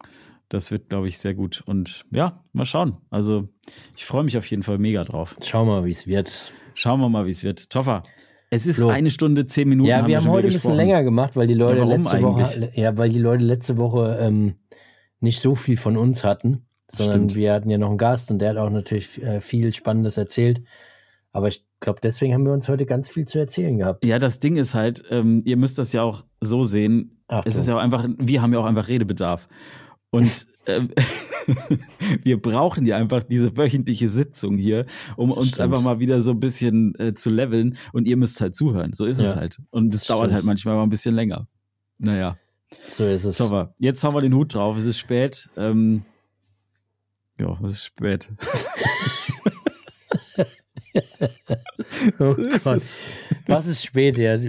[0.48, 1.62] Das wird, glaube ich, sehr gut.
[1.66, 2.98] Und ja, mal schauen.
[3.10, 3.48] Also,
[3.96, 5.36] ich freue mich auf jeden Fall mega drauf.
[5.42, 6.52] Schauen wir mal, wie es wird.
[6.74, 7.70] Schauen wir mal, wie es wird.
[7.70, 8.02] Toffer,
[8.50, 8.88] es ist so.
[8.88, 9.88] eine Stunde, zehn Minuten.
[9.88, 12.24] Ja, wir haben, haben heute ein bisschen länger gemacht, weil die Leute ja, letzte eigentlich?
[12.24, 14.54] Woche, ja, weil die Leute letzte Woche ähm,
[15.20, 17.36] nicht so viel von uns hatten, sondern Stimmt.
[17.36, 20.62] wir hatten ja noch einen Gast und der hat auch natürlich äh, viel Spannendes erzählt.
[21.32, 24.04] Aber ich glaube, deswegen haben wir uns heute ganz viel zu erzählen gehabt.
[24.04, 27.20] Ja, das Ding ist halt, ähm, ihr müsst das ja auch so sehen.
[27.28, 27.50] Achtung.
[27.50, 29.48] Es ist ja auch einfach, wir haben ja auch einfach Redebedarf.
[30.10, 30.88] Und ähm,
[32.22, 34.86] wir brauchen ja einfach diese wöchentliche Sitzung hier,
[35.16, 35.60] um uns Stimmt.
[35.60, 37.76] einfach mal wieder so ein bisschen äh, zu leveln.
[37.92, 38.92] Und ihr müsst halt zuhören.
[38.94, 39.26] So ist ja.
[39.26, 39.60] es halt.
[39.70, 41.48] Und es dauert halt manchmal mal ein bisschen länger.
[41.98, 42.38] Naja.
[42.70, 43.36] So ist es.
[43.36, 44.78] So, jetzt haben wir den Hut drauf.
[44.78, 45.48] Es ist spät.
[45.56, 46.02] Ähm,
[47.38, 48.28] ja, es ist spät.
[52.18, 52.34] oh
[52.64, 52.82] Gott.
[53.46, 54.34] Was ist spät, ja?
[54.34, 54.44] Es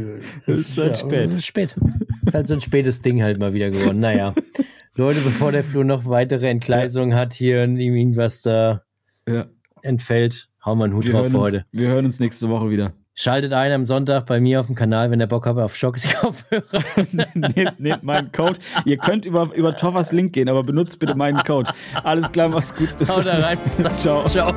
[0.48, 1.30] ist halt ja, spät.
[1.30, 1.76] Es ist spät.
[2.22, 4.00] Es ist halt so ein spätes Ding halt mal wieder geworden.
[4.00, 4.34] Naja.
[4.96, 8.84] Leute, bevor der Flo noch weitere Entgleisungen hat hier und irgendwas da
[9.28, 9.46] ja.
[9.84, 11.58] entfällt, hauen wir einen Hut wir drauf für heute.
[11.58, 12.94] Uns, wir hören uns nächste Woche wieder.
[13.20, 16.08] Schaltet ein am Sonntag bei mir auf dem Kanal, wenn ihr Bock habt auf Schocks
[16.22, 16.64] Kopfhörer.
[17.34, 18.60] nehmt, nehmt meinen Code.
[18.86, 21.74] Ihr könnt über, über Toffers Link gehen, aber benutzt bitte meinen Code.
[22.04, 22.96] Alles klar, mach's gut.
[23.00, 23.58] Bis Haut rein.
[23.98, 24.24] Ciao.
[24.26, 24.54] Ciao.